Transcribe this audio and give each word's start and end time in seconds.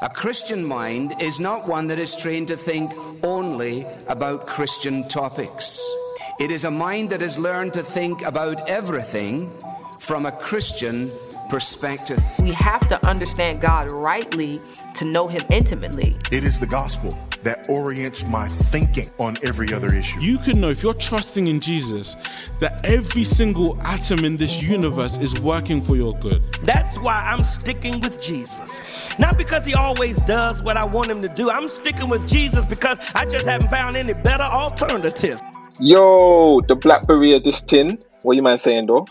A 0.00 0.08
Christian 0.08 0.64
mind 0.64 1.20
is 1.20 1.40
not 1.40 1.66
one 1.66 1.88
that 1.88 1.98
is 1.98 2.14
trained 2.14 2.46
to 2.48 2.56
think 2.56 2.92
only 3.24 3.84
about 4.06 4.46
Christian 4.46 5.08
topics. 5.08 5.84
It 6.38 6.52
is 6.52 6.62
a 6.64 6.70
mind 6.70 7.10
that 7.10 7.20
has 7.20 7.36
learned 7.36 7.72
to 7.74 7.82
think 7.82 8.22
about 8.22 8.68
everything 8.68 9.52
from 9.98 10.26
a 10.26 10.30
Christian 10.30 11.10
perspective. 11.48 12.22
We 12.38 12.52
have 12.52 12.88
to 12.90 13.04
understand 13.08 13.60
God 13.60 13.90
rightly 13.90 14.60
to 14.94 15.04
know 15.04 15.26
Him 15.26 15.42
intimately. 15.50 16.14
It 16.30 16.44
is 16.44 16.60
the 16.60 16.68
gospel 16.68 17.10
that 17.42 17.68
orients 17.68 18.24
my 18.24 18.48
thinking 18.48 19.06
on 19.18 19.36
every 19.42 19.72
other 19.72 19.94
issue. 19.94 20.20
You 20.20 20.38
can 20.38 20.60
know 20.60 20.70
if 20.70 20.82
you're 20.82 20.94
trusting 20.94 21.46
in 21.46 21.60
Jesus 21.60 22.16
that 22.60 22.84
every 22.84 23.24
single 23.24 23.80
atom 23.82 24.24
in 24.24 24.36
this 24.36 24.62
universe 24.62 25.18
is 25.18 25.38
working 25.40 25.80
for 25.80 25.96
your 25.96 26.14
good. 26.18 26.44
That's 26.62 26.98
why 27.00 27.24
I'm 27.26 27.44
sticking 27.44 28.00
with 28.00 28.20
Jesus. 28.20 28.80
Not 29.18 29.38
because 29.38 29.64
he 29.64 29.74
always 29.74 30.16
does 30.22 30.62
what 30.62 30.76
I 30.76 30.84
want 30.86 31.08
him 31.08 31.22
to 31.22 31.28
do. 31.28 31.50
I'm 31.50 31.68
sticking 31.68 32.08
with 32.08 32.26
Jesus 32.26 32.64
because 32.64 33.00
I 33.14 33.24
just 33.24 33.46
haven't 33.46 33.70
found 33.70 33.96
any 33.96 34.14
better 34.14 34.44
alternative. 34.44 35.40
Yo, 35.80 36.60
the 36.62 36.74
Black 36.74 37.06
Berea 37.06 37.36
of 37.36 37.44
this 37.44 37.62
tin. 37.62 38.02
What 38.22 38.34
you 38.34 38.42
man 38.42 38.58
saying 38.58 38.86
though? 38.86 39.06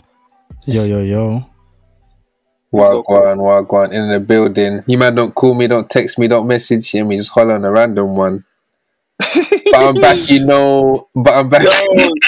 Yo, 0.66 0.84
yo, 0.84 1.00
yo. 1.00 1.47
Wagwan, 2.72 3.38
wagwan, 3.38 3.92
in 3.92 4.08
the 4.08 4.20
building. 4.20 4.82
You 4.86 4.98
man 4.98 5.14
don't 5.14 5.34
call 5.34 5.54
me, 5.54 5.66
don't 5.66 5.88
text 5.88 6.18
me, 6.18 6.28
don't 6.28 6.46
message 6.46 6.92
me, 6.94 7.16
just 7.16 7.30
holler 7.30 7.54
on 7.54 7.64
a 7.64 7.70
random 7.70 8.14
one. 8.16 8.44
but 9.18 9.74
I'm 9.74 9.94
back, 9.94 10.16
you 10.28 10.44
know. 10.44 11.08
But 11.14 11.34
I'm 11.34 11.48
back. 11.48 11.62
Yo, 11.62 11.70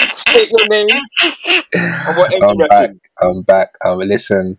state 0.08 0.50
your 0.50 0.66
name. 0.68 0.88
And 2.06 2.16
what 2.16 2.32
age 2.32 2.42
I'm 2.42 2.58
you 2.58 2.66
back. 2.68 2.90
I'm 3.20 3.42
back. 3.42 3.76
Um, 3.84 3.98
listen, 3.98 4.58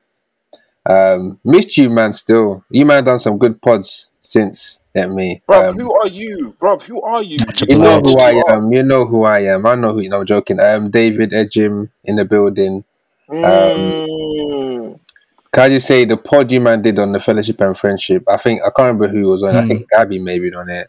um, 0.88 1.40
missed 1.44 1.78
you, 1.78 1.90
man. 1.90 2.14
Still, 2.14 2.64
you 2.70 2.86
man 2.86 3.04
done 3.04 3.20
some 3.20 3.38
good 3.38 3.62
pods 3.62 4.08
since 4.22 4.80
at 4.96 5.10
me. 5.10 5.42
Bruv, 5.50 5.70
Um, 5.70 5.78
who 5.78 5.94
are 5.94 6.08
you? 6.08 6.56
Bruv, 6.62 6.84
who 6.84 7.02
are 7.02 7.24
you? 7.24 7.40
you 7.68 7.78
know 7.80 8.00
who 8.00 8.18
I 8.20 8.32
You 8.32 8.44
am. 8.48 8.72
You 8.72 8.84
know 8.84 9.06
who 9.06 9.24
I 9.24 9.40
am. 9.40 9.66
I 9.66 9.76
know 9.76 9.94
who. 9.94 10.08
No, 10.08 10.20
I'm 10.22 10.26
joking. 10.26 10.60
Um, 10.60 10.90
David 10.90 11.32
Ejim 11.32 11.90
in 12.04 12.16
the 12.16 12.26
building. 12.26 12.84
Mm. 13.30 14.71
Can 15.54 15.64
I 15.64 15.70
just 15.70 15.86
say 15.88 16.06
the 16.06 16.16
pod 16.18 16.50
you 16.52 16.62
man 16.62 16.82
did 16.82 16.98
on 17.00 17.12
the 17.12 17.20
fellowship 17.20 17.60
and 17.62 17.78
friendship? 17.78 18.24
I 18.28 18.38
think 18.38 18.62
I 18.62 18.70
can't 18.70 18.94
remember 18.96 19.08
who 19.10 19.28
was 19.28 19.44
on. 19.44 19.56
I 19.56 19.62
Hmm. 19.62 19.68
think 19.68 19.90
Gabby 19.90 20.20
maybe 20.20 20.54
on 20.54 20.70
it. 20.70 20.88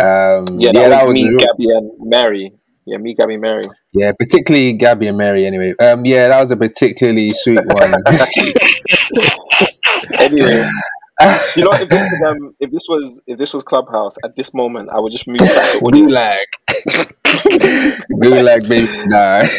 Um, 0.00 0.44
Yeah, 0.58 0.72
that 0.72 1.06
was 1.06 1.14
me, 1.14 1.28
real- 1.28 1.38
Gabby, 1.38 1.70
and 1.70 1.90
Mary. 2.00 2.52
Yeah, 2.84 2.98
me, 2.98 3.14
Gabby, 3.14 3.36
Mary. 3.36 3.62
Yeah, 3.92 4.12
particularly 4.12 4.72
Gabby 4.74 5.06
and 5.06 5.16
Mary. 5.16 5.46
Anyway, 5.46 5.74
um, 5.78 6.04
yeah, 6.04 6.28
that 6.28 6.40
was 6.40 6.50
a 6.50 6.56
particularly 6.56 7.30
sweet 7.32 7.60
one. 7.64 7.94
Anyway, 10.18 10.68
you 11.56 11.64
know, 11.64 11.76
if 11.80 11.90
this 11.90 12.04
was 12.10 12.22
um, 12.22 12.56
if 12.60 12.70
this 12.70 12.86
was 12.88 13.22
if 13.26 13.38
this 13.38 13.54
was 13.54 13.62
Clubhouse 13.64 14.18
at 14.24 14.36
this 14.36 14.54
moment, 14.54 14.90
I 14.90 15.00
would 15.00 15.12
just 15.12 15.28
move 15.28 15.52
back 15.54 15.70
to 15.72 15.78
audio. 15.84 16.08
Gulag, 16.08 16.44
Gulag, 18.12 18.68
baby, 18.68 18.88
nah. 19.06 19.44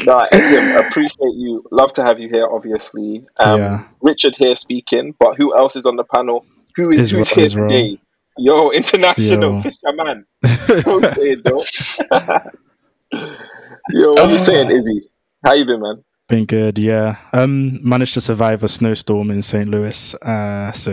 Nah, 0.00 0.26
Ejim, 0.32 0.70
appreciate 0.74 1.34
you. 1.34 1.64
Love 1.72 1.92
to 1.94 2.04
have 2.04 2.20
you 2.20 2.28
here, 2.28 2.46
obviously. 2.50 3.24
Um, 3.38 3.58
Yeah. 3.58 3.84
Richard 4.02 4.36
here 4.36 4.56
speaking, 4.56 5.14
but 5.18 5.36
who 5.36 5.56
else 5.56 5.76
is 5.76 5.86
on 5.86 5.96
the 5.96 6.04
panel? 6.04 6.46
Who 6.76 6.90
is 6.92 7.02
Israel, 7.02 7.26
who's 7.26 7.30
here 7.30 7.46
Israel. 7.46 7.68
today? 7.68 8.00
Yo, 8.38 8.70
international 8.72 9.54
Yo. 9.54 9.62
fisherman. 9.62 10.26
Don't 10.84 11.06
say 11.06 11.32
it 11.32 11.44
though. 11.44 11.68
Yo, 13.90 14.16
what 14.16 14.30
you 14.30 14.38
saying, 14.38 14.70
Izzy? 14.70 15.02
How 15.44 15.54
you 15.54 15.64
been, 15.66 15.80
man? 15.82 16.04
Been 16.32 16.46
good, 16.46 16.78
yeah. 16.78 17.16
Um, 17.34 17.78
managed 17.86 18.14
to 18.14 18.20
survive 18.22 18.62
a 18.62 18.68
snowstorm 18.68 19.30
in 19.30 19.42
St. 19.42 19.68
Louis. 19.68 20.14
Uh, 20.22 20.72
so 20.72 20.90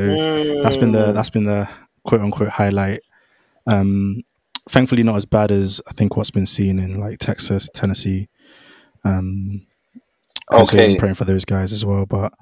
that's 0.63 0.75
been 0.75 0.91
the 0.91 1.05
Mm. 1.07 1.13
that's 1.13 1.29
been 1.29 1.45
the 1.45 1.69
quote 2.03 2.19
unquote 2.19 2.49
highlight. 2.49 2.99
Um, 3.65 4.23
thankfully 4.67 5.01
not 5.01 5.15
as 5.15 5.23
bad 5.25 5.49
as 5.51 5.79
I 5.87 5.93
think 5.93 6.17
what's 6.17 6.29
been 6.29 6.45
seen 6.45 6.77
in 6.77 6.99
like 6.99 7.19
Texas, 7.19 7.69
Tennessee. 7.73 8.27
Um, 9.05 9.65
Okay. 10.51 10.97
Praying 10.97 11.15
for 11.15 11.23
those 11.23 11.45
guys 11.45 11.71
as 11.71 11.85
well. 11.85 12.05
But 12.05 12.33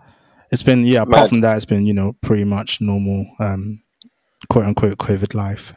it's 0.52 0.64
been 0.64 0.84
yeah. 0.84 1.04
Apart 1.04 1.24
Mad. 1.24 1.30
from 1.30 1.42
that, 1.42 1.56
it's 1.58 1.66
been 1.66 1.86
you 1.86 1.94
know 1.94 2.14
pretty 2.24 2.46
much 2.46 2.82
normal. 2.82 3.28
Um, 3.40 3.84
quote 4.50 4.66
unquote 4.66 4.98
COVID 4.98 5.36
life. 5.36 5.74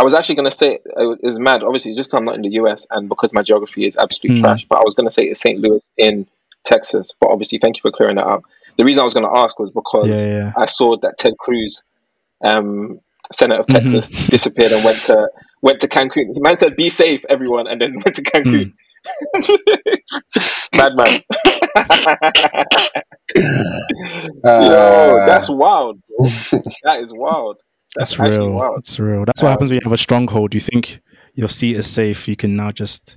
I 0.00 0.02
was 0.02 0.14
actually 0.14 0.36
going 0.36 0.50
to 0.50 0.56
say 0.56 0.78
it 0.84 1.18
is 1.22 1.38
mad. 1.38 1.62
Obviously, 1.62 1.94
just 1.94 2.10
'cause 2.10 2.18
I'm 2.18 2.24
not 2.24 2.36
in 2.36 2.42
the 2.42 2.52
US 2.60 2.86
and 2.90 3.06
because 3.08 3.32
my 3.34 3.42
geography 3.42 3.84
is 3.84 3.96
absolute 3.98 4.38
Hmm. 4.38 4.42
trash. 4.42 4.64
But 4.66 4.78
I 4.78 4.82
was 4.84 4.94
going 4.94 5.06
to 5.06 5.12
say 5.12 5.24
it's 5.24 5.40
St. 5.40 5.60
Louis 5.60 5.90
in 5.98 6.26
Texas. 6.64 7.12
But 7.20 7.30
obviously, 7.30 7.58
thank 7.58 7.76
you 7.76 7.82
for 7.82 7.90
clearing 7.90 8.16
that 8.16 8.26
up. 8.26 8.42
The 8.78 8.84
reason 8.86 9.02
I 9.02 9.04
was 9.04 9.12
going 9.14 9.28
to 9.30 9.36
ask 9.38 9.58
was 9.58 9.70
because 9.70 10.08
Yeah, 10.08 10.26
yeah. 10.36 10.52
I 10.56 10.64
saw 10.66 10.96
that 11.02 11.18
Ted 11.18 11.34
Cruz, 11.38 11.82
um, 12.42 13.00
Senate 13.30 13.60
of 13.60 13.66
Mhm. 13.66 13.74
Texas, 13.74 14.10
disappeared 14.30 14.72
and 14.72 14.82
went 14.82 15.02
to 15.04 15.28
went 15.60 15.80
to 15.80 15.88
Cancun. 15.88 16.32
The 16.34 16.40
man 16.40 16.56
said, 16.56 16.76
"Be 16.76 16.88
safe, 16.88 17.22
everyone," 17.28 17.66
and 17.68 17.78
then 17.80 17.92
went 18.04 18.16
to 18.16 18.22
Cancun. 18.22 18.72
Madman. 20.76 21.20
Yo, 23.34 24.48
Uh, 24.48 25.26
that's 25.26 25.48
wild. 25.50 26.00
Bro. 26.08 26.28
That 26.84 27.00
is 27.00 27.12
wild. 27.12 27.58
That's, 27.96 28.16
That's 28.16 28.36
real. 28.36 28.50
wild. 28.52 28.76
That's 28.76 28.98
real. 29.00 29.24
That's 29.24 29.42
what 29.42 29.50
happens 29.50 29.70
when 29.70 29.76
you 29.76 29.84
have 29.84 29.92
a 29.92 29.98
stronghold. 29.98 30.54
You 30.54 30.60
think 30.60 31.00
your 31.34 31.48
seat 31.48 31.76
is 31.76 31.90
safe. 31.90 32.28
You 32.28 32.36
can 32.36 32.56
now 32.56 32.70
just 32.70 33.16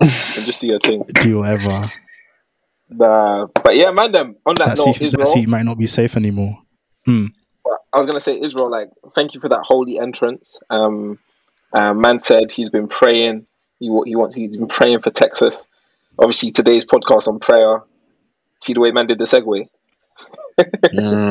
And 0.00 0.08
just 0.10 0.60
do 0.60 0.68
your 0.68 0.78
thing. 0.78 1.04
do 1.22 1.38
whatever. 1.38 1.90
Nah, 2.88 3.46
but 3.62 3.76
yeah, 3.76 3.90
man. 3.90 4.12
Them 4.12 4.36
on 4.46 4.54
that, 4.56 4.76
That 4.76 4.84
note, 4.86 4.96
seat, 4.96 5.12
that 5.16 5.26
seat 5.28 5.48
might 5.48 5.64
not 5.64 5.78
be 5.78 5.86
safe 5.86 6.16
anymore. 6.16 6.58
Hmm. 7.04 7.26
I 7.92 7.98
was 7.98 8.06
gonna 8.06 8.20
say 8.20 8.40
Israel. 8.40 8.70
Like, 8.70 8.90
thank 9.14 9.34
you 9.34 9.40
for 9.40 9.48
that 9.48 9.62
holy 9.64 9.98
entrance. 9.98 10.58
Um, 10.70 11.18
uh, 11.72 11.94
man 11.94 12.18
said 12.18 12.50
he's 12.50 12.70
been 12.70 12.88
praying. 12.88 13.46
He 13.80 13.90
wa- 13.90 14.04
he 14.04 14.14
wants. 14.16 14.36
He's 14.36 14.56
been 14.56 14.68
praying 14.68 15.00
for 15.00 15.10
Texas. 15.10 15.66
Obviously, 16.18 16.50
today's 16.50 16.84
podcast 16.84 17.28
on 17.28 17.38
prayer. 17.40 17.82
See 18.62 18.72
the 18.72 18.80
way 18.80 18.92
man 18.92 19.06
did 19.06 19.18
the 19.18 19.24
segue. 19.24 19.68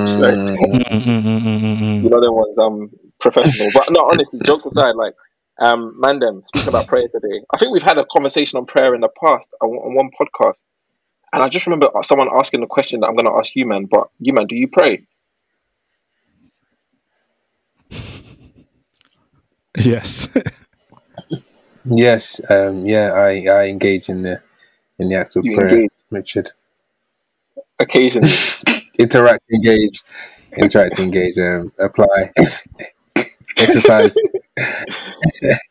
Sorry. 0.06 0.38
mm. 0.50 0.58
You 2.02 2.10
know 2.10 2.22
the 2.22 2.32
ones. 2.32 2.58
I'm 2.60 2.92
professional, 3.20 3.70
but 3.74 3.86
no. 3.90 4.02
Honestly, 4.10 4.40
jokes 4.46 4.66
aside, 4.66 4.96
like, 4.96 5.14
um, 5.60 6.00
man, 6.00 6.20
them 6.20 6.42
speaking 6.46 6.70
about 6.70 6.88
prayer 6.88 7.08
today. 7.12 7.42
I 7.54 7.58
think 7.58 7.72
we've 7.74 7.84
had 7.84 7.98
a 7.98 8.06
conversation 8.06 8.58
on 8.58 8.66
prayer 8.66 8.94
in 8.96 9.02
the 9.02 9.10
past 9.10 9.54
on, 9.62 9.70
on 9.70 9.96
one 9.96 10.10
podcast, 10.20 10.62
and 11.34 11.44
I 11.44 11.48
just 11.50 11.66
remember 11.68 11.90
someone 12.04 12.30
asking 12.34 12.62
the 12.62 12.68
question 12.68 13.02
that 13.02 13.08
I'm 13.08 13.16
gonna 13.16 13.36
ask 13.38 13.56
you, 13.56 13.66
man. 13.66 13.86
But 13.86 14.10
you, 14.20 14.34
man, 14.34 14.48
do 14.48 14.56
you 14.56 14.68
pray? 14.68 15.06
Yes. 19.78 20.30
yes, 21.86 22.42
um, 22.50 22.86
yeah, 22.86 23.12
I, 23.14 23.46
I 23.50 23.68
engage 23.68 24.10
in 24.10 24.24
the 24.24 24.42
in 25.00 25.10
the 25.10 25.16
act 25.16 25.36
of 25.36 25.44
You 25.44 25.52
prayer, 25.52 25.62
engage 25.62 25.90
Richard. 26.12 26.52
occasionally. 27.80 28.30
Interact, 29.00 29.44
engage, 29.54 30.04
interact, 30.58 31.00
engage, 31.00 31.38
um, 31.38 31.72
apply, 31.80 32.32
exercise. 33.58 34.16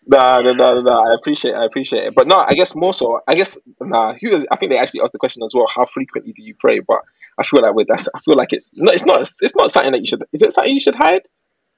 Nah, 0.06 0.42
nah, 0.42 0.52
nah, 0.52 0.74
nah, 0.74 0.80
nah. 0.80 1.10
I 1.10 1.14
appreciate, 1.14 1.54
I 1.54 1.64
appreciate 1.64 2.04
it, 2.04 2.14
but 2.14 2.26
no, 2.28 2.36
I 2.36 2.52
guess 2.52 2.74
more 2.74 2.92
so. 2.92 3.20
I 3.26 3.34
guess 3.34 3.58
nah. 3.80 4.14
Who 4.20 4.28
is, 4.28 4.46
I 4.50 4.56
think 4.56 4.70
they 4.70 4.76
actually 4.76 5.00
asked 5.00 5.12
the 5.14 5.18
question 5.18 5.42
as 5.42 5.52
well. 5.54 5.66
How 5.74 5.86
frequently 5.86 6.32
do 6.34 6.42
you 6.42 6.54
pray? 6.54 6.80
But 6.80 7.00
I 7.38 7.44
feel 7.44 7.62
like 7.62 7.74
with 7.74 7.88
that, 7.88 8.06
I 8.14 8.18
feel 8.20 8.34
like 8.36 8.52
it's 8.52 8.72
no, 8.74 8.92
it's 8.92 9.06
not, 9.06 9.20
it's 9.40 9.56
not 9.56 9.72
something 9.72 9.92
that 9.92 10.00
you 10.00 10.06
should. 10.06 10.22
Is 10.34 10.42
it 10.42 10.52
something 10.52 10.74
you 10.74 10.80
should 10.80 10.94
hide? 10.96 11.22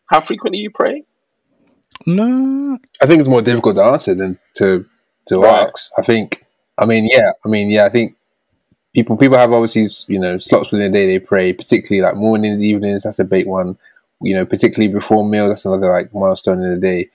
How 0.06 0.20
frequently 0.20 0.58
you 0.58 0.70
pray? 0.70 1.04
no. 2.06 2.78
I 3.00 3.06
think 3.06 3.20
it's 3.20 3.28
more 3.28 3.40
difficult 3.42 3.76
to 3.76 3.84
answer 3.84 4.14
than 4.16 4.38
to 4.56 4.84
to 5.28 5.40
Right. 5.40 5.68
ask. 5.68 5.90
I 5.96 6.02
think. 6.02 6.44
I 6.76 6.86
mean, 6.86 7.08
yeah. 7.08 7.30
I 7.44 7.48
mean, 7.48 7.70
yeah. 7.70 7.84
I 7.84 7.88
think 7.88 8.15
people 8.96 9.14
people 9.14 9.36
have 9.36 9.52
obviously 9.52 9.86
you 10.12 10.18
know 10.18 10.38
slots 10.38 10.72
within 10.72 10.90
the 10.90 10.98
day 10.98 11.06
they 11.06 11.18
pray, 11.18 11.52
particularly 11.52 12.00
like 12.00 12.16
mornings, 12.16 12.62
evenings. 12.62 13.02
That's 13.02 13.18
a 13.18 13.24
big 13.24 13.46
one. 13.46 13.78
You 14.22 14.34
know, 14.34 14.46
particularly 14.46 14.92
before 14.92 15.28
meals. 15.28 15.50
That's 15.50 15.66
another 15.66 15.90
like 15.90 16.14
milestone 16.14 16.62
in 16.64 16.70
the 16.70 16.80
day. 16.80 17.10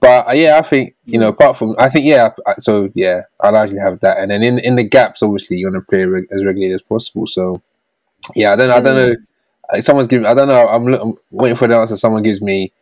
But 0.00 0.28
uh, 0.28 0.32
yeah, 0.32 0.58
I 0.58 0.62
think 0.62 0.96
you 1.04 1.20
know. 1.20 1.28
Apart 1.28 1.56
from, 1.56 1.76
I 1.78 1.88
think 1.88 2.04
yeah. 2.06 2.30
So 2.58 2.90
yeah, 2.94 3.22
I 3.40 3.50
largely 3.50 3.78
have 3.78 4.00
that, 4.00 4.18
and 4.18 4.32
then 4.32 4.42
in 4.42 4.58
in 4.58 4.74
the 4.74 4.82
gaps, 4.82 5.22
obviously, 5.22 5.58
you 5.58 5.66
want 5.70 5.76
to 5.76 5.88
pray 5.88 6.04
reg- 6.04 6.26
as 6.32 6.44
regularly 6.44 6.74
as 6.74 6.82
possible. 6.82 7.28
So 7.28 7.62
yeah, 8.34 8.52
I 8.52 8.56
don't. 8.56 8.70
I 8.70 8.80
don't 8.80 8.96
know. 8.96 9.14
Uh, 9.72 9.80
Someone's 9.80 10.08
giving. 10.08 10.26
I 10.26 10.34
don't 10.34 10.48
know. 10.48 10.66
I'm, 10.66 10.92
I'm 10.92 11.14
waiting 11.30 11.56
for 11.56 11.68
the 11.68 11.76
answer. 11.76 11.96
Someone 11.96 12.24
gives 12.24 12.42
me 12.42 12.72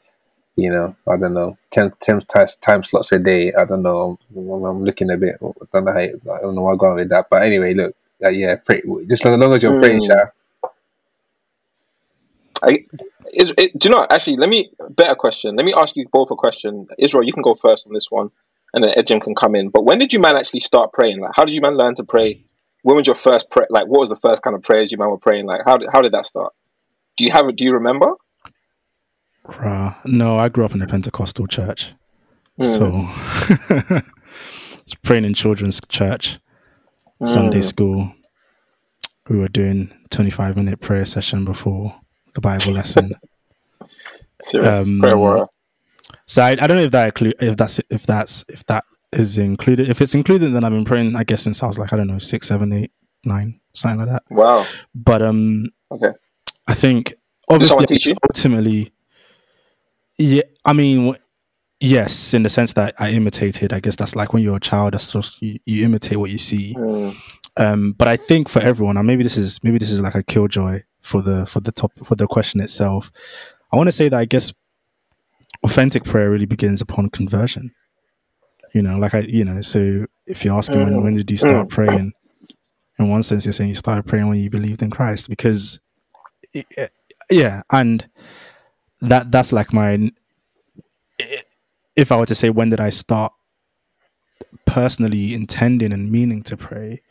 you 0.56 0.68
know, 0.68 0.94
I 1.08 1.16
don't 1.16 1.32
know, 1.32 1.56
10, 1.70 1.92
10 2.00 2.20
time, 2.22 2.48
time 2.60 2.82
slots 2.82 3.12
a 3.12 3.18
day. 3.18 3.52
I 3.54 3.64
don't 3.64 3.82
know. 3.82 4.18
I'm, 4.36 4.64
I'm 4.64 4.84
looking 4.84 5.10
a 5.10 5.16
bit. 5.16 5.36
I 5.40 5.46
don't 5.72 5.84
know. 5.86 5.92
How, 5.92 5.98
I 5.98 6.40
don't 6.42 6.54
know 6.54 6.62
where 6.62 6.72
I'm 6.72 6.78
going 6.78 6.96
with 6.96 7.08
that. 7.10 7.26
But 7.30 7.42
anyway, 7.42 7.72
look, 7.72 7.94
uh, 8.24 8.28
yeah, 8.28 8.56
pray, 8.56 8.82
just 9.08 9.24
as 9.24 9.38
long 9.38 9.52
as 9.52 9.62
you're 9.62 9.78
praying, 9.78 10.00
Mm. 10.00 10.06
Sha. 10.06 10.70
I, 12.62 12.84
is, 13.32 13.54
it, 13.56 13.78
do 13.78 13.88
you 13.88 13.94
know? 13.94 14.06
Actually, 14.10 14.36
let 14.36 14.50
me 14.50 14.70
better 14.90 15.14
question. 15.14 15.56
Let 15.56 15.64
me 15.64 15.72
ask 15.72 15.96
you 15.96 16.06
both 16.12 16.30
a 16.30 16.36
question. 16.36 16.86
Israel, 16.98 17.24
you 17.24 17.32
can 17.32 17.42
go 17.42 17.54
first 17.54 17.86
on 17.86 17.94
this 17.94 18.10
one, 18.10 18.30
and 18.74 18.84
then 18.84 18.92
Ejim 18.94 19.20
can 19.20 19.34
come 19.34 19.54
in. 19.54 19.70
But 19.70 19.84
when 19.84 19.98
did 19.98 20.12
you 20.12 20.18
man 20.18 20.36
actually 20.36 20.60
start 20.60 20.92
praying? 20.92 21.20
Like, 21.20 21.32
how 21.34 21.44
did 21.44 21.54
you 21.54 21.60
man 21.62 21.76
learn 21.76 21.94
to 21.96 22.04
pray? 22.04 22.44
When 22.82 22.96
was 22.96 23.06
your 23.06 23.16
first 23.16 23.50
pray? 23.50 23.66
Like, 23.70 23.86
what 23.86 24.00
was 24.00 24.08
the 24.10 24.16
first 24.16 24.42
kind 24.42 24.54
of 24.54 24.62
prayers 24.62 24.92
you 24.92 24.98
man 24.98 25.08
were 25.08 25.18
praying? 25.18 25.46
Like, 25.46 25.62
how 25.64 25.78
did 25.78 25.88
how 25.90 26.02
did 26.02 26.12
that 26.12 26.26
start? 26.26 26.52
Do 27.16 27.24
you 27.24 27.30
have 27.30 27.48
it? 27.48 27.56
Do 27.56 27.64
you 27.64 27.72
remember? 27.72 28.12
Rah. 29.58 29.96
No, 30.04 30.36
I 30.36 30.48
grew 30.48 30.64
up 30.64 30.74
in 30.74 30.82
a 30.82 30.86
Pentecostal 30.86 31.46
church. 31.46 31.92
So 32.60 33.08
it's 34.80 34.94
praying 35.02 35.24
in 35.24 35.32
children's 35.32 35.80
church, 35.88 36.38
Sunday 37.24 37.62
school. 37.62 38.12
We 39.28 39.38
were 39.38 39.48
doing 39.48 39.92
25 40.10 40.56
minute 40.56 40.80
prayer 40.80 41.04
session 41.04 41.44
before 41.44 41.94
the 42.34 42.40
Bible 42.40 42.72
lesson. 42.72 43.12
Serious 44.42 44.86
Um, 44.86 45.00
prayer 45.00 45.16
warrior. 45.16 45.46
So 46.26 46.42
I, 46.42 46.50
I 46.50 46.54
don't 46.66 46.76
know 46.76 46.82
if 46.84 46.90
that 46.92 47.14
inclu- 47.14 47.40
if 47.42 47.56
that's 47.56 47.80
if 47.90 48.06
that's 48.06 48.44
if 48.48 48.64
that 48.66 48.84
is 49.12 49.38
included. 49.38 49.88
If 49.88 50.00
it's 50.00 50.14
included, 50.14 50.52
then 50.52 50.64
I've 50.64 50.72
been 50.72 50.84
praying. 50.84 51.14
I 51.16 51.24
guess 51.24 51.42
since 51.42 51.62
I 51.62 51.66
was 51.66 51.78
like 51.78 51.92
I 51.92 51.96
don't 51.96 52.06
know 52.06 52.18
six, 52.18 52.48
seven, 52.48 52.72
eight, 52.72 52.92
nine, 53.24 53.60
something 53.72 54.00
like 54.00 54.08
that. 54.08 54.22
Wow. 54.30 54.66
But 54.94 55.22
um, 55.22 55.66
Okay. 55.92 56.12
I 56.66 56.74
think 56.74 57.14
obviously 57.48 57.68
someone 57.68 57.86
teach 57.86 58.06
it's 58.06 58.10
you? 58.12 58.16
ultimately, 58.24 58.92
yeah. 60.18 60.42
I 60.64 60.72
mean, 60.72 61.16
yes, 61.80 62.34
in 62.34 62.42
the 62.42 62.48
sense 62.48 62.72
that 62.74 62.94
I 62.98 63.10
imitated. 63.10 63.72
I 63.72 63.80
guess 63.80 63.96
that's 63.96 64.14
like 64.16 64.32
when 64.32 64.42
you're 64.42 64.56
a 64.56 64.60
child. 64.60 64.94
That's 64.94 65.12
just 65.12 65.40
you, 65.42 65.58
you 65.64 65.84
imitate 65.84 66.18
what 66.18 66.30
you 66.30 66.38
see. 66.38 66.74
Mm. 66.74 67.16
Um, 67.56 67.92
but 67.92 68.06
I 68.08 68.16
think 68.16 68.48
for 68.48 68.60
everyone, 68.60 68.96
and 68.96 69.06
maybe 69.06 69.22
this 69.22 69.36
is 69.36 69.58
maybe 69.62 69.78
this 69.78 69.90
is 69.90 70.00
like 70.00 70.14
a 70.14 70.22
killjoy 70.22 70.82
for 71.02 71.20
the 71.22 71.46
for 71.46 71.60
the 71.60 71.72
top 71.72 71.92
for 72.04 72.14
the 72.14 72.26
question 72.26 72.60
itself. 72.60 73.10
I 73.72 73.76
want 73.76 73.88
to 73.88 73.92
say 73.92 74.08
that 74.08 74.18
I 74.18 74.24
guess 74.24 74.52
authentic 75.62 76.04
prayer 76.04 76.30
really 76.30 76.46
begins 76.46 76.80
upon 76.80 77.10
conversion. 77.10 77.72
You 78.72 78.82
know, 78.82 78.98
like 78.98 79.14
I, 79.14 79.20
you 79.20 79.44
know, 79.44 79.60
so 79.62 80.06
if 80.26 80.44
you're 80.44 80.56
asking 80.56 80.84
when 80.84 81.02
when 81.02 81.14
did 81.14 81.30
you 81.30 81.36
start 81.36 81.68
praying, 81.68 82.12
in 82.98 83.08
one 83.08 83.22
sense 83.24 83.44
you're 83.44 83.52
saying 83.52 83.68
you 83.70 83.74
started 83.74 84.06
praying 84.06 84.28
when 84.28 84.38
you 84.38 84.48
believed 84.48 84.80
in 84.80 84.90
Christ 84.90 85.28
because, 85.28 85.80
it, 86.54 86.66
it- 86.76 86.92
yeah, 87.30 87.62
and 87.70 88.08
that 89.00 89.30
that's 89.32 89.52
like 89.52 89.72
my. 89.72 90.10
If 91.96 92.12
I 92.12 92.16
were 92.16 92.26
to 92.26 92.34
say 92.34 92.50
when 92.50 92.70
did 92.70 92.80
I 92.80 92.90
start 92.90 93.32
personally 94.66 95.34
intending 95.34 95.92
and 95.92 96.10
meaning 96.10 96.42
to 96.44 96.56
pray, 96.56 97.02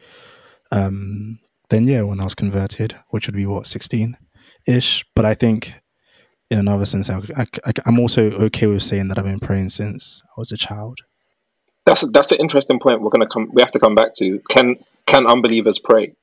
um, 0.72 1.40
then 1.70 1.88
yeah, 1.88 2.02
when 2.02 2.20
I 2.20 2.24
was 2.24 2.36
converted, 2.36 2.96
which 3.10 3.28
would 3.28 3.36
be 3.36 3.46
what 3.46 3.68
sixteen 3.68 4.18
ish. 4.66 5.06
But 5.16 5.26
I 5.26 5.34
think 5.34 5.74
in 6.50 6.60
another 6.60 6.86
sense, 6.86 7.10
I, 7.10 7.22
I, 7.38 7.74
am 7.86 8.00
also 8.00 8.31
okay 8.31 8.66
with 8.66 8.81
saying 8.81 9.08
that 9.10 9.18
I've 9.18 9.26
been 9.26 9.40
praying 9.40 9.70
since 9.70 10.24
I 10.26 10.34
was 10.38 10.52
a 10.52 10.58
child. 10.58 11.00
That's 11.86 12.02
that's 12.12 12.31
an 12.31 12.40
interesting 12.40 12.80
point. 12.80 13.02
We're 13.02 13.10
gonna 13.10 13.28
come. 13.28 13.50
We 13.54 13.62
have 13.62 13.72
to 13.72 13.80
come 13.80 13.96
back 13.96 14.16
to. 14.16 14.40
Can 14.50 14.78
can 15.06 15.28
unbelievers 15.28 15.80
pray? 15.80 16.14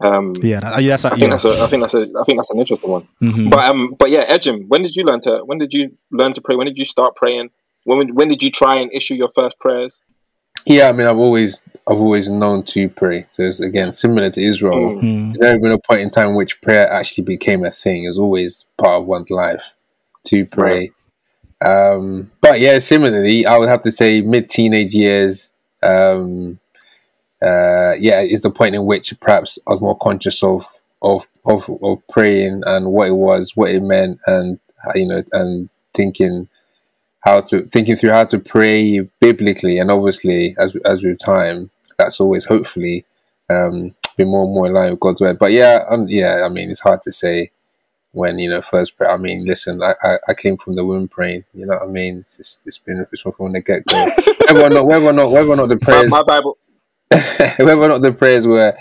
Um, 0.00 0.32
Yeah, 0.42 0.60
that, 0.60 0.82
yes, 0.82 1.04
I, 1.04 1.08
I 1.08 1.10
think 1.12 1.22
yeah. 1.22 1.28
that's 1.30 1.44
a. 1.44 1.62
I 1.62 1.66
think 1.66 1.82
that's 1.82 1.94
a. 1.94 2.02
I 2.20 2.24
think 2.24 2.38
that's 2.38 2.50
an 2.50 2.60
interesting 2.60 2.90
one. 2.90 3.08
Mhm. 3.22 3.50
But 3.50 3.64
um, 3.64 3.94
but 3.98 4.10
yeah, 4.10 4.32
Ejim, 4.32 4.68
when 4.68 4.82
did 4.82 4.94
you 4.94 5.04
learn 5.04 5.20
to? 5.22 5.42
When 5.44 5.58
did 5.58 5.74
you 5.74 5.96
learn 6.10 6.34
to 6.34 6.40
pray? 6.40 6.56
When 6.56 6.66
did 6.66 6.78
you 6.78 6.84
start 6.84 7.16
praying? 7.16 7.50
When 7.96 8.14
when 8.14 8.28
did 8.28 8.42
you 8.42 8.50
try 8.50 8.76
and 8.76 8.92
issue 8.92 9.14
your 9.14 9.30
first 9.34 9.58
prayers? 9.58 10.00
Yeah, 10.66 10.88
I 10.88 10.92
mean, 10.92 11.06
I've 11.06 11.18
always, 11.18 11.62
I've 11.88 11.98
always 11.98 12.28
known 12.28 12.62
to 12.64 12.88
pray. 12.88 13.26
So 13.32 13.44
it's 13.44 13.60
again 13.60 13.92
similar 13.92 14.28
to 14.30 14.42
Israel. 14.42 15.00
Mm. 15.00 15.32
There's 15.32 15.38
never 15.38 15.60
been 15.60 15.72
a 15.72 15.78
point 15.78 16.02
in 16.02 16.10
time 16.10 16.34
which 16.34 16.60
prayer 16.60 16.90
actually 16.90 17.24
became 17.24 17.64
a 17.64 17.70
thing. 17.70 18.04
It 18.04 18.08
was 18.08 18.18
always 18.18 18.66
part 18.76 19.00
of 19.00 19.06
one's 19.06 19.30
life 19.30 19.62
to 20.24 20.44
pray. 20.46 20.90
Um, 21.64 22.30
but 22.40 22.60
yeah, 22.60 22.78
similarly, 22.80 23.46
I 23.46 23.56
would 23.56 23.68
have 23.68 23.82
to 23.82 23.92
say 23.92 24.20
mid-teenage 24.20 24.94
years. 24.94 25.50
Um, 25.82 26.58
uh, 27.42 27.94
yeah, 27.98 28.20
is 28.20 28.42
the 28.42 28.50
point 28.50 28.74
in 28.74 28.84
which 28.84 29.18
perhaps 29.20 29.58
I 29.66 29.70
was 29.70 29.80
more 29.80 29.96
conscious 29.96 30.42
of 30.42 30.66
of 31.02 31.26
of 31.46 31.70
of 31.82 32.06
praying 32.08 32.62
and 32.66 32.92
what 32.92 33.08
it 33.08 33.12
was, 33.12 33.56
what 33.56 33.70
it 33.70 33.82
meant, 33.82 34.18
and 34.26 34.58
you 34.94 35.06
know, 35.06 35.22
and 35.32 35.70
thinking 35.94 36.48
how 37.20 37.40
to 37.40 37.62
thinking 37.66 37.96
through 37.96 38.10
how 38.10 38.24
to 38.24 38.38
pray 38.38 39.00
biblically, 39.20 39.78
and 39.78 39.90
obviously 39.90 40.54
as 40.58 40.74
as 40.84 41.02
with 41.02 41.18
time, 41.22 41.70
that's 41.98 42.20
always 42.20 42.44
hopefully 42.44 43.04
um, 43.50 43.94
been 44.16 44.28
more 44.28 44.44
and 44.44 44.54
more 44.54 44.66
in 44.66 44.72
line 44.72 44.90
with 44.90 45.00
God's 45.00 45.20
word. 45.20 45.38
But 45.38 45.52
yeah, 45.52 45.84
um, 45.88 46.06
yeah, 46.08 46.42
I 46.44 46.48
mean, 46.48 46.70
it's 46.70 46.80
hard 46.80 47.02
to 47.02 47.12
say 47.12 47.50
when 48.12 48.38
you 48.38 48.48
know 48.48 48.62
first 48.62 48.96
pray. 48.96 49.08
I 49.08 49.16
mean, 49.16 49.44
listen, 49.44 49.82
I, 49.82 49.94
I, 50.02 50.18
I 50.28 50.34
came 50.34 50.56
from 50.56 50.76
the 50.76 50.84
womb 50.84 51.08
praying. 51.08 51.44
You 51.54 51.66
know 51.66 51.74
what 51.74 51.88
I 51.88 51.90
mean? 51.90 52.18
It's, 52.18 52.36
just, 52.36 52.60
it's 52.66 52.78
been 52.78 53.06
it's 53.12 53.22
been 53.22 53.32
from 53.32 53.52
the 53.52 53.60
get 53.60 53.84
go. 53.86 54.04
whether 54.52 54.66
or 54.66 54.70
not, 54.70 54.86
whether 54.86 55.06
or 55.06 55.12
not, 55.12 55.30
whether 55.30 55.50
or 55.50 55.56
not 55.56 55.68
the 55.68 55.78
My, 55.80 55.84
prayers, 55.84 56.10
my 56.10 56.22
Bible. 56.22 56.58
whether 57.10 57.82
or 57.82 57.88
not 57.88 58.02
the 58.02 58.12
prayers 58.12 58.46
were, 58.46 58.76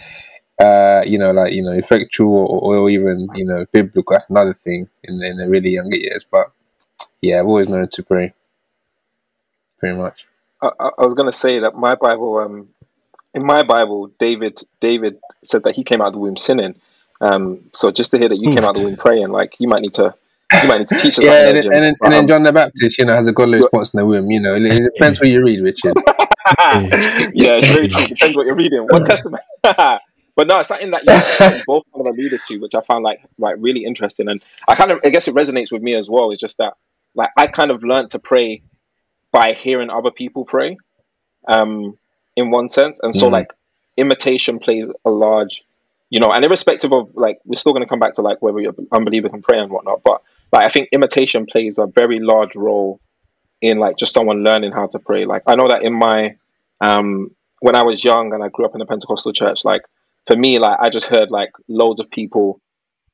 uh, 0.59 1.03
you 1.05 1.17
know, 1.17 1.31
like 1.31 1.53
you 1.53 1.63
know, 1.63 1.71
effectual 1.71 2.33
or, 2.33 2.77
or 2.77 2.89
even 2.89 3.27
you 3.35 3.45
know, 3.45 3.65
biblical. 3.71 4.13
That's 4.13 4.29
another 4.29 4.53
thing 4.53 4.89
in 5.03 5.23
in 5.23 5.37
the 5.37 5.49
really 5.49 5.71
younger 5.71 5.97
years. 5.97 6.25
But 6.29 6.47
yeah, 7.21 7.39
I've 7.39 7.45
always 7.45 7.67
known 7.67 7.87
to 7.87 8.03
pray. 8.03 8.33
Pretty 9.77 9.97
much. 9.97 10.25
I, 10.61 10.71
I 10.79 11.03
was 11.03 11.13
gonna 11.13 11.31
say 11.31 11.59
that 11.59 11.75
my 11.75 11.95
Bible. 11.95 12.37
Um, 12.39 12.69
in 13.33 13.45
my 13.45 13.63
Bible, 13.63 14.11
David 14.19 14.59
David 14.81 15.19
said 15.43 15.63
that 15.63 15.75
he 15.75 15.83
came 15.83 16.01
out 16.01 16.07
of 16.07 16.13
the 16.13 16.19
womb 16.19 16.37
sinning. 16.37 16.75
Um, 17.21 17.69
so 17.73 17.91
just 17.91 18.11
to 18.11 18.17
hear 18.17 18.29
that 18.29 18.37
you 18.37 18.51
came 18.51 18.63
out 18.63 18.71
of 18.71 18.77
the 18.77 18.83
womb 18.85 18.95
praying, 18.97 19.29
like 19.29 19.59
you 19.59 19.67
might 19.67 19.81
need 19.81 19.93
to 19.95 20.15
you 20.61 20.67
might 20.67 20.79
need 20.79 20.87
to 20.89 20.95
teach 20.95 21.19
us. 21.19 21.25
Yeah, 21.25 21.49
and, 21.49 21.57
and, 21.57 21.71
then, 21.71 21.95
But, 21.99 22.05
and 22.05 22.13
then 22.13 22.21
um, 22.21 22.27
John 22.27 22.43
the 22.43 22.53
Baptist, 22.53 22.97
you 22.97 23.05
know, 23.05 23.13
has 23.13 23.27
a 23.27 23.33
godly 23.33 23.59
response 23.59 23.93
in 23.93 23.99
the 23.99 24.05
womb. 24.05 24.31
You 24.31 24.39
know, 24.39 24.55
it, 24.55 24.63
it 24.65 24.93
depends 24.93 25.19
what 25.19 25.29
you 25.29 25.43
read, 25.43 25.61
Richard. 25.61 25.93
yeah, 26.59 27.55
it's 27.55 27.71
very 27.71 27.89
true. 27.89 28.07
Depends 28.07 28.35
what 28.35 28.45
you're 28.45 28.55
reading. 28.55 28.85
What 28.89 29.05
testament? 29.05 29.43
but 29.61 30.47
no, 30.47 30.59
it's 30.59 30.69
something 30.69 30.91
that 30.91 31.01
you 31.03 31.63
both 31.67 31.83
kind 31.93 32.07
of 32.07 32.13
alluded 32.13 32.39
to, 32.47 32.59
which 32.59 32.75
I 32.75 32.81
found 32.81 33.03
like 33.03 33.19
like 33.37 33.55
really 33.59 33.85
interesting, 33.85 34.29
and 34.29 34.41
I 34.67 34.75
kind 34.75 34.91
of 34.91 34.99
I 35.03 35.09
guess 35.09 35.27
it 35.27 35.35
resonates 35.35 35.71
with 35.71 35.81
me 35.81 35.95
as 35.95 36.09
well. 36.09 36.31
It's 36.31 36.41
just 36.41 36.57
that 36.57 36.73
like 37.17 37.31
I 37.35 37.47
kind 37.47 37.71
of 37.71 37.83
learned 37.83 38.11
to 38.11 38.19
pray 38.19 38.61
by 39.33 39.51
hearing 39.53 39.89
other 39.89 40.11
people 40.11 40.45
pray, 40.45 40.77
um, 41.47 41.97
in 42.35 42.51
one 42.51 42.69
sense, 42.69 42.99
and 43.01 43.13
so 43.13 43.27
Mhm. 43.27 43.31
like 43.31 43.53
imitation 43.97 44.59
plays 44.59 44.89
a 45.03 45.09
large, 45.09 45.63
you 46.09 46.19
know, 46.19 46.31
and 46.31 46.45
irrespective 46.45 46.93
of 46.93 47.09
like 47.15 47.39
we're 47.45 47.55
still 47.57 47.73
going 47.73 47.83
to 47.83 47.89
come 47.89 47.99
back 47.99 48.13
to 48.13 48.21
like 48.21 48.41
whether 48.41 48.59
you're 48.59 48.75
unbeliever 48.91 49.29
can 49.29 49.41
pray 49.41 49.59
and 49.59 49.71
whatnot, 49.71 50.03
but 50.03 50.21
like 50.53 50.63
I 50.63 50.67
think 50.69 50.89
imitation 50.91 51.45
plays 51.45 51.77
a 51.79 51.87
very 51.87 52.19
large 52.19 52.55
role 52.55 52.99
in 53.61 53.79
like 53.79 53.97
just 53.97 54.13
someone 54.13 54.43
learning 54.43 54.71
how 54.71 54.87
to 54.87 54.99
pray. 54.99 55.25
Like 55.25 55.43
I 55.47 55.55
know 55.55 55.67
that 55.67 55.83
in 55.83 55.93
my 55.93 56.37
um 56.79 57.31
when 57.59 57.75
I 57.75 57.83
was 57.83 58.03
young 58.03 58.33
and 58.33 58.43
I 58.43 58.49
grew 58.49 58.65
up 58.65 58.75
in 58.75 58.81
a 58.81 58.85
Pentecostal 58.85 59.33
church, 59.33 59.65
like 59.65 59.81
for 60.27 60.35
me, 60.35 60.59
like 60.59 60.77
I 60.79 60.89
just 60.89 61.07
heard 61.07 61.31
like 61.31 61.51
loads 61.67 61.99
of 61.99 62.11
people 62.11 62.61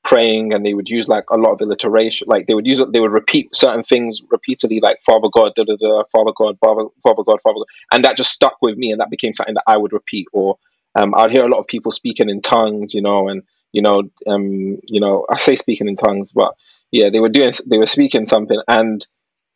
praying 0.03 0.53
and 0.53 0.65
they 0.65 0.73
would 0.73 0.89
use 0.89 1.07
like 1.07 1.29
a 1.29 1.37
lot 1.37 1.51
of 1.53 1.61
alliteration. 1.61 2.27
Like 2.27 2.47
they 2.47 2.53
would 2.53 2.67
use 2.67 2.81
they 2.91 2.99
would 2.99 3.13
repeat 3.13 3.55
certain 3.55 3.83
things 3.83 4.21
repeatedly, 4.29 4.79
like 4.81 5.01
Father 5.01 5.29
God, 5.31 5.53
da 5.55 5.63
da 5.63 5.75
da, 5.75 6.03
Father 6.11 6.31
God, 6.35 6.57
Father, 6.59 6.85
Father 7.01 7.23
God, 7.23 7.41
Father 7.41 7.59
God. 7.59 7.67
And 7.91 8.05
that 8.05 8.17
just 8.17 8.31
stuck 8.31 8.57
with 8.61 8.77
me 8.77 8.91
and 8.91 9.01
that 9.01 9.09
became 9.09 9.33
something 9.33 9.55
that 9.55 9.63
I 9.67 9.77
would 9.77 9.93
repeat. 9.93 10.27
Or 10.33 10.57
um, 10.95 11.15
I'd 11.15 11.31
hear 11.31 11.45
a 11.45 11.49
lot 11.49 11.59
of 11.59 11.67
people 11.67 11.91
speaking 11.91 12.29
in 12.29 12.41
tongues, 12.41 12.93
you 12.93 13.01
know, 13.01 13.29
and 13.29 13.43
you 13.71 13.81
know, 13.81 14.03
um, 14.27 14.79
you 14.83 14.99
know, 14.99 15.25
I 15.29 15.37
say 15.37 15.55
speaking 15.55 15.87
in 15.87 15.95
tongues, 15.95 16.31
but 16.31 16.53
yeah, 16.91 17.09
they 17.09 17.19
were 17.19 17.29
doing 17.29 17.51
they 17.65 17.77
were 17.77 17.85
speaking 17.85 18.25
something 18.25 18.59
and 18.67 19.05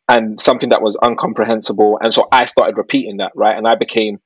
and 0.08 0.40
something 0.40 0.70
that 0.70 0.82
was 0.82 0.96
incomprehensible. 1.04 1.98
And 2.02 2.12
so 2.12 2.26
I 2.32 2.46
started 2.46 2.78
repeating 2.78 3.18
that, 3.18 3.32
right? 3.34 3.56
And 3.56 3.68
I 3.68 3.74
became 3.74 4.18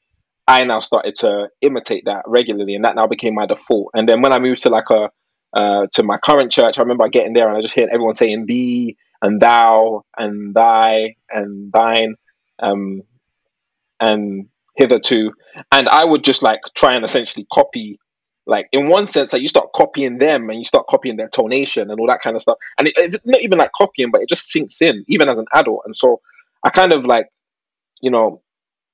I 0.47 0.65
now 0.65 0.81
started 0.81 1.15
to 1.17 1.49
imitate 1.61 2.05
that 2.07 2.25
regularly, 2.27 2.75
and 2.75 2.85
that 2.85 2.97
now 2.97 3.07
became 3.07 3.35
my 3.35 3.47
default. 3.47 3.91
And 3.95 4.09
then 4.09 4.23
when 4.23 4.33
I 4.33 4.39
moved 4.39 4.63
to 4.63 4.71
like 4.71 4.91
a 4.91 5.11
uh, 5.53 5.87
to 5.95 6.03
my 6.03 6.17
current 6.19 6.51
church, 6.51 6.79
I 6.79 6.83
remember 6.83 7.09
getting 7.09 7.33
there 7.33 7.49
and 7.49 7.57
I 7.57 7.61
just 7.61 7.75
hearing 7.75 7.91
everyone 7.93 8.15
saying 8.15 8.47
thee 8.47 8.97
and 9.21 9.41
thou 9.41 10.05
and 10.17 10.55
thy 10.55 11.17
and 11.31 11.73
thine 11.73 12.17
um, 12.59 13.03
and 14.01 14.49
hitherto, 14.77 15.33
and 15.71 15.89
I 15.89 16.05
would 16.05 16.25
just 16.25 16.43
like 16.43 16.61
try 16.75 16.95
and 16.95 17.05
essentially 17.05 17.47
copy. 17.53 17.99
Like 18.45 18.69
in 18.73 18.89
one 18.89 19.07
sense, 19.07 19.33
like 19.33 19.43
you 19.43 19.49
start 19.49 19.73
copying 19.73 20.19
them 20.19 20.51
and 20.51 20.59
you 20.59 20.65
start 20.65 20.89
copying 20.89 21.17
their 21.17 21.29
tonation 21.29 21.91
and 21.91 22.01
all 22.01 22.09
that 22.09 22.21
kind 22.21 22.35
of 22.35 22.43
stuff, 22.43 22.59
and 22.79 22.89
it, 22.89 22.95
it's 22.97 23.19
not 23.25 23.41
even 23.41 23.59
like 23.59 23.71
copying, 23.77 24.11
but 24.11 24.21
it 24.21 24.29
just 24.29 24.49
sinks 24.49 24.83
in 24.83 25.05
even 25.07 25.29
as 25.29 25.39
an 25.39 25.47
adult. 25.55 25.83
And 25.85 25.97
so 25.97 26.21
I 26.65 26.71
kind 26.71 26.93
of 26.93 27.07
like, 27.07 27.29
you 28.01 28.11
know, 28.11 28.43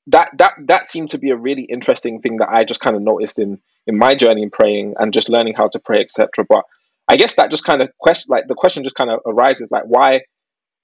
that 0.09 0.31
that 0.37 0.55
that 0.67 0.87
seemed 0.87 1.11
to 1.11 1.19
be 1.19 1.31
a 1.31 1.37
really 1.37 1.63
interesting 1.63 2.21
thing 2.21 2.39
that 2.39 2.51
I 2.51 2.65
just 2.65 2.81
kind 2.81 2.97
of 2.97 3.03
noticed 3.03 3.39
in 3.39 3.59
in 3.89 3.99
my 3.99 4.15
journey 4.15 4.43
in 4.43 4.51
praying 4.51 4.95
and 4.99 5.13
just 5.13 5.31
learning 5.31 5.55
how 5.55 5.67
to 5.67 5.79
pray, 5.79 6.01
etc. 6.01 6.45
But 6.49 6.65
I 7.09 7.17
guess 7.17 7.35
that 7.37 7.51
just 7.51 7.65
kind 7.65 7.81
of 7.81 7.91
question, 7.99 8.27
like 8.31 8.47
the 8.47 8.55
question 8.55 8.85
just 8.85 8.95
kind 8.95 9.11
of 9.11 9.21
arises, 9.27 9.69
like 9.71 9.85
why 9.85 10.21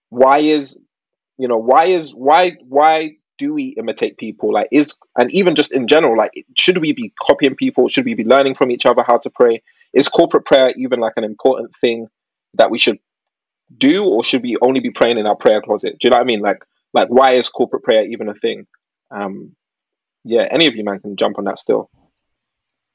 why 0.08 0.38
is 0.38 0.78
you 1.38 1.46
know 1.46 1.58
why 1.58 1.84
is 1.84 2.14
why 2.14 2.56
why 2.66 3.16
do 3.36 3.52
we 3.52 3.74
imitate 3.78 4.16
people? 4.16 4.52
Like 4.52 4.68
is 4.72 4.96
and 5.18 5.30
even 5.32 5.54
just 5.54 5.70
in 5.70 5.86
general 5.86 6.16
like 6.16 6.32
should 6.58 6.78
we 6.78 6.92
be 6.92 7.12
copying 7.20 7.54
people? 7.54 7.88
Should 7.88 8.06
we 8.06 8.14
be 8.14 8.24
learning 8.24 8.54
from 8.54 8.70
each 8.70 8.86
other 8.86 9.04
how 9.06 9.18
to 9.18 9.30
pray? 9.30 9.62
Is 9.92 10.08
corporate 10.08 10.46
prayer 10.46 10.72
even 10.76 10.98
like 10.98 11.14
an 11.16 11.24
important 11.24 11.76
thing 11.76 12.08
that 12.54 12.70
we 12.70 12.78
should 12.78 12.98
do 13.76 14.04
or 14.06 14.24
should 14.24 14.42
we 14.42 14.56
only 14.62 14.80
be 14.80 14.90
praying 14.90 15.18
in 15.18 15.26
our 15.26 15.36
prayer 15.36 15.60
closet? 15.60 15.98
Do 15.98 16.06
you 16.06 16.10
know 16.10 16.16
what 16.16 16.22
i 16.22 16.26
mean? 16.26 16.40
Like 16.40 16.64
like 16.94 17.08
why 17.08 17.34
is 17.34 17.50
corporate 17.50 17.82
prayer 17.82 18.04
even 18.04 18.30
a 18.30 18.34
thing? 18.34 18.66
Um 19.10 19.54
yeah 20.24 20.46
any 20.50 20.66
of 20.66 20.74
you 20.74 20.84
man 20.84 21.00
can 21.00 21.16
jump 21.16 21.38
on 21.38 21.44
that 21.44 21.58
still 21.58 21.90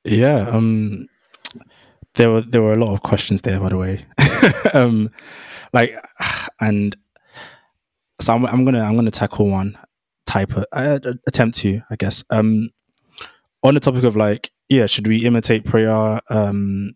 Yeah. 0.06 0.50
Um. 0.50 1.08
there 2.16 2.30
were 2.32 2.42
there 2.42 2.62
were 2.62 2.74
a 2.74 2.78
lot 2.84 2.94
of 2.94 3.02
questions 3.04 3.42
there, 3.42 3.60
by 3.60 3.70
the 3.70 3.78
way. 3.78 4.06
um, 4.74 5.10
like, 5.74 5.96
and 6.60 6.96
so 8.20 8.34
I'm, 8.36 8.46
I'm 8.46 8.66
gonna 8.66 8.82
I'm 8.82 8.96
gonna 8.96 9.12
tackle 9.12 9.50
one 9.50 9.78
type 10.26 10.56
of 10.56 10.66
uh, 10.74 11.00
attempt 11.28 11.58
to, 11.60 11.82
I 11.90 11.96
guess. 11.96 12.24
Um, 12.30 12.70
on 13.64 13.74
the 13.76 13.80
topic 13.80 14.04
of 14.04 14.16
like, 14.16 14.52
yeah, 14.70 14.86
should 14.86 15.08
we 15.08 15.26
imitate 15.26 15.66
prayer? 15.66 16.22
Um, 16.30 16.94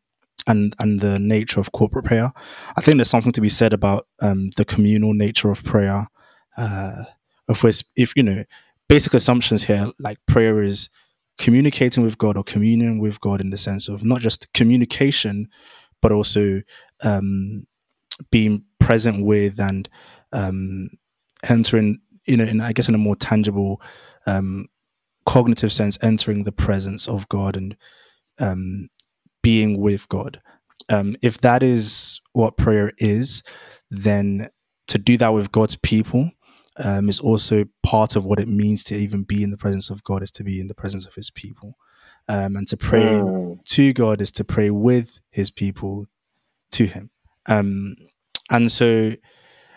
and 0.47 0.75
and 0.79 1.01
the 1.01 1.19
nature 1.19 1.59
of 1.61 1.71
corporate 1.71 2.05
prayer. 2.05 2.31
I 2.77 2.81
think 2.81 2.97
there's 2.97 3.09
something 3.09 3.31
to 3.33 3.41
be 3.41 3.49
said 3.49 3.73
about 3.73 4.07
um, 4.21 4.51
the 4.57 4.65
communal 4.65 5.13
nature 5.13 5.51
of 5.51 5.63
prayer. 5.63 6.07
Uh, 6.57 7.05
if, 7.47 7.63
we 7.63 7.71
if 7.95 8.13
you 8.15 8.23
know, 8.23 8.43
basic 8.89 9.13
assumptions 9.13 9.63
here, 9.63 9.91
like 9.99 10.17
prayer 10.27 10.61
is 10.61 10.89
communicating 11.37 12.03
with 12.03 12.17
God 12.17 12.37
or 12.37 12.43
communion 12.43 12.99
with 12.99 13.19
God 13.19 13.41
in 13.41 13.49
the 13.49 13.57
sense 13.57 13.89
of 13.89 14.03
not 14.03 14.21
just 14.21 14.51
communication, 14.53 15.47
but 16.01 16.11
also 16.11 16.61
um, 17.03 17.65
being 18.31 18.63
present 18.79 19.25
with 19.25 19.59
and 19.59 19.89
um, 20.31 20.89
entering, 21.49 21.99
you 22.27 22.37
know, 22.37 22.43
in 22.43 22.61
I 22.61 22.73
guess 22.73 22.89
in 22.89 22.95
a 22.95 22.99
more 22.99 23.15
tangible, 23.15 23.81
um, 24.25 24.67
cognitive 25.25 25.71
sense, 25.71 25.97
entering 26.01 26.43
the 26.43 26.51
presence 26.51 27.07
of 27.07 27.27
God 27.29 27.55
and 27.55 27.75
um, 28.39 28.89
being 29.41 29.79
with 29.79 30.07
God. 30.09 30.41
Um, 30.89 31.15
if 31.21 31.39
that 31.41 31.63
is 31.63 32.21
what 32.33 32.57
prayer 32.57 32.91
is, 32.97 33.41
then 33.89 34.49
to 34.87 34.97
do 34.97 35.17
that 35.17 35.33
with 35.33 35.51
God's 35.51 35.75
people 35.77 36.31
um, 36.77 37.09
is 37.09 37.19
also 37.19 37.65
part 37.81 38.15
of 38.15 38.25
what 38.25 38.39
it 38.39 38.47
means 38.47 38.83
to 38.85 38.95
even 38.95 39.23
be 39.23 39.43
in 39.43 39.51
the 39.51 39.57
presence 39.57 39.89
of 39.89 40.03
God, 40.03 40.23
is 40.23 40.31
to 40.31 40.43
be 40.43 40.59
in 40.59 40.67
the 40.67 40.75
presence 40.75 41.05
of 41.05 41.13
His 41.15 41.29
people. 41.29 41.77
Um, 42.29 42.55
and 42.55 42.67
to 42.69 42.77
pray 42.77 43.03
mm. 43.03 43.63
to 43.65 43.91
God 43.93 44.21
is 44.21 44.31
to 44.31 44.45
pray 44.45 44.69
with 44.69 45.19
His 45.29 45.51
people 45.51 46.05
to 46.71 46.85
Him. 46.85 47.09
Um, 47.47 47.95
and 48.49 48.71
so, 48.71 49.15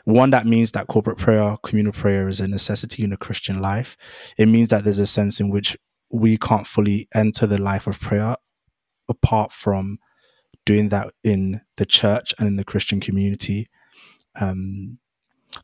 one 0.05 0.31
that 0.31 0.47
means 0.47 0.71
that 0.73 0.87
corporate 0.87 1.19
prayer, 1.19 1.57
communal 1.65 1.93
prayer 1.93 2.29
is 2.29 2.39
a 2.39 2.47
necessity 2.47 3.03
in 3.03 3.13
a 3.13 3.17
Christian 3.17 3.61
life. 3.61 3.97
It 4.39 4.47
means 4.47 4.69
that 4.69 4.85
there's 4.85 5.01
a 5.01 5.07
sense 5.07 5.41
in 5.41 5.51
which 5.51 5.77
we 6.11 6.37
can't 6.37 6.67
fully 6.67 7.09
enter 7.15 7.47
the 7.47 7.61
life 7.61 7.89
of 7.89 8.01
prayer 8.01 8.37
apart 9.09 9.53
from 9.53 9.99
doing 10.65 10.89
that 10.91 11.13
in 11.25 11.61
the 11.77 11.87
church 11.87 12.33
and 12.39 12.47
in 12.47 12.57
the 12.57 12.65
Christian 12.65 13.01
community. 13.01 13.69
Um, 14.41 14.99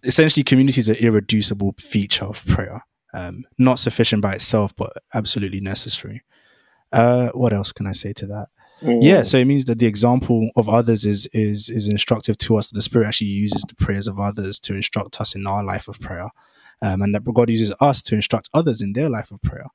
essentially, 0.05 0.45
community 0.45 0.81
is 0.81 0.89
an 0.89 0.97
irreducible 0.97 1.75
feature 1.79 2.25
of 2.25 2.45
prayer. 2.47 2.85
Um, 3.15 3.45
not 3.59 3.79
sufficient 3.79 4.23
by 4.23 4.35
itself, 4.35 4.75
but 4.75 4.93
absolutely 5.15 5.61
necessary. 5.61 6.23
Uh, 6.93 7.29
what 7.31 7.53
else 7.53 7.73
can 7.73 7.87
I 7.87 7.93
say 7.93 8.13
to 8.15 8.27
that? 8.27 8.49
Mm. 8.83 9.03
Yeah, 9.03 9.23
so 9.23 9.39
it 9.39 9.45
means 9.45 9.67
that 9.67 9.79
the 9.79 9.87
example 9.87 10.51
of 10.57 10.69
others 10.69 11.05
is 11.05 11.27
is 11.33 11.69
is 11.69 11.89
instructive 11.89 12.37
to 12.39 12.57
us. 12.57 12.71
The 12.71 12.81
Spirit 12.81 13.07
actually 13.07 13.29
uses 13.29 13.63
the 13.63 13.77
prayers 13.77 14.09
of 14.09 14.19
others 14.19 14.59
to 14.61 14.75
instruct 14.75 15.21
us 15.21 15.35
in 15.35 15.47
our 15.47 15.65
life 15.65 15.89
of 15.89 16.01
prayer, 16.01 16.31
um, 16.81 17.01
and 17.03 17.15
that 17.15 17.23
God 17.23 17.49
uses 17.49 17.73
us 17.81 18.03
to 18.03 18.17
instruct 18.17 18.51
others 18.53 18.81
in 18.81 18.93
their 18.93 19.09
life 19.09 19.31
of 19.31 19.41
prayer. 19.43 19.67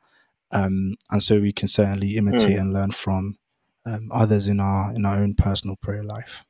Um, 0.52 0.96
and 1.10 1.22
so 1.24 1.40
we 1.40 1.54
can 1.54 1.68
certainly 1.68 2.18
imitate 2.18 2.58
mm. 2.58 2.60
and 2.60 2.74
learn 2.74 2.92
from 2.92 3.38
um, 3.86 4.10
others 4.12 4.48
in 4.48 4.60
our 4.60 4.94
in 4.94 5.06
our 5.06 5.18
own 5.18 5.36
personal 5.36 5.78
prayer 5.78 6.04
life. 6.04 6.44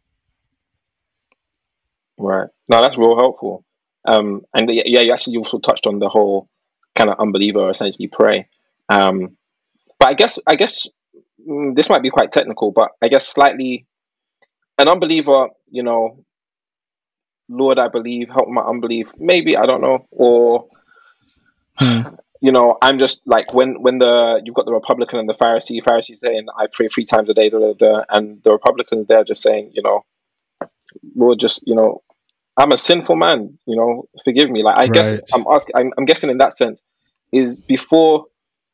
Right. 2.17 2.50
No, 2.67 2.81
that's 2.81 2.97
real 2.97 3.15
helpful. 3.17 3.63
Um, 4.05 4.45
and 4.53 4.69
yeah, 4.71 5.01
you 5.01 5.12
actually 5.13 5.38
also 5.38 5.59
touched 5.59 5.88
on 5.88 6.00
the 6.00 6.09
whole 6.09 6.50
kind 6.95 7.09
of 7.09 7.19
unbeliever 7.19 7.69
essentially 7.69 8.07
pray. 8.07 8.47
Um, 8.89 9.38
but 10.00 10.09
I 10.09 10.13
guess 10.13 10.39
I 10.47 10.55
guess 10.55 10.88
mm, 11.47 11.75
this 11.75 11.89
might 11.89 12.03
be 12.03 12.09
quite 12.09 12.31
technical, 12.31 12.71
but 12.71 12.91
I 13.01 13.09
guess 13.09 13.27
slightly 13.27 13.86
an 14.77 14.88
unbeliever, 14.88 15.50
you 15.69 15.83
know, 15.83 16.24
Lord, 17.50 17.79
I 17.79 17.88
believe, 17.89 18.29
help 18.29 18.47
my 18.50 18.62
unbelief. 18.62 19.12
Maybe 19.17 19.57
I 19.57 19.65
don't 19.65 19.81
know, 19.81 20.07
or 20.12 20.67
hmm 21.77 22.01
you 22.39 22.51
know, 22.51 22.77
I'm 22.83 23.00
just 23.00 23.25
like 23.25 23.51
when 23.53 23.81
when 23.81 23.97
the 23.97 24.41
you've 24.45 24.53
got 24.53 24.65
the 24.65 24.74
Republican 24.74 25.19
and 25.19 25.27
the 25.27 25.33
Pharisee, 25.33 25.83
Pharisees 25.83 26.19
there, 26.19 26.33
and 26.33 26.50
I 26.55 26.67
pray 26.71 26.88
three 26.88 27.05
times 27.05 27.29
a 27.29 27.33
day, 27.33 27.50
da, 27.50 27.57
da, 27.59 27.74
da, 27.74 28.03
and 28.09 28.43
the 28.43 28.51
Republicans 28.51 29.07
there 29.07 29.24
just 29.24 29.41
saying, 29.41 29.71
you 29.74 29.81
know, 29.81 30.05
Lord, 31.15 31.39
just 31.39 31.63
you 31.65 31.75
know, 31.75 32.01
I'm 32.58 32.72
a 32.72 32.78
sinful 32.78 33.16
man, 33.16 33.58
you 33.68 33.76
know, 33.76 34.10
forgive 34.24 34.50
me. 34.50 34.64
Like 34.64 34.78
I 34.78 34.84
right. 34.84 34.94
guess 34.94 35.34
I'm 35.34 35.46
asking, 35.48 35.76
I'm, 35.76 35.94
I'm 35.98 36.06
guessing 36.06 36.32
in 36.32 36.40
that 36.40 36.54
sense, 36.54 36.82
is 37.32 37.60
before, 37.60 38.26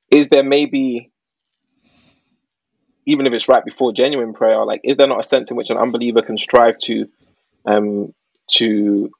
is 0.10 0.30
there 0.30 0.44
maybe, 0.44 1.12
even 3.06 3.28
if 3.28 3.34
it's 3.34 3.50
right 3.50 3.66
before 3.66 3.92
genuine 3.92 4.34
prayer, 4.34 4.64
like 4.64 4.82
is 4.86 4.96
there 4.96 5.08
not 5.08 5.20
a 5.20 5.24
sense 5.24 5.52
in 5.52 5.58
which 5.58 5.70
an 5.70 5.78
unbeliever 5.78 6.22
can 6.22 6.38
strive 6.38 6.78
to, 6.78 7.10
um, 7.66 8.14
to, 8.52 9.12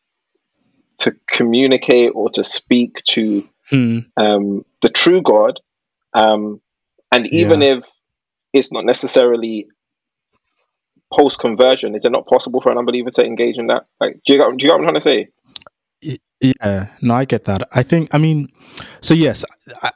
to 1.00 1.14
communicate 1.28 2.12
or 2.16 2.30
to 2.30 2.44
speak 2.44 3.04
to 3.04 3.48
hmm. 3.70 4.00
um, 4.16 4.64
the 4.82 4.90
true 4.90 5.22
God. 5.22 5.60
Um, 6.14 6.62
and 7.12 7.28
even 7.28 7.62
yeah. 7.62 7.78
if 7.78 7.86
it's 8.54 8.72
not 8.72 8.86
necessarily 8.86 9.68
post 11.16 11.40
conversion, 11.40 11.96
is 11.96 12.06
it 12.06 12.12
not 12.12 12.28
possible 12.28 12.62
for 12.62 12.72
an 12.72 12.78
unbeliever 12.78 13.12
to 13.12 13.24
engage 13.24 13.58
in 13.58 13.68
that? 13.68 13.86
Like, 14.00 14.20
do 14.26 14.34
you 14.34 14.40
get, 14.40 14.58
do 14.58 14.66
you 14.66 14.70
get 14.70 14.74
what 14.74 14.78
I'm 14.80 14.84
trying 14.84 14.94
to 14.96 15.02
say? 15.02 15.28
Yeah, 16.42 16.88
no, 17.02 17.14
I 17.14 17.26
get 17.26 17.46
that. 17.46 17.68
I 17.74 17.84
think, 17.84 18.14
I 18.14 18.18
mean, 18.18 18.50
so 19.00 19.14
yes, 19.14 19.46
I, 19.82 19.92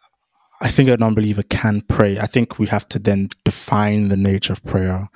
I 0.62 0.70
think 0.70 0.90
an 0.90 1.04
unbeliever 1.04 1.44
can 1.44 1.82
pray. 1.82 2.20
I 2.20 2.26
think 2.26 2.58
we 2.58 2.68
have 2.68 2.88
to 2.90 3.00
then 3.00 3.30
define 3.44 4.08
the 4.08 4.18
nature 4.18 4.54
of 4.54 4.64
prayer. 4.64 5.10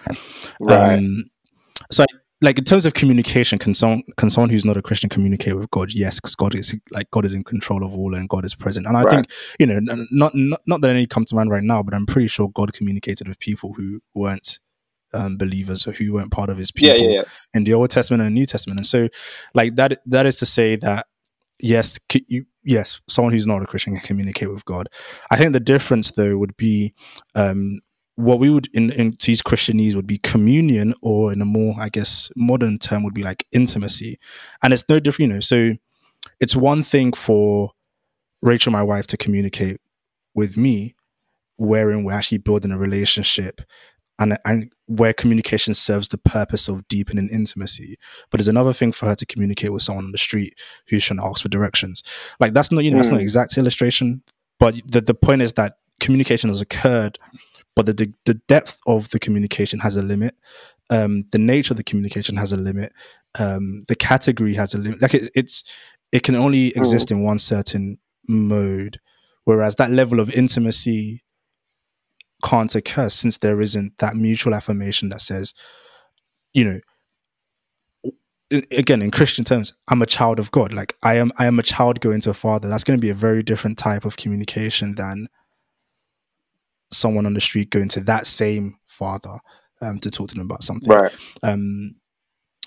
Right. 0.59 0.97
Um, 0.97 1.29
so 1.89 2.03
I, 2.03 2.07
like 2.41 2.57
in 2.57 2.63
terms 2.63 2.85
of 2.85 2.95
communication, 2.95 3.59
can 3.59 3.73
someone 3.73 4.03
can 4.17 4.29
someone 4.29 4.49
who's 4.49 4.65
not 4.65 4.75
a 4.75 4.81
Christian 4.81 5.09
communicate 5.09 5.55
with 5.55 5.69
God? 5.69 5.93
Yes, 5.93 6.19
because 6.19 6.35
God 6.35 6.55
is 6.55 6.75
like 6.89 7.09
God 7.11 7.23
is 7.23 7.33
in 7.33 7.43
control 7.43 7.83
of 7.83 7.95
all 7.95 8.15
and 8.15 8.27
God 8.27 8.45
is 8.45 8.55
present. 8.55 8.87
And 8.87 8.97
I 8.97 9.03
right. 9.03 9.13
think 9.13 9.31
you 9.59 9.67
know, 9.67 9.79
not, 10.11 10.33
not 10.33 10.61
not 10.65 10.81
that 10.81 10.89
any 10.89 11.05
come 11.05 11.23
to 11.25 11.35
mind 11.35 11.51
right 11.51 11.63
now, 11.63 11.83
but 11.83 11.93
I'm 11.93 12.07
pretty 12.07 12.27
sure 12.27 12.49
God 12.49 12.73
communicated 12.73 13.27
with 13.27 13.37
people 13.39 13.73
who 13.73 14.01
weren't 14.15 14.59
um, 15.13 15.37
believers 15.37 15.87
or 15.87 15.91
who 15.91 16.13
weren't 16.13 16.31
part 16.31 16.49
of 16.49 16.57
His 16.57 16.71
people 16.71 16.95
yeah, 16.95 17.03
yeah, 17.03 17.15
yeah. 17.17 17.23
in 17.53 17.63
the 17.63 17.73
Old 17.73 17.89
Testament 17.89 18.21
and 18.21 18.27
the 18.27 18.39
New 18.39 18.45
Testament. 18.45 18.79
And 18.79 18.85
so, 18.85 19.07
like 19.53 19.75
that 19.75 19.99
that 20.05 20.25
is 20.25 20.37
to 20.37 20.45
say 20.45 20.75
that 20.77 21.07
yes, 21.59 21.99
you, 22.27 22.45
yes, 22.63 23.01
someone 23.07 23.33
who's 23.33 23.47
not 23.47 23.61
a 23.61 23.65
Christian 23.65 23.95
can 23.95 24.05
communicate 24.05 24.51
with 24.51 24.65
God. 24.65 24.89
I 25.29 25.37
think 25.37 25.53
the 25.53 25.59
difference 25.59 26.11
though 26.11 26.37
would 26.37 26.57
be 26.57 26.93
um, 27.35 27.79
what 28.15 28.39
we 28.39 28.49
would 28.49 28.67
in, 28.73 28.91
in 28.91 29.15
to 29.17 29.31
use 29.31 29.41
Christianese 29.41 29.95
would 29.95 30.07
be 30.07 30.17
communion, 30.17 30.93
or 31.01 31.31
in 31.31 31.41
a 31.41 31.45
more, 31.45 31.75
I 31.79 31.89
guess, 31.89 32.29
modern 32.35 32.77
term 32.77 33.03
would 33.03 33.13
be 33.13 33.23
like 33.23 33.45
intimacy. 33.51 34.19
And 34.63 34.73
it's 34.73 34.87
no 34.89 34.99
different, 34.99 35.29
you 35.29 35.35
know. 35.35 35.39
So 35.39 35.73
it's 36.39 36.55
one 36.55 36.83
thing 36.83 37.13
for 37.13 37.71
Rachel, 38.41 38.71
my 38.71 38.83
wife, 38.83 39.07
to 39.07 39.17
communicate 39.17 39.79
with 40.33 40.57
me, 40.57 40.95
wherein 41.57 42.03
we're 42.03 42.13
actually 42.13 42.39
building 42.39 42.71
a 42.71 42.77
relationship 42.77 43.61
and, 44.19 44.37
and 44.45 44.71
where 44.91 45.13
communication 45.13 45.73
serves 45.73 46.09
the 46.09 46.17
purpose 46.17 46.67
of 46.67 46.87
deepening 46.87 47.29
intimacy. 47.29 47.97
But 48.29 48.39
there's 48.39 48.47
another 48.47 48.73
thing 48.73 48.91
for 48.91 49.07
her 49.07 49.15
to 49.15 49.25
communicate 49.25 49.71
with 49.71 49.83
someone 49.83 50.05
on 50.05 50.11
the 50.11 50.17
street 50.17 50.53
who's 50.87 51.05
trying 51.05 51.19
to 51.19 51.25
ask 51.25 51.41
for 51.41 51.49
directions. 51.49 52.03
Like 52.39 52.53
that's 52.53 52.71
not, 52.71 52.83
you 52.83 52.91
know, 52.91 52.95
mm. 52.95 52.99
that's 52.99 53.09
not 53.09 53.17
an 53.17 53.21
exact 53.21 53.57
illustration. 53.57 54.23
But 54.59 54.75
the, 54.85 55.01
the 55.01 55.13
point 55.13 55.41
is 55.41 55.53
that 55.53 55.77
communication 55.99 56.49
has 56.49 56.61
occurred 56.61 57.17
but 57.75 57.85
the, 57.85 58.13
the 58.25 58.33
depth 58.33 58.79
of 58.85 59.09
the 59.09 59.19
communication 59.19 59.79
has 59.79 59.95
a 59.95 60.03
limit. 60.03 60.35
Um, 60.89 61.25
the 61.31 61.37
nature 61.37 61.73
of 61.73 61.77
the 61.77 61.83
communication 61.83 62.35
has 62.35 62.51
a 62.51 62.57
limit. 62.57 62.91
Um, 63.39 63.85
the 63.87 63.95
category 63.95 64.55
has 64.55 64.73
a 64.73 64.77
limit. 64.77 65.01
Like 65.01 65.13
it, 65.13 65.29
it's 65.35 65.63
it 66.11 66.23
can 66.23 66.35
only 66.35 66.67
exist 66.75 67.07
mm. 67.07 67.11
in 67.11 67.23
one 67.23 67.39
certain 67.39 67.97
mode, 68.27 68.99
whereas 69.45 69.75
that 69.75 69.91
level 69.91 70.19
of 70.19 70.29
intimacy 70.31 71.23
can't 72.41 72.73
occur 72.75 73.09
since 73.09 73.37
there 73.37 73.61
isn't 73.61 73.97
that 73.99 74.15
mutual 74.15 74.53
affirmation 74.53 75.09
that 75.09 75.21
says, 75.21 75.53
you 76.53 76.65
know, 76.65 76.79
again 78.69 79.01
in 79.01 79.09
christian 79.09 79.45
terms 79.45 79.73
i'm 79.87 80.01
a 80.01 80.05
child 80.05 80.37
of 80.37 80.51
god 80.51 80.73
like 80.73 80.97
i 81.03 81.15
am 81.15 81.31
i 81.37 81.45
am 81.45 81.57
a 81.57 81.63
child 81.63 82.01
going 82.01 82.19
to 82.19 82.31
a 82.31 82.33
father 82.33 82.67
that's 82.67 82.83
going 82.83 82.99
to 82.99 83.01
be 83.01 83.09
a 83.09 83.13
very 83.13 83.41
different 83.41 83.77
type 83.77 84.03
of 84.03 84.17
communication 84.17 84.93
than 84.95 85.29
someone 86.91 87.25
on 87.25 87.33
the 87.33 87.41
street 87.41 87.69
going 87.69 87.87
to 87.87 88.01
that 88.01 88.27
same 88.27 88.77
father 88.87 89.39
um, 89.81 89.99
to 89.99 90.11
talk 90.11 90.27
to 90.29 90.35
them 90.35 90.45
about 90.45 90.63
something. 90.63 90.89
Right. 90.89 91.13
Um, 91.41 91.95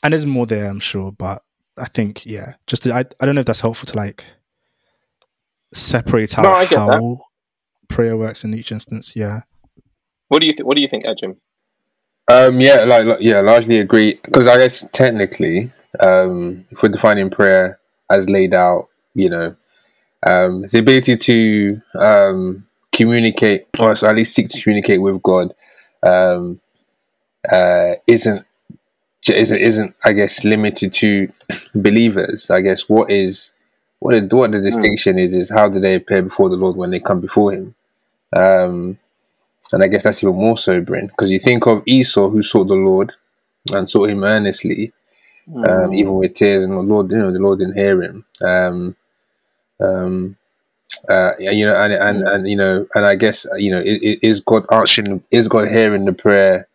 and 0.03 0.13
there's 0.13 0.27
more 0.27 0.47
there, 0.47 0.69
I'm 0.69 0.81
sure, 0.81 1.13
but 1.13 1.43
I 1.79 1.87
think 1.87 2.27
yeah, 2.27 2.55
just 2.67 2.83
to, 2.85 2.93
I 2.93 3.05
I 3.21 3.27
don't 3.27 3.35
know 3.35 3.41
if 3.41 3.47
that's 3.47 3.61
helpful 3.61 3.87
to 3.87 3.97
like 3.97 4.25
separate 5.73 6.39
out 6.39 6.43
no, 6.43 6.77
how 6.77 6.87
that. 6.87 7.19
prayer 7.89 8.17
works 8.17 8.45
in 8.45 8.55
each 8.55 8.71
instance. 8.71 9.17
Yeah. 9.17 9.41
What 10.29 10.41
do 10.41 10.47
you 10.47 10.53
think? 10.53 10.67
What 10.67 10.77
do 10.77 10.83
you 10.83 10.89
think, 10.89 11.05
Ejim? 11.05 11.37
Um, 12.29 12.61
yeah, 12.61 12.85
like, 12.85 13.05
like 13.05 13.21
yeah, 13.21 13.41
largely 13.41 13.79
agree 13.79 14.19
because 14.23 14.47
I 14.47 14.57
guess 14.57 14.89
technically, 14.93 15.71
um, 16.01 16.65
if 16.71 16.83
we're 16.83 16.89
defining 16.89 17.31
prayer 17.31 17.79
as 18.11 18.31
laid 18.31 18.55
out, 18.55 18.89
you 19.15 19.29
know, 19.29 19.57
um, 20.27 20.63
the 20.69 20.79
ability 20.79 21.17
to 21.17 21.83
um, 22.01 22.67
communicate, 22.93 23.67
or 23.79 23.91
at 23.91 24.15
least 24.15 24.35
seek 24.35 24.49
to 24.49 24.63
communicate 24.63 25.03
with 25.03 25.23
God, 25.23 25.55
um, 26.03 26.61
uh, 27.51 27.95
isn't 28.07 28.47
isn't 29.29 29.61
isn't 29.61 29.95
I 30.05 30.13
guess 30.13 30.45
limited 30.45 30.93
to 30.95 31.31
believers. 31.75 32.51
I 32.51 32.63
guess 32.63 32.89
what 32.89 33.11
is 33.11 33.53
what 33.99 34.29
the, 34.29 34.37
what 34.37 34.53
the 34.53 34.61
distinction 34.61 35.19
is 35.19 35.35
is 35.35 35.51
how 35.51 35.69
do 35.69 35.79
they 35.81 35.95
appear 35.95 36.23
before 36.23 36.49
the 36.49 36.57
Lord 36.57 36.77
when 36.77 36.91
they 36.91 37.01
come 37.01 37.21
before 37.21 37.53
Him, 37.53 37.75
um, 38.35 38.99
and 39.73 39.83
I 39.83 39.89
guess 39.89 40.05
that's 40.05 40.23
even 40.23 40.37
more 40.37 40.57
sobering 40.59 41.09
because 41.09 41.31
you 41.31 41.39
think 41.39 41.67
of 41.67 41.83
Esau 41.87 42.31
who 42.31 42.43
sought 42.43 42.69
the 42.69 42.75
Lord 42.75 43.13
and 43.73 43.89
sought 43.89 44.11
Him 44.11 44.25
earnestly, 44.25 44.93
um, 45.67 45.93
even 45.93 46.15
with 46.15 46.35
tears, 46.35 46.65
and 46.65 46.73
the 46.73 46.81
Lord, 46.81 47.11
you 47.11 47.19
know, 47.19 47.33
the 47.33 47.39
Lord 47.39 47.59
didn't 47.59 47.77
hear 47.77 48.03
him. 48.03 48.25
Um, 48.43 48.97
um, 49.81 50.37
uh, 51.09 51.33
you 51.39 51.67
know, 51.67 51.75
and, 51.75 51.93
and 51.93 52.29
and 52.29 52.49
you 52.49 52.57
know, 52.57 52.87
and 52.95 53.05
I 53.07 53.15
guess 53.17 53.47
you 53.57 53.71
know, 53.71 53.81
is, 53.81 54.19
is 54.23 54.41
God 54.41 54.65
answering? 54.73 55.23
Is 55.31 55.49
God 55.49 55.69
hearing 55.69 56.05
the 56.05 56.13
prayer 56.13 56.69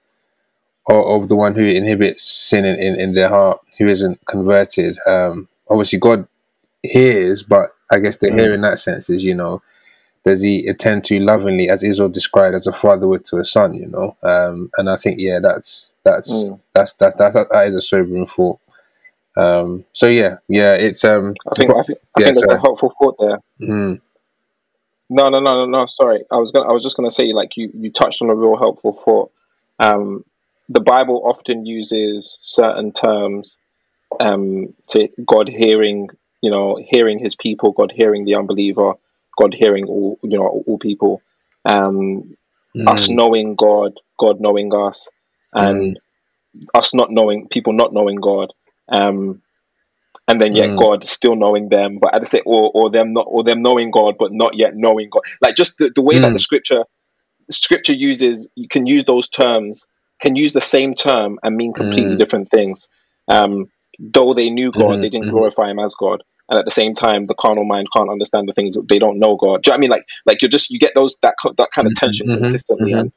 of, 0.89 1.23
of 1.23 1.29
the 1.29 1.35
one 1.35 1.55
who 1.55 1.65
inhibits 1.65 2.23
sin 2.23 2.65
in, 2.65 2.75
in, 2.75 2.99
in 2.99 3.13
their 3.13 3.29
heart, 3.29 3.59
who 3.77 3.87
isn't 3.87 4.19
converted? 4.25 4.97
Um, 5.07 5.47
obviously, 5.69 5.99
God 5.99 6.27
hears, 6.83 7.43
but 7.43 7.71
I 7.91 7.99
guess 7.99 8.17
the 8.17 8.31
hear 8.31 8.53
in 8.53 8.61
that 8.61 8.79
sense 8.79 9.09
is, 9.09 9.23
you 9.23 9.35
know, 9.35 9.61
does 10.29 10.41
he 10.41 10.67
attend 10.67 11.03
to 11.05 11.19
lovingly, 11.19 11.69
as 11.69 11.83
Israel 11.83 12.07
described, 12.09 12.53
as 12.53 12.67
a 12.67 12.71
father 12.71 13.07
would 13.07 13.25
to 13.25 13.37
a 13.37 13.43
son? 13.45 13.73
You 13.73 13.87
know, 13.87 14.15
um, 14.21 14.69
and 14.77 14.87
I 14.87 14.95
think 14.97 15.19
yeah, 15.19 15.39
that's 15.41 15.89
that's 16.03 16.29
Mm. 16.29 16.59
that's 16.75 16.93
that, 16.93 17.17
that 17.17 17.33
that 17.33 17.47
that 17.51 17.67
is 17.67 17.75
a 17.75 17.81
sobering 17.81 18.27
thought. 18.27 18.59
Um, 19.35 19.85
so 19.91 20.07
yeah, 20.07 20.37
yeah, 20.47 20.75
it's 20.75 21.03
um, 21.03 21.33
I 21.51 21.55
think 21.55 21.71
I 21.71 21.81
think, 21.81 21.99
I 22.15 22.19
Yeah, 22.19 22.25
think 22.25 22.35
there's 22.35 22.45
sorry. 22.45 22.57
a 22.57 22.61
helpful 22.61 22.89
thought 22.89 23.15
there. 23.19 23.39
mm, 23.59 23.99
No, 25.09 25.29
no, 25.29 25.39
no, 25.39 25.65
no, 25.65 25.65
no. 25.65 25.85
Sorry, 25.87 26.23
I 26.31 26.35
was 26.35 26.51
gonna. 26.51 26.69
I 26.69 26.73
was 26.73 26.83
just 26.83 26.95
gonna 26.95 27.09
say, 27.09 27.33
like 27.33 27.57
you, 27.57 27.71
you 27.73 27.91
touched 27.91 28.21
on 28.21 28.29
a 28.29 28.35
real 28.35 28.55
helpful 28.55 28.93
thought. 28.93 29.31
Um, 29.79 30.23
the 30.67 30.81
Bible 30.81 31.23
often 31.25 31.65
uses 31.65 32.37
certain 32.41 32.91
terms 32.91 33.57
um, 34.19 34.75
to 34.89 35.09
God 35.25 35.49
hearing, 35.49 36.09
you 36.41 36.51
know, 36.51 36.77
hearing 36.79 37.17
His 37.17 37.35
people, 37.35 37.71
God 37.71 37.91
hearing 37.91 38.25
the 38.25 38.35
unbeliever, 38.35 38.93
God 39.39 39.55
hearing 39.55 39.85
all, 39.87 40.19
you 40.23 40.37
know, 40.39 40.47
all 40.67 40.79
people. 40.79 41.23
Um, 41.65 42.35
Us 42.87 43.09
mm, 43.09 43.19
knowing 43.19 43.55
God, 43.55 43.93
God 44.19 44.41
knowing 44.41 44.73
us, 44.75 45.09
and 45.53 45.99
us 46.75 46.93
not 46.93 47.11
knowing 47.11 47.47
people 47.49 47.73
not 47.73 47.93
knowing 47.93 48.17
God. 48.17 48.53
Um, 48.89 49.41
and 50.27 50.41
then 50.41 50.55
yet 50.55 50.75
Mm. 50.75 50.77
God 50.77 51.03
still 51.05 51.35
knowing 51.35 51.69
them, 51.69 51.99
but 52.01 52.15
at 52.15 52.21
the 52.21 52.27
same 52.27 52.43
or 52.47 52.71
or 52.73 52.91
them 52.91 53.13
not 53.13 53.25
or 53.29 53.43
them 53.43 53.61
knowing 53.63 53.91
God 53.91 54.15
but 54.19 54.33
not 54.33 54.55
yet 54.57 54.75
knowing 54.75 55.09
God. 55.11 55.23
Like 55.41 55.55
just 55.55 55.77
the, 55.79 55.91
the 55.95 56.01
way 56.03 56.19
that 56.19 56.33
Mm. 56.33 56.33
the 56.33 56.39
scripture 56.39 56.83
scripture 57.51 57.93
uses 57.93 58.49
you 58.55 58.67
can 58.69 58.87
use 58.87 59.05
those 59.05 59.29
terms, 59.29 59.87
can 60.21 60.35
use 60.35 60.53
the 60.53 60.61
same 60.61 60.95
term 60.95 61.39
and 61.43 61.55
mean 61.57 61.73
completely 61.73 62.15
Mm. 62.15 62.17
different 62.17 62.49
things. 62.49 62.87
Um 63.29 63.67
though 63.99 64.33
they 64.33 64.49
knew 64.49 64.73
God, 64.73 64.99
Mhm, 64.99 65.01
they 65.01 65.09
didn't 65.09 65.29
mhm. 65.29 65.29
glorify 65.29 65.69
him 65.71 65.79
as 65.79 65.95
God. 65.95 66.23
And 66.49 66.59
at 66.59 66.65
the 66.65 66.71
same 66.71 66.93
time, 66.95 67.27
the 67.27 67.35
carnal 67.35 67.65
mind 67.65 67.87
can't 67.95 68.09
understand 68.09 68.49
the 68.49 68.53
things 68.53 68.75
that 68.75 68.87
they 68.89 68.99
don't 68.99 69.19
know 69.19 69.37
God. 69.37 69.63
Do 69.63 69.69
you 69.69 69.71
know 69.71 69.75
what 69.75 69.77
I 69.77 69.81
mean? 69.81 69.89
Like 69.91 70.07
like 70.25 70.41
you're 70.41 70.49
just 70.49 70.69
you 70.71 70.79
get 70.79 70.93
those 70.95 71.17
that 71.21 71.35
that 71.57 71.69
kind 71.73 71.87
of 71.87 71.93
Mhm, 71.93 71.95
tension 71.95 72.27
mhm, 72.27 72.29
consistently. 72.29 72.91
mhm. 72.91 72.99
And 72.99 73.11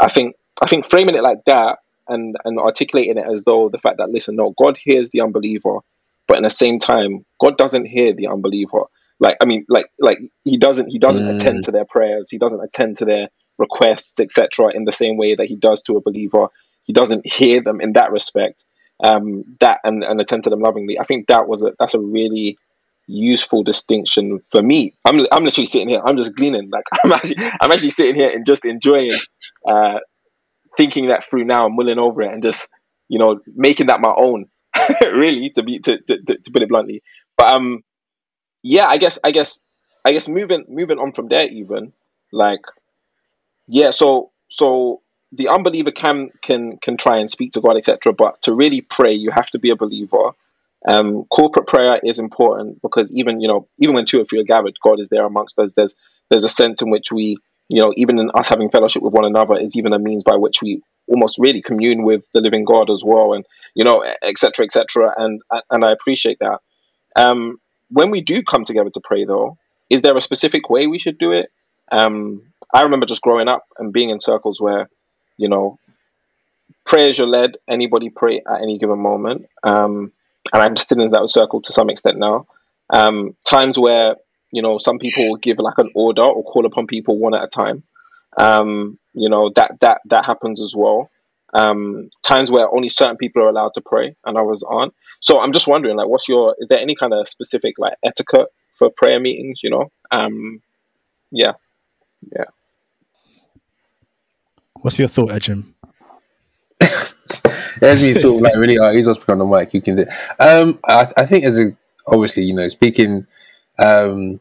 I 0.00 0.08
think 0.08 0.36
I 0.62 0.66
think 0.66 0.86
framing 0.86 1.16
it 1.16 1.22
like 1.22 1.44
that 1.46 1.78
and 2.08 2.36
and 2.44 2.58
articulating 2.58 3.18
it 3.18 3.26
as 3.30 3.44
though 3.44 3.68
the 3.68 3.78
fact 3.78 3.98
that 3.98 4.10
listen, 4.10 4.36
no, 4.36 4.54
God 4.58 4.76
hears 4.78 5.10
the 5.10 5.20
unbeliever, 5.22 5.78
but 6.28 6.36
in 6.38 6.42
the 6.44 6.50
same 6.50 6.78
time, 6.78 7.24
God 7.40 7.58
doesn't 7.58 7.86
hear 7.86 8.12
the 8.14 8.28
unbeliever. 8.28 8.84
Like 9.20 9.36
I 9.42 9.46
mean, 9.46 9.66
like 9.68 9.86
like 9.98 10.18
he 10.44 10.56
doesn't 10.56 10.88
he 10.90 10.98
doesn't 10.98 11.26
Mm. 11.26 11.30
attend 11.30 11.64
to 11.64 11.72
their 11.72 11.84
prayers, 11.86 12.30
he 12.30 12.38
doesn't 12.38 12.62
attend 12.62 12.98
to 12.98 13.04
their 13.04 13.28
requests, 13.58 14.20
etc. 14.20 14.72
In 14.74 14.84
the 14.84 14.92
same 14.92 15.16
way 15.16 15.34
that 15.34 15.48
he 15.48 15.56
does 15.56 15.82
to 15.82 15.96
a 15.96 16.00
believer, 16.02 16.48
he 16.84 16.92
doesn't 16.92 17.30
hear 17.30 17.62
them 17.62 17.80
in 17.80 17.92
that 17.94 18.12
respect. 18.12 18.64
Um, 19.02 19.44
that 19.60 19.78
and 19.84 20.04
and 20.04 20.20
attend 20.20 20.44
to 20.44 20.50
them 20.50 20.60
lovingly. 20.60 20.98
I 20.98 21.04
think 21.04 21.28
that 21.28 21.48
was 21.48 21.64
a 21.64 21.72
that's 21.78 21.94
a 21.94 22.00
really 22.00 22.58
useful 23.08 23.62
distinction 23.64 24.38
for 24.38 24.62
me. 24.62 24.94
I'm 25.04 25.26
I'm 25.32 25.42
literally 25.42 25.66
sitting 25.66 25.88
here. 25.88 26.00
I'm 26.04 26.16
just 26.16 26.36
gleaning. 26.36 26.70
Like 26.70 26.84
I'm 27.04 27.12
actually 27.12 27.36
I'm 27.60 27.72
actually 27.72 27.90
sitting 27.90 28.14
here 28.14 28.30
and 28.30 28.46
just 28.46 28.64
enjoying, 28.64 29.16
uh, 29.66 29.98
thinking 30.76 31.08
that 31.08 31.24
through 31.24 31.44
now, 31.44 31.68
mulling 31.68 31.98
over 31.98 32.22
it, 32.22 32.32
and 32.32 32.42
just 32.42 32.70
you 33.08 33.18
know 33.18 33.40
making 33.46 33.86
that 33.88 34.00
my 34.00 34.14
own. 34.16 34.46
really, 35.00 35.50
to 35.50 35.62
be 35.62 35.80
to 35.80 35.98
to 35.98 36.18
to 36.22 36.50
put 36.52 36.62
it 36.62 36.68
bluntly. 36.68 37.02
But 37.36 37.48
um, 37.48 37.82
yeah, 38.62 38.86
I 38.86 38.98
guess 38.98 39.18
I 39.24 39.32
guess 39.32 39.60
I 40.04 40.12
guess 40.12 40.28
moving 40.28 40.64
moving 40.68 40.98
on 40.98 41.12
from 41.12 41.28
there, 41.28 41.48
even 41.50 41.92
like 42.32 42.60
yeah. 43.66 43.90
So 43.90 44.30
so 44.48 45.02
the 45.32 45.48
unbeliever 45.48 45.90
can 45.90 46.30
can 46.42 46.76
can 46.78 46.96
try 46.96 47.16
and 47.18 47.30
speak 47.30 47.52
to 47.54 47.60
God, 47.60 47.76
etc. 47.76 48.12
But 48.12 48.42
to 48.42 48.54
really 48.54 48.82
pray, 48.82 49.14
you 49.14 49.30
have 49.30 49.50
to 49.50 49.58
be 49.58 49.70
a 49.70 49.76
believer. 49.76 50.30
Um, 50.86 51.24
corporate 51.24 51.66
prayer 51.66 52.00
is 52.04 52.18
important 52.18 52.80
because 52.82 53.12
even 53.12 53.40
you 53.40 53.48
know 53.48 53.68
even 53.78 53.94
when 53.94 54.06
two 54.06 54.20
or 54.20 54.24
three 54.24 54.40
are 54.40 54.44
gathered, 54.44 54.74
God 54.82 55.00
is 55.00 55.08
there 55.08 55.24
amongst 55.24 55.58
us. 55.58 55.72
There's 55.72 55.96
there's 56.30 56.44
a 56.44 56.48
sense 56.48 56.82
in 56.82 56.90
which 56.90 57.10
we 57.10 57.38
you 57.68 57.80
know 57.80 57.92
even 57.96 58.18
in 58.18 58.30
us 58.34 58.48
having 58.48 58.70
fellowship 58.70 59.02
with 59.02 59.14
one 59.14 59.24
another 59.24 59.58
is 59.58 59.76
even 59.76 59.92
a 59.92 59.98
means 59.98 60.24
by 60.24 60.36
which 60.36 60.62
we 60.62 60.82
almost 61.08 61.38
really 61.38 61.62
commune 61.62 62.02
with 62.02 62.26
the 62.32 62.40
living 62.40 62.64
God 62.64 62.90
as 62.90 63.02
well, 63.04 63.32
and 63.32 63.44
you 63.74 63.84
know 63.84 64.04
etc. 64.22 64.64
etc. 64.64 65.14
And 65.16 65.42
and 65.70 65.84
I 65.84 65.90
appreciate 65.90 66.38
that. 66.40 66.60
Um, 67.16 67.60
when 67.90 68.10
we 68.10 68.20
do 68.20 68.42
come 68.42 68.64
together 68.64 68.90
to 68.90 69.00
pray, 69.00 69.24
though, 69.24 69.56
is 69.90 70.02
there 70.02 70.16
a 70.16 70.20
specific 70.20 70.70
way 70.70 70.86
we 70.86 70.98
should 70.98 71.18
do 71.18 71.32
it? 71.32 71.50
Um, 71.90 72.42
I 72.72 72.82
remember 72.82 73.06
just 73.06 73.22
growing 73.22 73.48
up 73.48 73.64
and 73.78 73.92
being 73.92 74.10
in 74.10 74.20
circles 74.20 74.60
where, 74.60 74.88
you 75.38 75.48
know, 75.48 75.78
prayers 76.84 77.18
you're 77.18 77.26
led, 77.26 77.56
anybody 77.68 78.10
pray 78.10 78.40
at 78.46 78.62
any 78.62 78.78
given 78.78 78.98
moment. 78.98 79.46
Um, 79.62 80.12
and 80.52 80.62
I'm 80.62 80.76
still 80.76 81.00
in 81.00 81.10
that 81.10 81.28
circle 81.28 81.60
to 81.62 81.72
some 81.72 81.90
extent 81.90 82.18
now. 82.18 82.46
Um, 82.90 83.36
times 83.44 83.78
where, 83.78 84.16
you 84.50 84.62
know, 84.62 84.78
some 84.78 84.98
people 84.98 85.36
give 85.36 85.58
like 85.58 85.78
an 85.78 85.90
order 85.94 86.22
or 86.22 86.42
call 86.42 86.66
upon 86.66 86.86
people 86.86 87.18
one 87.18 87.34
at 87.34 87.44
a 87.44 87.48
time. 87.48 87.82
Um, 88.36 88.98
you 89.14 89.28
know, 89.28 89.50
that 89.56 89.80
that 89.80 90.00
that 90.06 90.24
happens 90.24 90.62
as 90.62 90.74
well. 90.74 91.10
Um, 91.54 92.10
times 92.22 92.50
where 92.50 92.70
only 92.70 92.88
certain 92.88 93.16
people 93.16 93.42
are 93.42 93.48
allowed 93.48 93.74
to 93.74 93.80
pray 93.80 94.14
and 94.24 94.36
others 94.36 94.62
aren't. 94.62 94.94
So 95.20 95.40
I'm 95.40 95.52
just 95.52 95.66
wondering, 95.66 95.96
like, 95.96 96.08
what's 96.08 96.28
your? 96.28 96.54
Is 96.58 96.68
there 96.68 96.78
any 96.78 96.94
kind 96.94 97.12
of 97.12 97.26
specific 97.28 97.74
like 97.78 97.94
etiquette 98.04 98.48
for 98.70 98.90
prayer 98.90 99.18
meetings? 99.18 99.62
You 99.62 99.70
know, 99.70 99.90
um, 100.10 100.60
yeah, 101.30 101.52
yeah. 102.32 102.44
What's 104.74 104.98
your 104.98 105.08
thought, 105.08 105.30
Ejim? 105.30 105.74
As 107.82 108.02
you 108.02 108.14
sort 108.14 108.36
of 108.36 108.42
like 108.42 108.56
really 108.56 108.78
are, 108.78 108.92
he's 108.92 109.08
also 109.08 109.32
on 109.32 109.38
the 109.38 109.44
mic. 109.44 109.72
You 109.72 109.80
can 109.80 109.96
do. 109.96 110.06
Um, 110.38 110.78
I, 110.86 111.12
I 111.16 111.26
think 111.26 111.44
as 111.44 111.58
a 111.58 111.76
obviously 112.06 112.44
you 112.44 112.54
know 112.54 112.68
speaking 112.68 113.26
um, 113.78 114.40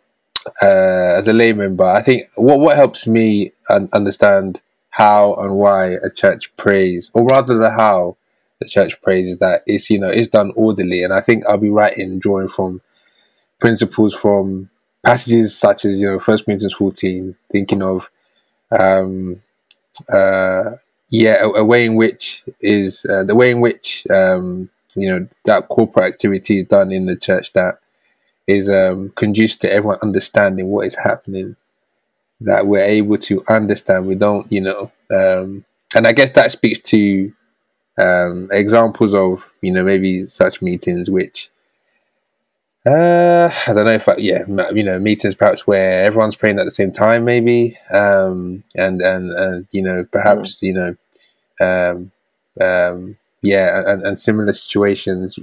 uh, 0.61 1.15
as 1.17 1.27
a 1.27 1.33
layman, 1.33 1.75
but 1.75 1.95
I 1.95 2.01
think 2.01 2.27
what 2.35 2.59
what 2.59 2.75
helps 2.75 3.07
me 3.07 3.51
un- 3.69 3.89
understand 3.93 4.61
how 4.89 5.35
and 5.35 5.55
why 5.55 5.97
a 6.03 6.09
church 6.09 6.55
prays, 6.55 7.11
or 7.13 7.25
rather 7.25 7.57
the 7.57 7.69
how 7.69 8.17
the 8.59 8.67
church 8.67 9.01
prays, 9.01 9.31
is 9.31 9.37
that 9.37 9.63
it's 9.67 9.89
you 9.89 9.99
know 9.99 10.09
it's 10.09 10.27
done 10.27 10.51
orderly, 10.55 11.03
and 11.03 11.13
I 11.13 11.21
think 11.21 11.45
I'll 11.45 11.57
be 11.57 11.71
in 11.97 12.19
drawing 12.19 12.47
from 12.47 12.81
principles 13.59 14.13
from 14.13 14.69
passages 15.03 15.57
such 15.57 15.85
as 15.85 15.99
you 16.01 16.07
know 16.07 16.19
First 16.19 16.45
Corinthians 16.45 16.73
fourteen, 16.73 17.35
thinking 17.51 17.83
of 17.83 18.09
um, 18.71 19.41
uh, 20.11 20.71
yeah, 21.09 21.43
a, 21.43 21.49
a 21.49 21.63
way 21.65 21.85
in 21.85 21.95
which 21.95 22.43
is 22.61 23.05
uh, 23.05 23.23
the 23.23 23.35
way 23.35 23.51
in 23.51 23.61
which 23.61 24.05
um, 24.09 24.69
you 24.95 25.09
know 25.09 25.27
that 25.45 25.69
corporate 25.69 26.13
activity 26.13 26.61
is 26.61 26.67
done 26.67 26.91
in 26.91 27.05
the 27.05 27.15
church 27.15 27.53
that 27.53 27.79
is 28.47 28.69
um, 28.69 29.11
conducive 29.15 29.59
to 29.61 29.71
everyone 29.71 29.99
understanding 30.01 30.69
what 30.69 30.87
is 30.87 30.95
happening. 30.95 31.55
That 32.41 32.67
we're 32.67 32.83
able 32.85 33.17
to 33.19 33.43
understand. 33.49 34.07
We 34.07 34.15
don't, 34.15 34.51
you 34.51 34.61
know, 34.61 34.91
um, 35.15 35.65
and 35.95 36.07
I 36.07 36.13
guess 36.13 36.31
that 36.31 36.51
speaks 36.51 36.79
to 36.91 37.33
um, 37.99 38.49
examples 38.51 39.13
of 39.13 39.49
you 39.61 39.71
know 39.71 39.83
maybe 39.83 40.27
such 40.29 40.61
meetings 40.61 41.09
which. 41.11 41.49
Uh, 42.87 43.51
I 43.67 43.73
don't 43.73 43.85
know 43.85 43.91
if 43.91 44.07
I, 44.07 44.15
yeah, 44.17 44.43
you 44.73 44.83
know, 44.83 44.97
meetings 44.99 45.35
perhaps 45.35 45.67
where 45.67 46.05
everyone's 46.05 46.35
praying 46.37 46.59
at 46.59 46.65
the 46.65 46.71
same 46.71 46.91
time, 46.91 47.25
maybe, 47.25 47.77
um, 47.91 48.63
and 48.75 49.01
and 49.01 49.31
and 49.33 49.67
you 49.71 49.81
know, 49.81 50.05
perhaps 50.05 50.61
you 50.61 50.73
know, 50.73 50.95
um, 51.59 52.11
um, 52.61 53.17
yeah, 53.41 53.83
and, 53.91 54.03
and 54.03 54.19
similar 54.19 54.53
situations. 54.53 55.37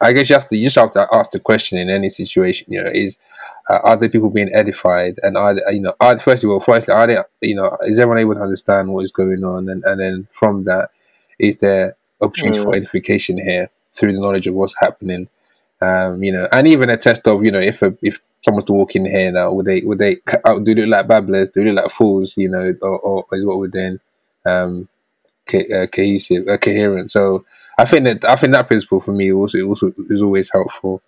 I 0.00 0.12
guess 0.12 0.28
you 0.28 0.34
have 0.36 0.48
to 0.48 0.56
you 0.56 0.66
just 0.66 0.76
have 0.76 0.90
to 0.92 1.08
ask 1.12 1.30
the 1.32 1.40
question 1.40 1.78
in 1.78 1.88
any 1.88 2.10
situation. 2.10 2.66
You 2.68 2.82
know, 2.84 2.90
is 2.90 3.16
uh, 3.70 3.80
are 3.84 3.96
the 3.96 4.10
people 4.10 4.30
being 4.30 4.52
edified, 4.54 5.16
and 5.22 5.36
are 5.36 5.54
they, 5.54 5.62
you 5.74 5.80
know, 5.82 5.94
are 6.00 6.18
first 6.18 6.44
of 6.44 6.50
all, 6.50 6.60
firstly, 6.60 6.94
are 6.94 7.06
they, 7.06 7.18
you 7.40 7.54
know, 7.56 7.76
is 7.82 7.98
everyone 8.00 8.18
able 8.20 8.34
to 8.34 8.42
understand 8.42 8.90
what 8.92 9.04
is 9.04 9.12
going 9.12 9.44
on, 9.44 9.68
and 9.68 9.84
and 9.84 10.00
then 10.00 10.28
from 10.32 10.64
that, 10.64 10.90
is 11.38 11.58
there 11.58 11.96
opportunity 12.20 12.58
for 12.60 12.74
edification 12.74 13.38
here 13.38 13.70
through 13.94 14.12
the 14.12 14.20
knowledge 14.20 14.46
of 14.46 14.54
what's 14.54 14.76
happening? 14.80 15.28
Um, 15.82 16.22
you 16.22 16.32
know, 16.32 16.46
and 16.52 16.68
even 16.68 16.90
a 16.90 16.96
test 16.96 17.26
of, 17.26 17.44
you 17.44 17.50
know, 17.50 17.58
if 17.58 17.82
a, 17.82 17.96
if 18.02 18.20
someone's 18.44 18.64
to 18.66 18.72
walk 18.72 18.94
in 18.94 19.04
here 19.04 19.32
now, 19.32 19.52
would 19.52 19.66
they 19.66 19.80
would 19.80 19.98
they 19.98 20.18
out 20.44 20.62
do 20.64 20.74
look 20.74 20.88
like 20.88 21.08
babblers, 21.08 21.48
do 21.52 21.64
look 21.64 21.82
like 21.82 21.90
fools, 21.90 22.36
you 22.36 22.48
know, 22.48 22.74
or, 22.82 22.98
or 23.00 23.26
is 23.32 23.44
what 23.44 23.58
we're 23.58 23.66
doing? 23.66 23.98
Um, 24.46 24.88
co- 25.46 25.58
uh, 25.58 25.86
cohesive, 25.86 26.48
uh, 26.48 26.58
coherent. 26.58 27.10
So 27.10 27.44
I 27.78 27.84
think 27.84 28.04
that 28.04 28.24
I 28.24 28.36
think 28.36 28.52
that 28.52 28.68
principle 28.68 29.00
for 29.00 29.12
me 29.12 29.32
also 29.32 29.60
also 29.66 29.92
is 30.08 30.22
always 30.22 30.50
helpful. 30.52 31.02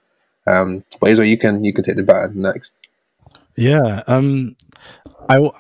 Um, 0.47 0.85
but 1.01 1.11
Israel, 1.11 1.29
you 1.29 1.39
can 1.39 1.65
you 1.65 1.73
can 1.73 1.85
take 1.85 1.97
the 1.97 2.03
baton 2.03 2.43
next. 2.43 2.73
Yeah, 3.57 4.03
um, 4.09 4.57
I 5.29 5.35
w- 5.35 5.53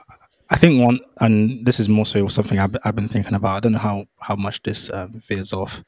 I 0.50 0.56
think 0.56 0.84
one, 0.84 1.00
and 1.20 1.64
this 1.64 1.78
is 1.80 1.88
more 1.88 2.06
so 2.06 2.26
something 2.28 2.58
I've, 2.58 2.76
I've 2.84 2.96
been 2.96 3.08
thinking 3.08 3.34
about. 3.34 3.56
I 3.56 3.60
don't 3.60 3.72
know 3.72 3.78
how 3.78 4.06
how 4.18 4.34
much 4.34 4.62
this 4.62 4.92
um, 4.92 5.22
veers 5.28 5.52
off. 5.52 5.82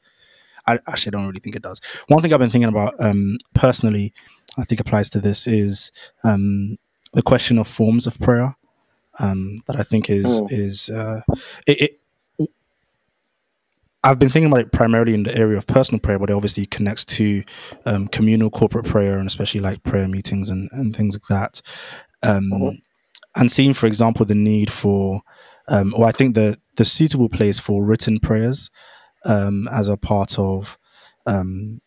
I 0.67 0.79
actually 0.87 1.11
don't 1.11 1.27
really 1.27 1.39
think 1.39 1.55
it 1.55 1.61
does. 1.63 1.79
One 2.07 2.21
thing 2.21 2.33
I've 2.33 2.39
been 2.39 2.49
thinking 2.49 2.69
about 2.69 2.93
um, 2.99 3.37
personally, 3.53 4.13
I 4.57 4.63
think 4.65 4.81
applies 4.81 5.09
to 5.11 5.19
this 5.21 5.47
is 5.47 5.91
um, 6.23 6.77
the 7.13 7.21
question 7.21 7.57
of 7.57 7.67
forms 7.67 8.05
of 8.07 8.19
prayer. 8.19 8.55
Um, 9.19 9.63
that 9.65 9.79
I 9.79 9.83
think 9.83 10.09
is 10.11 10.41
Mm. 10.41 10.51
is 10.51 10.89
uh, 10.89 11.21
it, 11.65 11.81
it. 12.39 12.49
I've 14.03 14.19
been 14.19 14.29
thinking 14.29 14.51
about 14.51 14.61
it 14.61 14.71
primarily 14.71 15.13
in 15.13 15.23
the 15.23 15.35
area 15.35 15.57
of 15.57 15.67
personal 15.67 15.99
prayer, 15.99 16.19
but 16.19 16.29
it 16.29 16.33
obviously 16.33 16.65
connects 16.65 17.03
to 17.05 17.43
um, 17.85 18.07
communal 18.07 18.49
corporate 18.49 18.85
prayer 18.85 19.17
and 19.17 19.27
especially 19.27 19.59
like 19.59 19.83
prayer 19.83 20.07
meetings 20.07 20.49
and, 20.49 20.69
and 20.71 20.95
things 20.95 21.15
like 21.15 21.23
that. 21.29 21.61
Um, 22.23 22.49
Mhm. 22.51 22.81
And 23.35 23.51
seeing, 23.51 23.73
for 23.75 23.85
example, 23.85 24.25
the 24.25 24.33
need 24.35 24.71
for, 24.71 25.21
um, 25.67 25.93
or 25.95 26.05
I 26.05 26.11
think 26.11 26.33
the 26.35 26.57
the 26.75 26.85
suitable 26.85 27.29
place 27.29 27.59
for 27.59 27.83
written 27.83 28.19
prayers 28.19 28.69
um, 29.27 29.67
as 29.67 29.89
a 29.89 29.97
part 29.97 30.39
of 30.39 30.77
um, 31.27 31.81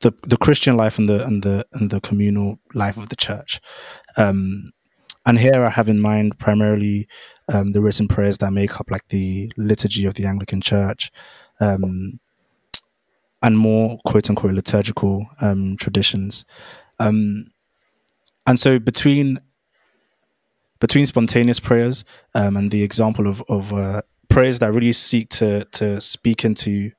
the 0.00 0.12
the 0.22 0.36
Christian 0.36 0.76
life 0.76 0.98
and 0.98 1.08
the 1.08 1.24
and 1.24 1.42
the 1.42 1.66
and 1.72 1.90
the 1.90 2.00
communal 2.00 2.60
life 2.74 2.96
of 2.96 3.08
the 3.08 3.16
church. 3.16 3.60
Um, 4.16 4.72
and 5.26 5.38
here 5.38 5.64
I 5.64 5.70
have 5.70 5.88
in 5.88 6.00
mind 6.00 6.38
primarily 6.38 7.08
um, 7.52 7.72
the 7.72 7.82
written 7.82 8.08
prayers 8.08 8.38
that 8.38 8.52
make 8.52 8.80
up 8.80 8.90
like 8.90 9.08
the 9.08 9.52
liturgy 9.56 10.06
of 10.06 10.14
the 10.14 10.24
Anglican 10.24 10.60
Church, 10.60 11.10
um, 11.60 12.20
and 13.42 13.58
more 13.58 13.98
quote 14.06 14.30
unquote 14.30 14.54
liturgical 14.54 15.26
um, 15.40 15.76
traditions. 15.76 16.44
Um, 16.98 17.50
and 18.46 18.58
so 18.58 18.78
between 18.78 19.40
between 20.80 21.06
spontaneous 21.06 21.60
prayers 21.60 22.04
um, 22.34 22.56
and 22.56 22.70
the 22.70 22.82
example 22.82 23.26
of 23.26 23.42
of 23.48 23.72
uh, 23.72 24.02
prayers 24.38 24.60
that 24.60 24.72
really 24.72 24.92
seek 24.92 25.28
to 25.28 25.64
to 25.72 26.00
speak 26.00 26.44
into 26.44 26.92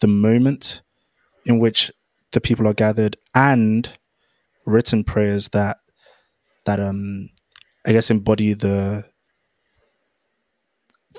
the 0.00 0.06
moment 0.06 0.82
in 1.44 1.58
which 1.58 1.90
the 2.30 2.40
people 2.40 2.68
are 2.68 2.74
gathered, 2.74 3.16
and 3.34 3.98
written 4.66 5.02
prayers 5.02 5.48
that 5.48 5.78
that 6.66 6.78
um 6.78 7.28
I 7.84 7.92
guess 7.92 8.10
embody 8.10 8.52
the 8.52 9.04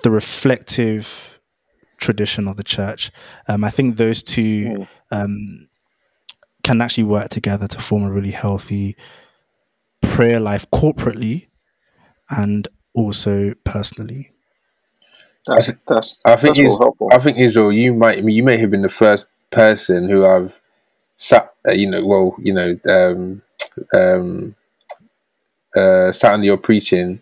the 0.04 0.10
reflective 0.12 1.38
tradition 1.98 2.48
of 2.48 2.56
the 2.56 2.64
church. 2.64 3.12
Um, 3.50 3.66
I 3.66 3.70
think 3.72 3.98
those 3.98 4.24
two 4.24 4.64
Mm. 4.64 4.88
um, 5.12 5.70
can 6.64 6.80
actually 6.82 7.04
work 7.04 7.28
together 7.30 7.68
to 7.68 7.80
form 7.82 8.04
a 8.04 8.12
really 8.12 8.32
healthy 8.32 8.96
prayer 10.02 10.40
life 10.40 10.66
corporately 10.72 11.48
and 12.30 12.68
also 12.94 13.54
personally. 13.66 14.31
That's 15.48 15.72
that's 15.88 16.22
I 16.26 16.36
think 16.36 16.56
that's 16.56 16.68
all 16.68 16.76
is, 16.76 16.80
helpful. 16.80 17.10
I 17.12 17.20
think 17.20 17.38
Israel, 17.38 17.72
you 17.72 17.94
might 17.94 18.24
you 18.24 18.44
may 18.44 18.58
have 18.58 18.72
been 18.72 18.84
the 18.84 18.90
first 18.90 19.28
person 19.50 20.10
who 20.10 20.26
I've 20.26 20.60
sat, 21.16 21.54
uh, 21.68 21.72
you 21.72 21.90
know, 21.90 22.06
well, 22.06 22.36
you 22.40 22.54
know, 22.54 22.80
um, 22.88 23.42
um, 23.94 24.56
uh, 25.76 26.12
sat 26.12 26.34
under 26.34 26.46
your 26.46 26.58
preaching 26.58 27.22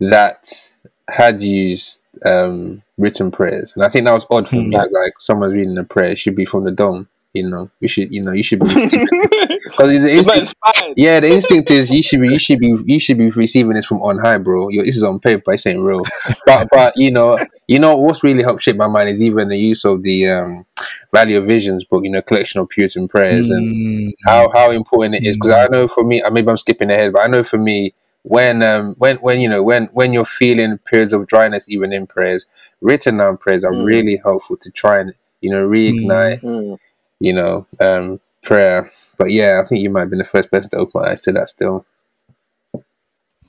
that 0.00 0.74
had 1.08 1.40
used 1.40 1.98
um, 2.24 2.82
written 2.96 3.30
prayers, 3.30 3.72
and 3.74 3.84
I 3.84 3.88
think 3.88 4.04
that 4.04 4.12
was 4.12 4.26
odd 4.30 4.48
for 4.48 4.56
me. 4.56 4.76
Hmm. 4.76 4.94
Like 4.94 5.12
someone's 5.20 5.54
reading 5.54 5.78
a 5.78 5.84
prayer, 5.84 6.12
it 6.12 6.18
should 6.18 6.36
be 6.36 6.44
from 6.44 6.64
the 6.64 6.70
dome. 6.70 7.08
You 7.38 7.48
know, 7.50 7.70
you 7.80 7.88
should, 7.88 8.12
you 8.12 8.22
know, 8.22 8.32
you 8.32 8.42
should 8.42 8.60
be. 8.60 8.68
Because 9.64 9.88
the 9.90 10.10
instinct, 10.12 10.54
yeah, 10.96 11.20
the 11.20 11.28
instinct 11.28 11.70
is 11.70 11.90
you 11.90 12.02
should 12.02 12.20
be, 12.20 12.30
you 12.30 12.38
should 12.38 12.58
be, 12.58 12.76
you 12.86 13.00
should 13.00 13.18
be 13.18 13.30
receiving 13.30 13.74
this 13.74 13.86
from 13.86 14.02
on 14.02 14.18
high, 14.18 14.38
bro. 14.38 14.68
Yo, 14.68 14.82
this 14.84 14.96
is 14.96 15.02
on 15.02 15.20
paper, 15.20 15.52
this 15.52 15.66
ain't 15.66 15.80
real. 15.80 16.02
But, 16.44 16.68
but 16.72 16.92
you 16.96 17.10
know, 17.10 17.38
you 17.66 17.78
know 17.78 17.96
what's 17.96 18.24
really 18.24 18.42
helped 18.42 18.62
shape 18.62 18.76
my 18.76 18.88
mind 18.88 19.10
is 19.10 19.22
even 19.22 19.48
the 19.48 19.58
use 19.58 19.84
of 19.84 20.02
the 20.02 20.28
um, 20.28 20.66
Valley 21.12 21.34
of 21.34 21.46
Visions 21.46 21.84
book, 21.84 22.04
you 22.04 22.10
know, 22.10 22.22
collection 22.22 22.60
of 22.60 22.68
Puritan 22.68 23.08
prayers 23.08 23.50
and 23.50 23.68
Mm, 23.68 24.12
how 24.24 24.50
how 24.52 24.70
important 24.70 25.14
it 25.16 25.24
is. 25.24 25.36
Because 25.36 25.50
I 25.52 25.66
know 25.68 25.88
for 25.88 26.04
me, 26.04 26.22
uh, 26.22 26.30
maybe 26.30 26.48
I'm 26.48 26.56
skipping 26.56 26.90
ahead, 26.90 27.12
but 27.12 27.20
I 27.20 27.26
know 27.28 27.42
for 27.42 27.58
me, 27.58 27.94
when 28.22 28.62
um 28.62 28.94
when 28.98 29.16
when 29.18 29.40
you 29.40 29.48
know 29.48 29.62
when 29.62 29.88
when 29.92 30.12
you're 30.12 30.24
feeling 30.24 30.78
periods 30.78 31.12
of 31.12 31.26
dryness, 31.26 31.68
even 31.68 31.92
in 31.92 32.06
prayers, 32.06 32.46
written 32.80 33.18
down 33.18 33.36
prayers 33.36 33.64
are 33.64 33.72
Mm. 33.72 33.84
really 33.84 34.16
helpful 34.16 34.56
to 34.58 34.70
try 34.70 34.98
and 35.00 35.14
you 35.40 35.50
know 35.50 35.66
reignite 35.66 36.42
Mm. 36.42 36.78
You 37.20 37.32
know, 37.32 37.66
um, 37.80 38.20
prayer. 38.42 38.90
But 39.16 39.30
yeah, 39.30 39.60
I 39.62 39.66
think 39.66 39.82
you 39.82 39.90
might 39.90 40.00
have 40.00 40.10
been 40.10 40.18
the 40.18 40.24
first 40.24 40.50
person 40.50 40.70
to 40.70 40.76
open 40.76 41.02
my 41.02 41.10
eyes 41.10 41.22
to 41.22 41.32
that 41.32 41.48
still. 41.48 41.84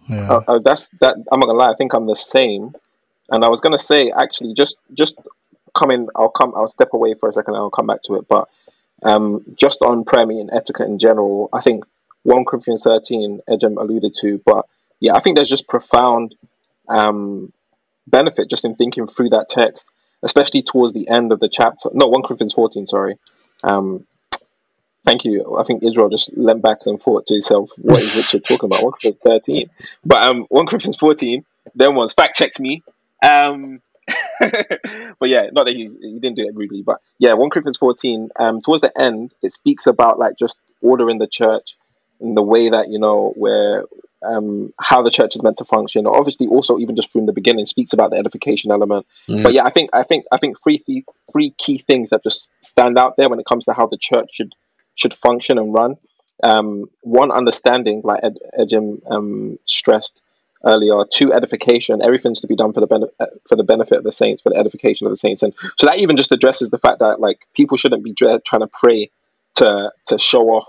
yeah. 0.08 0.30
Uh, 0.30 0.44
uh, 0.48 0.60
that's 0.60 0.90
that. 1.00 1.16
I'm 1.32 1.40
not 1.40 1.48
gonna 1.48 1.60
lie. 1.60 1.72
I 1.72 1.76
think 1.76 1.94
I'm 1.94 2.08
the 2.08 2.16
same. 2.16 2.76
And 3.30 3.46
I 3.46 3.50
was 3.50 3.62
gonna 3.62 3.78
say 3.78 4.12
actually, 4.12 4.54
just 4.54 4.80
just 4.94 5.20
coming. 5.78 6.08
I'll 6.16 6.30
come. 6.30 6.54
I'll 6.56 6.68
step 6.68 6.94
away 6.94 7.14
for 7.14 7.30
a 7.30 7.34
second. 7.34 7.54
and 7.54 7.62
I'll 7.62 7.70
come 7.70 7.88
back 7.88 8.02
to 8.04 8.16
it. 8.16 8.28
But 8.28 8.50
um, 9.04 9.44
just 9.56 9.82
on 9.82 10.04
prayer 10.04 10.26
meeting 10.26 10.50
etiquette 10.52 10.88
in 10.88 11.00
general, 11.00 11.50
I 11.54 11.62
think 11.62 11.86
one 12.24 12.46
Corinthians 12.46 12.84
13, 12.84 13.42
Ejim 13.50 13.80
alluded 13.80 14.14
to. 14.22 14.42
But 14.46 14.66
yeah, 15.00 15.16
I 15.16 15.20
think 15.20 15.36
there's 15.36 15.50
just 15.50 15.68
profound 15.68 16.36
um, 16.88 17.54
benefit 18.08 18.50
just 18.50 18.66
in 18.66 18.76
thinking 18.76 19.08
through 19.08 19.30
that 19.30 19.48
text, 19.50 19.90
especially 20.24 20.64
towards 20.64 20.94
the 20.94 21.08
end 21.08 21.32
of 21.32 21.40
the 21.40 21.50
chapter. 21.50 21.90
No, 21.94 22.08
one 22.08 22.24
Corinthians 22.24 22.54
14. 22.54 22.88
Sorry. 22.88 23.16
Um, 23.64 24.06
thank 25.06 25.26
you. 25.26 25.58
I 25.58 25.64
think 25.64 25.84
Israel 25.84 26.10
just 26.10 26.36
leant 26.38 26.62
back 26.62 26.80
and 26.86 27.00
thought 27.00 27.28
to 27.28 27.34
himself, 27.34 27.72
"What 27.78 28.00
is 28.00 28.16
Richard 28.16 28.44
talking 28.44 28.68
about?" 28.68 28.84
One 28.84 28.94
Corinthians 28.94 29.20
13. 29.24 29.70
But 30.06 30.24
um, 30.24 30.46
1 30.50 30.66
Corinthians 30.66 30.98
14, 30.98 31.46
then 31.76 31.96
once 31.96 32.14
fact 32.14 32.36
checked 32.36 32.60
me. 32.60 32.84
Um, 33.24 33.82
but 34.40 35.30
yeah, 35.30 35.50
not 35.52 35.66
that 35.66 35.76
he's, 35.76 35.98
he 35.98 36.20
didn't 36.20 36.36
do 36.36 36.48
it 36.48 36.56
rudely, 36.56 36.82
but 36.82 37.02
yeah, 37.20 37.34
1 37.34 37.50
Corinthians 37.50 37.78
14, 37.78 38.30
um, 38.38 38.62
towards 38.62 38.82
the 38.82 38.92
end, 39.00 39.34
it 39.42 39.52
speaks 39.52 39.88
about 39.88 40.20
like 40.20 40.38
just 40.38 40.60
order 40.82 41.10
in 41.10 41.18
the 41.18 41.28
church 41.28 41.76
in 42.20 42.36
the 42.36 42.42
way 42.42 42.70
that, 42.70 42.90
you 42.90 43.00
know, 43.00 43.34
where 43.36 43.86
um, 44.22 44.74
how 44.80 45.02
the 45.02 45.10
church 45.10 45.36
is 45.36 45.44
meant 45.44 45.58
to 45.58 45.66
function. 45.66 46.06
Obviously, 46.06 46.48
also 46.48 46.78
even 46.80 46.96
just 46.96 47.12
from 47.12 47.26
the 47.26 47.34
beginning, 47.34 47.66
speaks 47.66 47.94
about 47.94 48.12
the 48.12 48.18
edification 48.18 48.72
element. 48.72 49.06
Mm. 49.28 49.44
But 49.44 49.54
yeah, 49.54 49.64
I 49.66 49.70
think 49.70 49.90
I 49.94 50.04
think 50.04 50.26
I 50.32 50.38
think 50.38 50.62
three 50.62 50.78
th- 50.78 51.06
three 51.32 51.52
key 51.52 51.78
things 51.78 52.10
that 52.10 52.24
just 52.24 52.52
stand 52.64 52.98
out 52.98 53.16
there 53.18 53.30
when 53.30 53.40
it 53.40 53.46
comes 53.46 53.66
to 53.66 53.74
how 53.74 53.88
the 53.88 53.98
church 53.98 54.32
should 54.34 54.54
should 54.96 55.14
function 55.14 55.58
and 55.58 55.74
run. 55.74 55.98
Um, 56.42 56.90
one, 57.02 57.32
understanding, 57.32 58.02
like 58.04 58.22
Ed, 58.24 58.38
Ejim 58.58 59.02
um, 59.12 59.60
stressed 59.66 60.22
earlier. 60.66 61.04
Two, 61.12 61.34
edification. 61.34 62.02
Everything's 62.02 62.42
to 62.42 62.48
be 62.48 62.56
done 62.56 62.74
for 62.74 62.80
the 62.80 62.88
benefit 62.88 63.14
for 63.48 63.56
the 63.56 63.64
benefit 63.64 64.00
of 64.00 64.04
the 64.04 64.12
saints, 64.12 64.42
for 64.42 64.50
the 64.50 64.58
edification 64.58 65.08
of 65.08 65.12
the 65.12 65.18
saints, 65.18 65.44
and 65.44 65.54
so 65.78 65.88
that 65.88 66.00
even 66.00 66.16
just 66.16 66.32
addresses 66.32 66.70
the 66.70 66.78
fact 66.78 67.00
that 67.00 67.20
like 67.20 67.46
people 67.54 67.78
shouldn't 67.78 68.04
be 68.04 68.14
dre- 68.14 68.40
trying 68.46 68.62
to 68.62 68.68
pray 68.68 69.12
to 69.56 69.92
to 70.08 70.18
show 70.18 70.50
off 70.50 70.68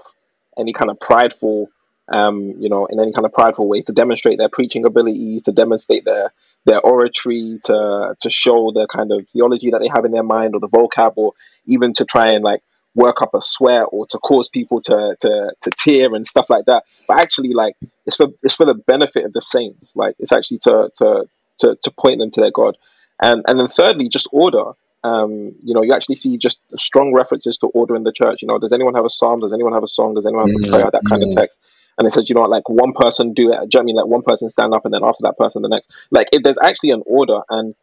any 0.59 0.73
kind 0.73 0.91
of 0.91 0.99
prideful, 1.01 1.71
um, 2.11 2.55
you 2.59 2.69
know, 2.69 2.87
in 2.87 3.01
any 3.01 3.13
kind 3.13 3.25
of 3.25 3.33
prideful 3.33 3.69
way 3.69 3.81
to 3.83 3.93
demonstrate 3.93 4.39
their 4.39 4.49
preaching 4.49 4.85
abilities, 4.85 5.45
to 5.45 5.53
demonstrate 5.53 6.05
their 6.05 6.33
their 6.67 6.81
oratory, 6.81 7.59
to 7.65 8.17
to 8.21 8.31
show 8.31 8.71
the 8.73 8.87
kind 8.87 9.13
of 9.13 9.29
theology 9.29 9.71
that 9.71 9.81
they 9.81 9.89
have 9.89 10.05
in 10.05 10.13
their 10.13 10.23
mind 10.23 10.55
or 10.55 10.61
the 10.61 10.69
vocab, 10.69 11.13
or 11.17 11.33
even 11.67 11.93
to 11.95 12.05
try 12.05 12.33
and 12.33 12.45
like 12.45 12.63
work 12.95 13.23
up 13.23 13.35
a 13.35 13.41
sweat 13.41 13.87
or 13.93 14.07
to 14.09 14.19
cause 14.19 14.49
people 14.49 14.81
to 14.83 15.17
to 15.21 15.53
to 15.63 15.71
tear 15.71 16.15
and 16.15 16.27
stuff 16.27 16.51
like 16.51 16.65
that. 16.67 16.85
But 17.07 17.21
actually, 17.21 17.53
like 17.53 17.77
it's 18.07 18.17
for 18.17 18.29
it's 18.43 18.57
for 18.57 18.67
the 18.67 18.75
benefit 18.75 19.25
of 19.25 19.33
the 19.33 19.41
saints. 19.41 19.95
Like 19.95 20.17
it's 20.19 20.33
actually 20.33 20.59
to 20.59 20.91
to 20.99 21.29
to, 21.61 21.77
to 21.83 21.91
point 21.93 22.19
them 22.19 22.31
to 22.33 22.41
their 22.41 22.51
God. 22.51 22.77
And 23.21 23.45
and 23.47 23.61
then 23.61 23.69
thirdly, 23.69 24.09
just 24.09 24.29
order. 24.33 24.73
Um, 25.03 25.55
you 25.63 25.73
know, 25.73 25.83
you 25.83 25.95
actually 25.95 26.17
see 26.17 26.37
just 26.37 26.63
strong 26.79 27.15
references 27.15 27.57
to 27.59 27.69
order 27.69 27.97
in 27.97 28.03
the 28.03 28.13
church. 28.13 28.43
You 28.43 28.49
know, 28.49 28.59
does 28.59 28.73
anyone 28.73 28.95
have 28.95 29.07
a 29.07 29.11
psalm? 29.11 29.41
Does 29.41 29.53
anyone 29.55 29.73
have 29.73 29.83
a 29.83 29.87
song? 29.89 30.15
Does 30.15 30.27
anyone 30.27 30.47
have 30.47 30.55
a 30.55 30.59
Mm, 30.59 30.71
prayer? 30.71 30.91
That 30.93 31.03
kind 31.09 31.23
of 31.23 31.31
mm. 31.31 31.35
text. 31.35 31.59
And 32.01 32.07
it 32.07 32.13
says, 32.13 32.31
you 32.31 32.35
know, 32.35 32.41
what, 32.41 32.51
like 32.51 32.69
one 32.69 32.95
person 32.95 33.35
do 33.35 33.53
it. 33.53 33.53
Do 33.53 33.53
you 33.53 33.59
know 33.59 33.61
what 33.61 33.77
I 33.77 33.83
mean? 33.85 33.97
Like 33.97 34.07
one 34.07 34.23
person 34.23 34.49
stand 34.49 34.73
up, 34.75 34.87
and 34.87 34.95
then 34.95 35.05
after 35.05 35.23
that 35.25 35.37
person, 35.37 35.61
the 35.63 35.69
next. 35.69 35.93
Like 36.11 36.31
it, 36.33 36.43
there's 36.43 36.59
actually 36.59 36.93
an 36.93 37.03
order 37.07 37.43
and 37.51 37.75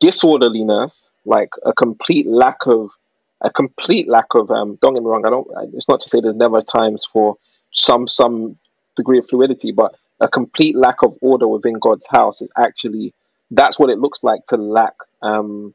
disorderliness, 0.00 1.12
like 1.24 1.50
a 1.64 1.72
complete 1.72 2.26
lack 2.26 2.66
of 2.66 2.90
a 3.42 3.50
complete 3.50 4.08
lack 4.08 4.34
of 4.34 4.50
um 4.50 4.78
don't 4.80 4.94
get 4.94 5.02
me 5.02 5.08
wrong 5.08 5.26
i 5.26 5.30
don't 5.30 5.48
it's 5.74 5.88
not 5.88 6.00
to 6.00 6.08
say 6.08 6.20
there's 6.20 6.34
never 6.34 6.60
times 6.60 7.04
for 7.04 7.36
some 7.72 8.08
some 8.08 8.56
degree 8.96 9.18
of 9.18 9.28
fluidity 9.28 9.72
but 9.72 9.94
a 10.20 10.28
complete 10.28 10.76
lack 10.76 11.02
of 11.02 11.16
order 11.20 11.48
within 11.48 11.74
god's 11.74 12.06
house 12.06 12.40
is 12.40 12.50
actually 12.56 13.12
that's 13.50 13.78
what 13.78 13.90
it 13.90 13.98
looks 13.98 14.22
like 14.22 14.44
to 14.46 14.56
lack 14.56 14.94
um 15.22 15.74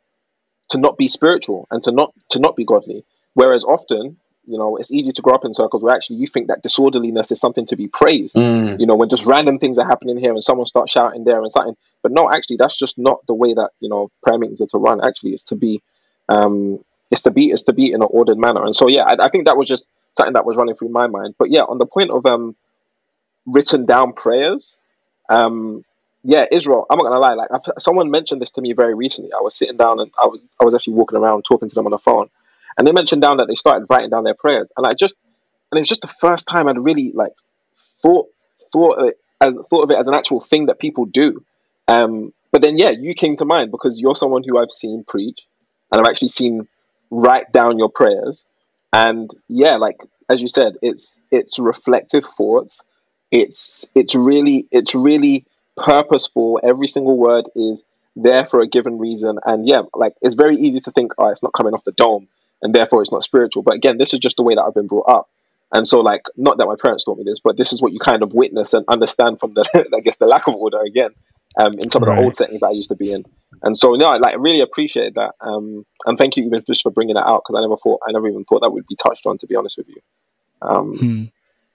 to 0.70 0.78
not 0.78 0.98
be 0.98 1.08
spiritual 1.08 1.68
and 1.70 1.84
to 1.84 1.92
not 1.92 2.14
to 2.30 2.40
not 2.40 2.56
be 2.56 2.64
godly 2.64 3.04
whereas 3.34 3.64
often 3.64 4.18
you 4.48 4.58
know, 4.58 4.78
it's 4.78 4.94
easy 4.94 5.12
to 5.12 5.22
grow 5.22 5.36
up 5.36 5.44
in 5.44 5.54
circles 5.54 5.84
where 5.84 5.94
actually 5.94 6.16
you 6.16 6.28
think 6.28 6.48
that 6.48 6.64
disorderliness 6.64 7.32
is 7.32 7.40
something 7.40 7.66
to 7.66 7.76
be 7.76 7.88
praised. 7.88 8.34
Mm. 8.36 8.80
You 8.80 8.86
know, 8.86 8.96
when 8.96 9.10
just 9.10 9.26
random 9.26 9.60
things 9.60 9.78
are 9.78 9.86
happening 9.86 10.18
here 10.18 10.32
and 10.32 10.44
someone 10.44 10.66
starts 10.66 10.92
shouting 10.92 11.26
there 11.26 11.42
and 11.42 11.52
something. 11.52 11.76
But 12.02 12.14
no, 12.14 12.32
actually, 12.32 12.58
that's 12.58 12.80
just 12.80 12.98
not 12.98 13.20
the 13.28 13.34
way 13.34 13.54
that 13.54 13.72
you 13.82 13.90
know 13.90 14.10
prayer 14.24 14.38
meetings 14.38 14.62
are 14.62 14.68
to 14.68 14.78
run. 14.78 15.06
Actually, 15.06 15.32
it's 15.32 15.44
to 15.44 15.56
be, 15.56 15.82
um, 16.30 16.84
it's 17.12 17.22
to 17.24 17.32
be, 17.32 17.52
it's 17.52 17.64
to 17.64 17.74
be 17.74 17.92
in 17.92 18.02
an 18.02 18.08
ordered 18.10 18.38
manner. 18.38 18.64
And 18.64 18.76
so, 18.76 18.88
yeah, 18.88 19.04
I, 19.04 19.26
I 19.26 19.30
think 19.30 19.46
that 19.46 19.58
was 19.58 19.68
just 19.68 19.86
something 20.14 20.34
that 20.34 20.46
was 20.46 20.56
running 20.56 20.76
through 20.76 20.90
my 20.90 21.08
mind. 21.08 21.36
But 21.38 21.52
yeah, 21.52 21.62
on 21.62 21.78
the 21.78 21.86
point 21.86 22.12
of 22.12 22.26
um, 22.26 22.56
written 23.46 23.86
down 23.86 24.14
prayers, 24.14 24.78
um, 25.30 25.84
yeah, 26.24 26.46
Israel. 26.52 26.86
I'm 26.90 26.98
not 26.98 27.04
gonna 27.04 27.20
lie. 27.20 27.34
Like 27.34 27.50
I've, 27.52 27.62
someone 27.80 28.12
mentioned 28.12 28.42
this 28.42 28.52
to 28.52 28.62
me 28.62 28.74
very 28.74 28.94
recently. 28.94 29.32
I 29.34 29.42
was 29.42 29.56
sitting 29.56 29.78
down 29.78 30.00
and 30.00 30.12
I 30.18 30.26
was 30.26 30.42
I 30.60 30.66
was 30.66 30.74
actually 30.76 30.94
walking 30.94 31.18
around 31.18 31.44
talking 31.44 31.70
to 31.70 31.76
them 31.76 31.86
on 31.86 31.92
the 31.92 31.98
phone, 31.98 32.30
and 32.78 32.86
they 32.86 32.92
mentioned 32.92 33.22
down 33.22 33.38
that 33.38 33.48
they 33.48 33.56
started 33.56 33.88
writing 33.90 34.10
down 34.10 34.24
their 34.24 34.36
prayers, 34.36 34.72
and 34.78 34.86
I 34.86 34.94
just 34.94 35.18
and 35.72 35.78
it 35.78 35.82
was 35.82 35.90
just 35.90 36.02
the 36.02 36.08
first 36.08 36.48
time 36.48 36.68
I'd 36.68 36.78
really 36.78 37.12
like 37.14 37.34
thought 38.02 38.28
thought 38.72 39.00
of 39.00 39.08
it 39.08 39.20
as 39.42 39.58
thought 39.70 39.84
of 39.84 39.92
it 39.92 39.98
as 39.98 40.08
an 40.08 40.14
actual 40.14 40.40
thing 40.40 40.68
that 40.68 40.80
people 40.80 41.06
do. 41.06 41.44
Um, 41.88 42.34
but 42.52 42.62
then 42.62 42.78
yeah, 42.78 42.90
you 42.90 43.14
came 43.14 43.36
to 43.38 43.46
mind 43.46 43.72
because 43.72 44.02
you're 44.02 44.16
someone 44.16 44.44
who 44.44 44.58
I've 44.58 44.72
seen 44.72 45.04
preach, 45.04 45.48
and 45.92 46.02
I've 46.02 46.08
actually 46.08 46.30
seen 46.30 46.68
write 47.10 47.52
down 47.52 47.80
your 47.80 47.90
prayers, 47.90 48.46
and 48.94 49.30
yeah, 49.48 49.78
like 49.78 49.98
as 50.30 50.42
you 50.42 50.48
said, 50.48 50.78
it's 50.82 51.20
it's 51.32 51.60
reflective 51.60 52.26
thoughts. 52.26 52.84
It's 53.32 53.88
it's 53.96 54.16
really 54.16 54.68
it's 54.72 54.96
really 54.96 55.46
purposeful. 55.76 56.60
Every 56.64 56.88
single 56.88 57.18
word 57.18 57.46
is 57.56 57.86
there 58.16 58.46
for 58.46 58.62
a 58.62 58.68
given 58.68 58.98
reason, 58.98 59.40
and 59.46 59.68
yeah, 59.68 59.84
like 59.94 60.16
it's 60.22 60.36
very 60.36 60.58
easy 60.58 60.80
to 60.82 60.92
think, 60.92 61.14
oh, 61.18 61.30
it's 61.30 61.44
not 61.44 61.54
coming 61.54 61.74
off 61.74 61.84
the 61.84 61.92
dome, 61.92 62.28
and 62.62 62.74
therefore 62.74 63.02
it's 63.02 63.12
not 63.12 63.24
spiritual. 63.24 63.64
But 63.64 63.76
again, 63.76 63.98
this 63.98 64.14
is 64.14 64.20
just 64.20 64.38
the 64.38 64.44
way 64.44 64.56
that 64.56 64.64
I've 64.64 64.74
been 64.74 64.88
brought 64.88 65.10
up. 65.10 65.30
And 65.72 65.88
so, 65.88 66.00
like, 66.00 66.22
not 66.38 66.58
that 66.58 66.66
my 66.66 66.76
parents 66.82 67.04
taught 67.04 67.18
me 67.18 67.24
this, 67.26 67.40
but 67.42 67.58
this 67.58 67.74
is 67.74 67.82
what 67.82 67.92
you 67.92 68.00
kind 68.00 68.24
of 68.24 68.34
witness 68.34 68.74
and 68.74 68.86
understand 68.88 69.40
from 69.40 69.54
the, 69.54 69.66
I 69.96 70.00
guess, 70.00 70.18
the 70.18 70.26
lack 70.28 70.48
of 70.48 70.56
order 70.56 70.80
again, 70.82 71.10
um, 71.60 71.74
in 71.80 71.90
some 71.90 72.04
of 72.04 72.08
the 72.08 72.14
Right. 72.14 72.20
old 72.20 72.36
settings 72.38 72.62
that 72.62 72.68
I 72.68 72.72
used 72.72 72.90
to 72.90 72.96
be 72.96 73.12
in. 73.12 73.26
And 73.64 73.78
so, 73.78 73.94
no, 73.96 74.06
I, 74.08 74.18
like, 74.18 74.36
really 74.40 74.62
appreciate 74.62 75.16
that. 75.16 75.32
Um, 75.42 75.86
and 76.06 76.18
thank 76.18 76.38
you 76.38 76.46
even 76.46 76.62
just 76.66 76.84
for 76.84 76.92
bringing 76.92 77.16
that 77.16 77.26
out 77.26 77.44
because 77.46 77.60
I 77.60 77.62
never 77.62 77.76
thought, 77.76 78.00
I 78.08 78.12
never 78.12 78.28
even 78.30 78.46
thought 78.46 78.62
that 78.62 78.72
would 78.72 78.86
be 78.88 78.96
touched 78.96 79.26
on, 79.26 79.38
to 79.40 79.48
be 79.48 79.56
honest 79.56 79.78
with 79.78 79.90
you. 79.90 79.98
Um, 80.62 80.98
Hmm. 81.00 81.24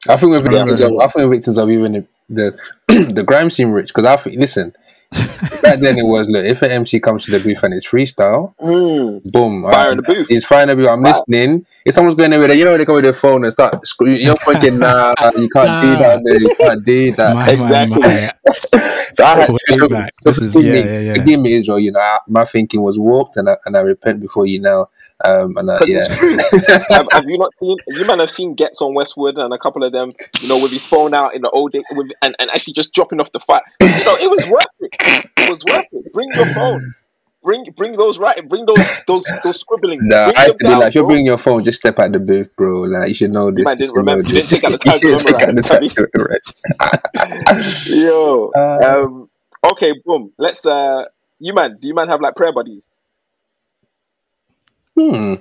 I 0.09 0.17
think 0.17 0.31
we're 0.31 0.51
Yeah. 0.51 0.65
victims 0.65 0.81
of. 0.81 0.99
I 0.99 1.07
think 1.07 1.25
we're 1.25 1.37
victims 1.37 1.59
of 1.59 1.71
even 1.71 1.93
the 1.93 2.07
the, 2.89 3.13
the 3.13 3.23
grime 3.23 3.51
scene, 3.51 3.71
rich. 3.71 3.89
Because 3.89 4.07
I 4.07 4.17
think, 4.17 4.37
listen, 4.39 4.75
back 5.63 5.79
then 5.81 5.99
it 5.99 6.07
was 6.07 6.29
look. 6.29 6.45
If 6.45 6.63
an 6.63 6.71
MC 6.71 7.01
comes 7.01 7.25
to 7.27 7.31
the 7.31 7.41
booth 7.41 7.63
and 7.63 7.75
it's 7.75 7.87
freestyle, 7.87 8.55
mm, 8.59 9.23
boom, 9.31 9.63
Fire 9.65 9.87
um, 9.87 9.93
in 9.93 9.97
the 9.99 10.03
booth. 10.03 10.29
He's 10.29 10.45
fire 10.45 10.63
in 10.63 10.69
the 10.69 10.77
booth. 10.77 10.89
I'm 10.89 11.03
Wow. 11.03 11.11
listening. 11.13 11.67
If 11.85 11.95
someone's 11.95 12.15
going 12.17 12.33
over 12.33 12.47
there, 12.47 12.57
you 12.57 12.65
know, 12.65 12.77
they 12.79 12.85
go 12.85 12.95
with 12.95 13.05
their 13.05 13.13
phone 13.15 13.45
and 13.45 13.53
start. 13.53 13.85
sc- 13.87 14.03
You're 14.03 14.37
thinking, 14.37 14.79
nah, 14.79 15.15
you 15.37 15.49
can't 15.49 15.83
do 15.83 15.97
that. 15.97 16.21
Man. 16.23 16.41
You 16.41 16.55
can't 16.59 16.85
do 16.85 17.13
that. 17.13 17.35
My, 17.35 17.45
my, 17.47 17.53
exactly. 17.53 17.99
my. 18.01 18.31
So 19.15 19.25
I 19.25 19.41
had 19.41 19.47
to, 19.49 19.59
so, 19.75 19.89
back. 19.91 20.15
so 20.23 20.31
This 20.31 20.39
is- 20.39 20.55
yeah, 20.57 20.73
me, 20.73 20.79
yeah, 20.81 21.01
yeah. 21.01 21.15
forgive 21.17 21.41
me, 21.41 21.53
Israel. 21.53 21.79
You 21.79 21.93
know, 21.93 22.01
I, 22.01 22.19
my 22.29 22.45
thinking 22.47 22.81
was 22.83 22.99
warped, 22.99 23.37
and 23.37 23.51
I, 23.51 23.57
and 23.67 23.77
I 23.77 23.81
repent 23.81 24.21
before 24.21 24.47
you 24.47 24.59
now. 24.61 24.89
Um, 25.25 25.57
and 25.57 25.67
Because 25.79 25.89
yeah, 25.89 25.97
it's 25.99 26.19
true. 26.19 26.37
have, 26.97 27.07
have 27.13 27.25
you 27.29 27.39
not 27.39 27.51
seen? 27.59 27.77
You 27.89 28.05
might 28.05 28.19
have 28.19 28.31
seen 28.31 28.55
Ghetts 28.55 28.81
on 28.83 28.95
Westwood 28.95 29.39
and 29.39 29.53
a 29.55 29.59
couple 29.59 29.85
of 29.85 29.93
them. 29.93 30.09
You 30.41 30.49
know, 30.49 30.59
with 30.61 30.73
his 30.73 30.87
phone 30.87 31.15
out 31.15 31.35
in 31.35 31.43
the 31.43 31.51
old 31.51 31.73
day, 31.73 31.83
with, 31.93 32.11
and, 32.23 32.35
and 32.39 32.51
actually 32.51 32.75
just 32.75 32.93
dropping 32.95 33.21
off 33.21 33.31
the 33.33 33.41
fight. 33.41 33.63
You 33.81 33.87
know, 33.89 34.17
it 34.21 34.31
was 34.31 34.49
worth 34.51 34.67
it. 34.81 34.97
It 35.39 35.49
was 35.51 35.63
worth 35.69 35.87
it. 35.93 36.13
Bring 36.13 36.29
your 36.35 36.47
phone. 36.55 36.95
Bring 37.45 37.65
bring 37.77 37.93
those 37.95 38.19
right. 38.21 38.49
Bring 38.49 38.65
those 38.67 38.79
those 39.09 39.25
those 39.43 39.59
scribbling. 39.59 39.99
Nah, 40.03 40.27
bring 40.27 40.37
I 40.37 40.45
used 40.47 40.59
to 40.59 40.65
be 40.65 40.71
like, 40.75 40.89
if 40.89 40.95
you're 40.95 41.07
bringing 41.07 41.27
your 41.27 41.39
phone, 41.39 41.65
just 41.65 41.79
step 41.81 41.99
out 41.99 42.13
the 42.13 42.21
booth, 42.21 42.49
bro. 42.57 42.83
Like, 42.83 43.09
you 43.09 43.15
should 43.15 43.33
know 43.33 43.51
this. 43.51 43.65
man 43.65 43.79
didn't 43.79 43.97
remember- 43.97 44.27
you 44.29 44.35
didn't 44.35 44.49
take 44.51 44.63
out 44.65 44.71
the 44.71 44.79
time 44.91 44.99
to 45.01 45.09
You 45.09 45.19
take 45.19 45.43
out 45.43 45.55
the 45.55 45.63
time 45.63 45.81
memorize. 45.83 45.95
to 45.95 46.09
memorize. 46.15 47.91
Yo. 48.03 48.51
Uh, 48.57 49.03
um. 49.05 49.29
Okay. 49.73 49.93
Boom. 50.05 50.33
Let's. 50.39 50.65
Uh. 50.65 51.05
You 51.41 51.53
man. 51.55 51.79
Do 51.81 51.89
you 51.89 51.95
man 51.95 52.09
have 52.09 52.21
like 52.21 52.37
prayer 52.37 52.53
buddies? 52.53 52.89
Hmm. 54.99 55.35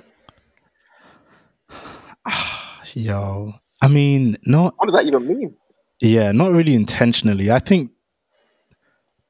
Yo, 2.94 3.54
I 3.80 3.88
mean, 3.88 4.36
not 4.46 4.74
What 4.76 4.86
does 4.88 4.94
that 4.94 5.06
even 5.06 5.26
mean? 5.26 5.54
yeah, 6.00 6.32
not 6.32 6.52
really 6.52 6.74
intentionally. 6.74 7.50
I 7.50 7.58
think, 7.58 7.90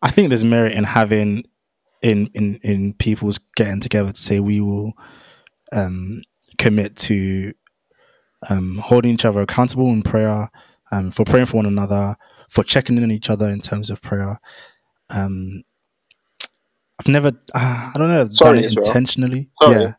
I 0.00 0.10
think 0.10 0.28
there's 0.30 0.44
merit 0.44 0.72
in 0.72 0.84
having, 0.84 1.44
in 2.02 2.28
in 2.34 2.56
in 2.64 2.94
people's 2.94 3.38
getting 3.56 3.80
together 3.80 4.10
to 4.12 4.20
say 4.20 4.40
we 4.40 4.60
will, 4.60 4.92
um, 5.72 6.22
commit 6.58 6.96
to, 6.96 7.52
um, 8.48 8.78
holding 8.78 9.14
each 9.14 9.24
other 9.24 9.40
accountable 9.40 9.90
in 9.90 10.02
prayer, 10.02 10.50
um, 10.90 11.10
for 11.12 11.24
praying 11.24 11.46
for 11.46 11.58
one 11.58 11.66
another, 11.66 12.16
for 12.50 12.64
checking 12.64 12.96
in 12.96 13.04
on 13.04 13.10
each 13.12 13.30
other 13.30 13.48
in 13.48 13.60
terms 13.60 13.90
of 13.90 14.02
prayer. 14.02 14.40
Um, 15.10 15.62
I've 16.98 17.08
never, 17.08 17.28
uh, 17.54 17.90
I 17.94 17.98
don't 17.98 18.08
know, 18.08 18.26
Sorry, 18.28 18.56
done 18.56 18.64
it 18.64 18.64
Israel. 18.66 18.86
intentionally. 18.88 19.50
Sorry. 19.62 19.82
Yeah. 19.82 19.92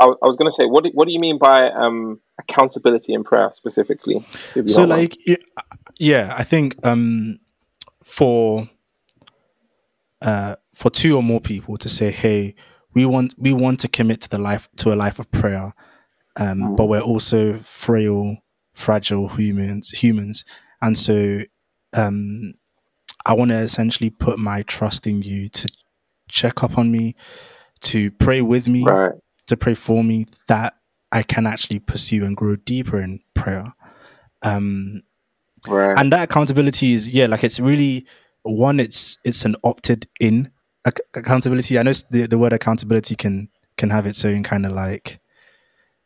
I, 0.00 0.06
I 0.06 0.26
was 0.26 0.36
gonna 0.36 0.52
say, 0.52 0.66
what 0.66 0.84
do, 0.84 0.90
what 0.94 1.06
do 1.06 1.12
you 1.12 1.20
mean 1.20 1.38
by 1.38 1.70
um 1.70 2.20
accountability 2.38 3.12
in 3.14 3.24
prayer 3.24 3.50
specifically? 3.52 4.24
so 4.66 4.84
like 4.84 5.16
yeah 5.98 6.34
i 6.36 6.42
think 6.44 6.76
um 6.84 7.38
for 8.02 8.68
uh 10.22 10.56
for 10.74 10.90
two 10.90 11.16
or 11.16 11.22
more 11.22 11.40
people 11.40 11.76
to 11.76 11.88
say 11.88 12.10
hey 12.10 12.54
we 12.94 13.06
want 13.06 13.34
we 13.38 13.52
want 13.52 13.80
to 13.80 13.88
commit 13.88 14.20
to 14.20 14.28
the 14.28 14.38
life 14.38 14.68
to 14.76 14.92
a 14.92 14.96
life 14.96 15.18
of 15.18 15.30
prayer 15.30 15.72
um 16.36 16.74
but 16.76 16.86
we're 16.86 17.00
also 17.00 17.58
frail 17.58 18.36
fragile 18.74 19.28
humans 19.28 19.90
humans. 19.90 20.44
And 20.80 20.96
so 20.98 21.42
um 21.92 22.54
i 23.26 23.32
want 23.34 23.50
to 23.50 23.58
essentially 23.58 24.10
put 24.10 24.38
my 24.38 24.62
trust 24.62 25.06
in 25.06 25.22
you 25.22 25.48
to 25.50 25.68
check 26.28 26.64
up 26.64 26.78
on 26.78 26.90
me 26.90 27.14
to 27.80 28.10
pray 28.12 28.40
with 28.40 28.66
me 28.66 28.82
right, 28.84 29.12
to 29.46 29.56
pray 29.56 29.74
for 29.74 30.02
me 30.04 30.26
that 30.48 30.74
i 31.12 31.22
can 31.22 31.46
actually 31.46 31.78
pursue 31.78 32.24
and 32.24 32.36
grow 32.36 32.56
deeper 32.56 33.00
in 33.00 33.20
prayer. 33.34 33.74
Um 34.42 35.02
right, 35.68 35.96
and 35.96 36.12
that 36.12 36.24
accountability 36.24 36.94
is 36.94 37.10
yeah 37.10 37.26
like 37.26 37.44
it's 37.44 37.60
really 37.60 38.06
one 38.42 38.80
it's 38.80 39.18
it's 39.24 39.44
an 39.44 39.54
opted 39.62 40.08
in 40.20 40.50
ac- 40.86 40.96
accountability. 41.14 41.78
I 41.78 41.82
know 41.84 41.92
the, 42.10 42.26
the 42.26 42.38
word 42.38 42.52
accountability 42.52 43.14
can 43.14 43.48
can 43.76 43.90
have 43.90 44.06
its 44.06 44.24
own 44.24 44.42
kind 44.42 44.66
of 44.66 44.72
like 44.72 45.20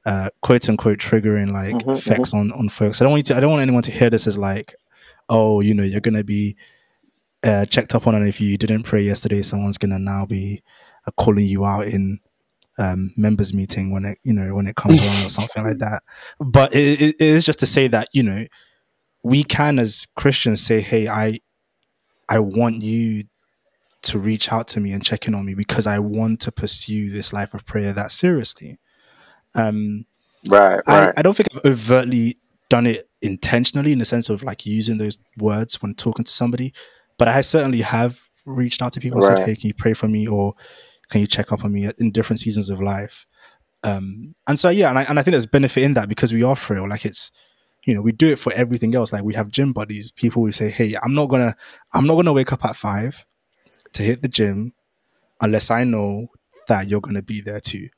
uh 0.04 0.28
quote 0.42 0.68
unquote 0.68 0.98
triggering 0.98 1.52
like 1.52 1.74
Mhm, 1.76 1.96
effects 1.96 2.34
on 2.34 2.52
on 2.52 2.68
folks. 2.68 3.00
I 3.00 3.04
don't 3.04 3.12
want 3.12 3.20
you 3.28 3.34
to 3.34 3.36
i 3.36 3.40
don't 3.40 3.50
want 3.50 3.62
anyone 3.62 3.82
to 3.82 3.90
hear 3.90 4.10
this 4.10 4.26
as 4.26 4.36
like 4.36 4.74
oh 5.28 5.60
you 5.60 5.72
know 5.74 5.82
you're 5.82 6.00
gonna 6.00 6.24
be 6.24 6.56
uh 7.44 7.64
checked 7.66 7.94
up 7.94 8.06
on 8.06 8.14
and 8.14 8.26
if 8.28 8.40
you 8.40 8.56
didn't 8.56 8.82
pray 8.82 9.02
yesterday 9.02 9.42
someone's 9.42 9.78
gonna 9.78 9.98
now 9.98 10.26
be 10.26 10.62
uh, 11.06 11.10
calling 11.12 11.46
you 11.46 11.64
out 11.64 11.86
in 11.86 12.20
um 12.78 13.12
members 13.16 13.54
meeting 13.54 13.90
when 13.90 14.04
it 14.04 14.18
you 14.22 14.32
know 14.32 14.54
when 14.54 14.66
it 14.66 14.76
comes 14.76 15.02
around 15.04 15.26
or 15.26 15.28
something 15.30 15.64
like 15.64 15.78
that. 15.78 16.02
But 16.38 16.74
it, 16.74 17.00
it, 17.00 17.16
it 17.18 17.20
is 17.20 17.46
just 17.46 17.60
to 17.60 17.66
say 17.66 17.88
that 17.88 18.08
you 18.12 18.22
know 18.22 18.46
we 19.26 19.42
can 19.42 19.80
as 19.80 20.06
christians 20.14 20.64
say 20.64 20.80
hey 20.80 21.08
i 21.08 21.38
i 22.28 22.38
want 22.38 22.80
you 22.80 23.24
to 24.00 24.20
reach 24.20 24.52
out 24.52 24.68
to 24.68 24.78
me 24.78 24.92
and 24.92 25.04
check 25.04 25.26
in 25.26 25.34
on 25.34 25.44
me 25.44 25.52
because 25.52 25.86
i 25.86 25.98
want 25.98 26.40
to 26.40 26.52
pursue 26.52 27.10
this 27.10 27.32
life 27.32 27.52
of 27.52 27.66
prayer 27.66 27.92
that 27.92 28.12
seriously. 28.12 28.78
Um 29.56 30.06
right, 30.48 30.80
I, 30.86 31.06
right. 31.06 31.14
I 31.16 31.22
don't 31.22 31.36
think 31.36 31.48
i've 31.52 31.64
overtly 31.64 32.38
done 32.68 32.86
it 32.86 33.08
intentionally 33.20 33.90
in 33.90 33.98
the 33.98 34.04
sense 34.04 34.30
of 34.30 34.44
like 34.44 34.64
using 34.64 34.98
those 34.98 35.18
words 35.38 35.82
when 35.82 35.94
talking 35.94 36.24
to 36.24 36.30
somebody 36.30 36.72
but 37.18 37.26
i 37.26 37.40
certainly 37.40 37.80
have 37.80 38.20
reached 38.44 38.80
out 38.80 38.92
to 38.92 39.00
people 39.00 39.24
and 39.24 39.24
said 39.24 39.46
hey 39.46 39.56
can 39.56 39.68
you 39.68 39.74
pray 39.74 39.94
for 39.94 40.06
me? 40.06 40.28
or 40.28 40.54
can 41.10 41.20
you 41.20 41.26
check 41.26 41.52
up 41.52 41.64
on 41.64 41.72
me 41.72 41.88
in 41.98 42.10
different 42.10 42.40
seasons 42.40 42.70
of 42.70 42.80
life? 42.80 43.26
Um 43.82 44.34
and 44.48 44.58
so 44.58 44.68
yeah 44.68 44.88
and 44.88 44.98
i, 44.98 45.02
and 45.04 45.18
I 45.18 45.22
think 45.22 45.32
there's 45.32 45.46
benefit 45.46 45.82
in 45.84 45.94
that 45.94 46.08
because 46.08 46.32
we 46.32 46.42
are 46.42 46.56
frail. 46.56 46.88
Like 46.88 47.04
it's 47.04 47.30
you 47.84 47.94
know 47.94 48.02
we 48.02 48.12
do 48.12 48.28
it 48.32 48.38
for 48.38 48.52
everything 48.54 48.94
else. 48.94 49.12
Like 49.12 49.22
we 49.22 49.34
have 49.34 49.50
gym 49.50 49.72
buddies 49.72 50.10
people 50.10 50.44
who 50.44 50.50
say 50.52 50.68
hey 50.70 50.96
i'm 51.02 51.14
not 51.14 51.26
gonna 51.26 51.54
i'm 51.92 52.06
not 52.06 52.16
gonna 52.16 52.32
wake 52.32 52.52
up 52.52 52.64
at 52.64 52.74
five 52.76 53.24
to 53.92 54.02
hit 54.02 54.22
the 54.22 54.28
gym 54.28 54.72
unless 55.40 55.70
i 55.70 55.84
know 55.84 56.28
that 56.68 56.88
you're 56.88 57.00
gonna 57.00 57.22
be 57.22 57.40
there 57.40 57.60
too. 57.60 57.88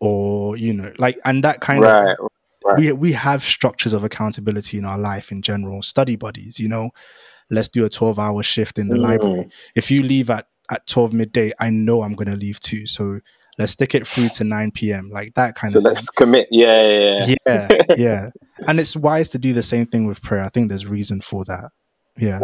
Or 0.00 0.56
you 0.56 0.72
know 0.72 0.92
like 0.98 1.18
and 1.24 1.44
that 1.44 1.60
kind 1.60 1.82
right, 1.82 2.16
of 2.18 2.28
right. 2.64 2.78
we 2.78 2.92
we 2.92 3.12
have 3.12 3.42
structures 3.42 3.92
of 3.94 4.04
accountability 4.04 4.78
in 4.78 4.84
our 4.84 4.98
life 4.98 5.30
in 5.30 5.42
general 5.42 5.82
study 5.82 6.16
buddies 6.16 6.58
you 6.58 6.68
know? 6.68 6.90
Let's 7.50 7.68
do 7.68 7.84
a 7.84 7.90
12 7.90 8.18
hour 8.18 8.42
shift 8.42 8.78
in 8.78 8.88
the 8.88 8.96
Mm. 8.96 9.02
library 9.02 9.48
if 9.74 9.90
you 9.90 10.02
leave 10.02 10.30
at 10.30 10.46
at 10.70 10.86
12 10.86 11.12
midday 11.12 11.52
i 11.60 11.70
know 11.70 12.02
i'm 12.02 12.14
going 12.14 12.28
to 12.30 12.36
leave 12.36 12.58
too 12.60 12.86
so 12.86 13.20
let's 13.58 13.72
stick 13.72 13.94
it 13.94 14.06
through 14.06 14.28
to 14.30 14.44
9 14.44 14.70
p.m 14.72 15.10
like 15.10 15.34
that 15.34 15.54
kind 15.54 15.72
So 15.72 15.78
of 15.78 15.84
thing 15.84 15.90
let's 15.90 16.10
commit. 16.10 16.48
Yeah, 16.50 16.82
yeah, 16.88 17.26
yeah. 17.46 17.68
yeah 17.78 17.84
yeah 17.96 18.30
and 18.66 18.80
it's 18.80 18.96
wise 18.96 19.28
to 19.30 19.38
do 19.38 19.52
the 19.52 19.62
same 19.62 19.86
thing 19.86 20.06
with 20.06 20.22
prayer 20.22 20.42
i 20.42 20.48
think 20.48 20.68
there's 20.68 20.86
reason 20.86 21.20
for 21.20 21.44
that 21.44 21.70
yeah 22.18 22.40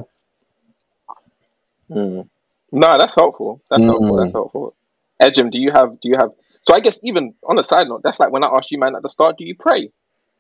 Mm. 1.91 2.29
No, 2.71 2.99
that's 2.99 3.17
helpful. 3.17 3.61
That's 3.69 3.83
helpful. 3.83 4.17
That's 4.17 4.31
Mm. 4.31 4.33
helpful. 4.33 4.77
Ejim, 5.21 5.51
do 5.51 5.59
you 5.59 5.73
have? 5.73 5.99
Do 6.01 6.09
you 6.09 6.17
have? 6.17 6.31
So 6.63 6.73
I 6.73 6.79
guess 6.79 7.01
even 7.03 7.35
on 7.49 7.59
a 7.59 7.65
side 7.65 7.89
note, 7.89 8.03
that's 8.05 8.21
like 8.21 8.31
when 8.31 8.45
I 8.45 8.49
asked 8.49 8.71
you, 8.71 8.79
man, 8.79 8.95
at 8.95 9.03
the 9.03 9.09
start, 9.09 9.37
do 9.39 9.45
you 9.45 9.57
pray? 9.57 9.91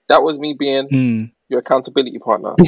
that 0.08 0.22
was 0.22 0.38
me 0.38 0.54
being 0.56 0.88
Mm. 0.88 1.32
your 1.48 1.58
accountability 1.58 2.20
partner. 2.20 2.54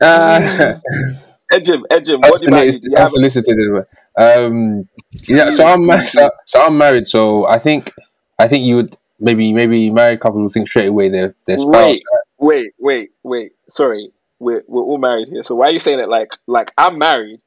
Uh, 0.00 0.74
Ejim, 1.52 1.82
Ejim, 1.90 2.20
what 2.20 2.40
do 2.40 2.46
you 2.46 2.52
mean? 2.52 2.70
do? 2.72 2.78
You 2.90 2.96
have 2.96 3.06
unsolicited 3.08 3.58
as 3.58 3.66
well. 3.70 4.46
Um, 4.46 4.88
yeah, 5.28 5.50
so 5.50 5.66
I'm 5.66 6.06
so, 6.06 6.30
so 6.46 6.62
I'm 6.62 6.78
married. 6.78 7.06
So 7.06 7.46
I 7.46 7.58
think 7.58 7.92
I 8.38 8.48
think 8.48 8.64
you 8.64 8.76
would 8.76 8.96
maybe 9.20 9.52
maybe 9.52 9.90
married 9.90 10.20
couples 10.20 10.42
will 10.42 10.50
think 10.50 10.68
straight 10.68 10.88
away 10.88 11.08
their 11.10 11.34
their 11.46 11.58
spouse. 11.58 11.72
wait, 11.72 12.02
wait, 12.38 12.70
wait, 12.78 13.10
wait. 13.22 13.52
Sorry, 13.68 14.10
we're 14.38 14.64
we're 14.66 14.82
all 14.82 14.98
married 14.98 15.28
here. 15.28 15.44
So 15.44 15.54
why 15.54 15.68
are 15.68 15.70
you 15.72 15.78
saying 15.78 16.00
it 16.00 16.08
like 16.08 16.32
like 16.46 16.72
I'm 16.78 16.98
married? 16.98 17.40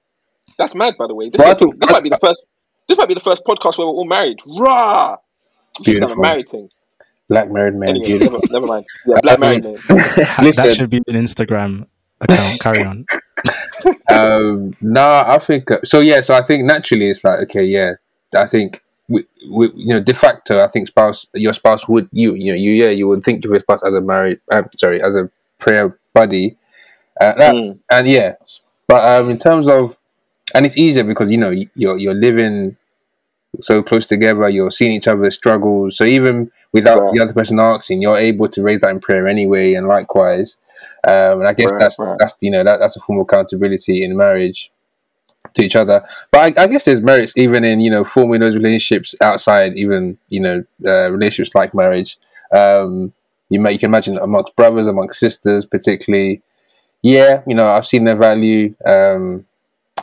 That's 0.58 0.74
mad, 0.76 0.96
by 0.98 1.08
the 1.08 1.14
way. 1.16 1.30
This, 1.30 1.42
is- 1.42 1.54
thought- 1.58 1.80
this 1.80 1.90
might 1.92 2.04
be 2.04 2.10
the 2.10 2.18
first. 2.20 2.44
This 2.88 2.98
might 2.98 3.08
be 3.10 3.14
the 3.16 3.20
first 3.20 3.44
podcast 3.46 3.78
where 3.78 3.88
we're 3.88 3.94
all 3.94 4.06
married. 4.06 4.40
Rah! 4.46 5.18
We 5.80 5.86
should 5.86 5.94
have 5.96 6.02
done 6.02 6.04
a 6.04 6.16
Beautiful. 6.16 6.22
married 6.22 6.50
thing. 6.50 6.70
Black 7.30 7.52
married 7.52 7.76
man, 7.76 7.90
Anyway, 7.90 8.06
beautiful. 8.08 8.40
never, 8.50 8.54
never 8.54 8.66
mind. 8.68 8.86
Yeah, 9.06 9.18
black 9.24 9.40
married 9.40 9.64
man. 9.66 9.76
that 9.76 10.74
should 10.78 10.90
be 10.90 10.98
an 11.10 11.16
Instagram 11.16 11.88
account. 12.22 12.60
Carry 12.62 12.84
on. 12.86 13.06
um, 14.10 14.76
no, 14.82 15.24
I 15.26 15.40
think 15.40 15.70
uh, 15.72 15.80
so. 15.84 16.00
Yeah, 16.00 16.22
so 16.22 16.34
I 16.34 16.42
think 16.42 16.66
naturally 16.66 17.10
it's 17.10 17.24
like 17.24 17.40
okay, 17.44 17.64
yeah. 17.64 17.94
I 18.36 18.46
think 18.48 18.84
we, 19.08 19.26
we, 19.50 19.70
you 19.76 19.88
know, 19.94 20.00
de 20.02 20.14
facto, 20.14 20.64
I 20.64 20.68
think 20.68 20.88
spouse, 20.88 21.28
your 21.34 21.54
spouse 21.54 21.88
would 21.88 22.10
you, 22.12 22.34
you 22.36 22.52
know, 22.52 22.58
you 22.58 22.72
yeah, 22.72 22.90
you 22.90 23.08
would 23.08 23.22
think 23.22 23.46
of 23.46 23.52
your 23.52 23.60
spouse 23.62 23.84
as 23.84 23.94
a 23.94 24.02
married, 24.02 24.40
um, 24.52 24.68
sorry, 24.74 25.02
as 25.02 25.16
a 25.16 25.30
prayer 25.60 25.98
buddy, 26.14 26.58
uh, 27.22 27.34
that, 27.36 27.56
Mm. 27.56 27.80
and 27.92 28.08
yeah. 28.08 28.36
But 28.88 29.06
um, 29.06 29.30
in 29.30 29.38
terms 29.38 29.68
of, 29.68 29.96
and 30.54 30.66
it's 30.66 30.78
easier 30.78 31.04
because 31.04 31.30
you 31.32 31.38
know 31.38 31.52
you're 31.76 31.98
you're 31.98 32.14
living 32.16 32.76
so 33.62 33.82
close 33.82 34.06
together, 34.06 34.50
you're 34.50 34.72
seeing 34.72 34.92
each 34.92 35.08
other's 35.08 35.36
struggles. 35.36 35.98
So 35.98 36.04
even 36.04 36.52
without 36.74 37.02
Right. 37.02 37.14
the 37.16 37.22
other 37.22 37.34
person 37.34 37.60
asking, 37.60 38.02
you're 38.02 38.18
able 38.18 38.48
to 38.50 38.62
raise 38.64 38.80
that 38.82 38.92
in 38.92 39.00
prayer 39.00 39.28
anyway, 39.28 39.74
and 39.74 39.88
likewise. 39.88 40.58
Um, 41.04 41.40
and 41.40 41.48
I 41.48 41.54
guess 41.54 41.72
Right, 41.72 41.80
that's 41.80 42.00
right. 42.00 42.18
that's 42.20 42.36
you 42.42 42.52
know 42.52 42.64
that, 42.64 42.78
that's 42.80 42.96
a 42.96 43.00
form 43.00 43.20
of 43.20 43.24
accountability 43.24 44.04
in 44.04 44.18
marriage 44.18 44.72
to 45.54 45.62
each 45.62 45.76
other. 45.76 46.06
But 46.32 46.58
I, 46.58 46.64
I 46.64 46.68
guess 46.68 46.86
there's 46.86 47.02
merits 47.02 47.34
even 47.38 47.64
in 47.64 47.80
you 47.80 47.90
know 47.90 48.04
forming 48.04 48.40
those 48.40 48.56
relationships 48.56 49.16
outside 49.22 49.78
even 49.78 50.18
you 50.30 50.40
know 50.40 50.64
uh, 50.86 51.12
relationships 51.12 51.56
like 51.56 51.74
marriage. 51.74 52.18
Um, 52.52 53.14
you 53.50 53.60
may 53.60 53.74
you 53.74 53.80
can 53.80 53.90
imagine 53.90 54.18
amongst 54.18 54.56
brothers, 54.56 54.88
amongst 54.88 55.20
sisters, 55.20 55.66
particularly. 55.66 56.42
Yeah, 57.04 57.44
you 57.46 57.56
know 57.56 57.68
I've 57.68 57.86
seen 57.86 58.04
their 58.04 58.16
value. 58.16 58.76
Um, 58.86 59.46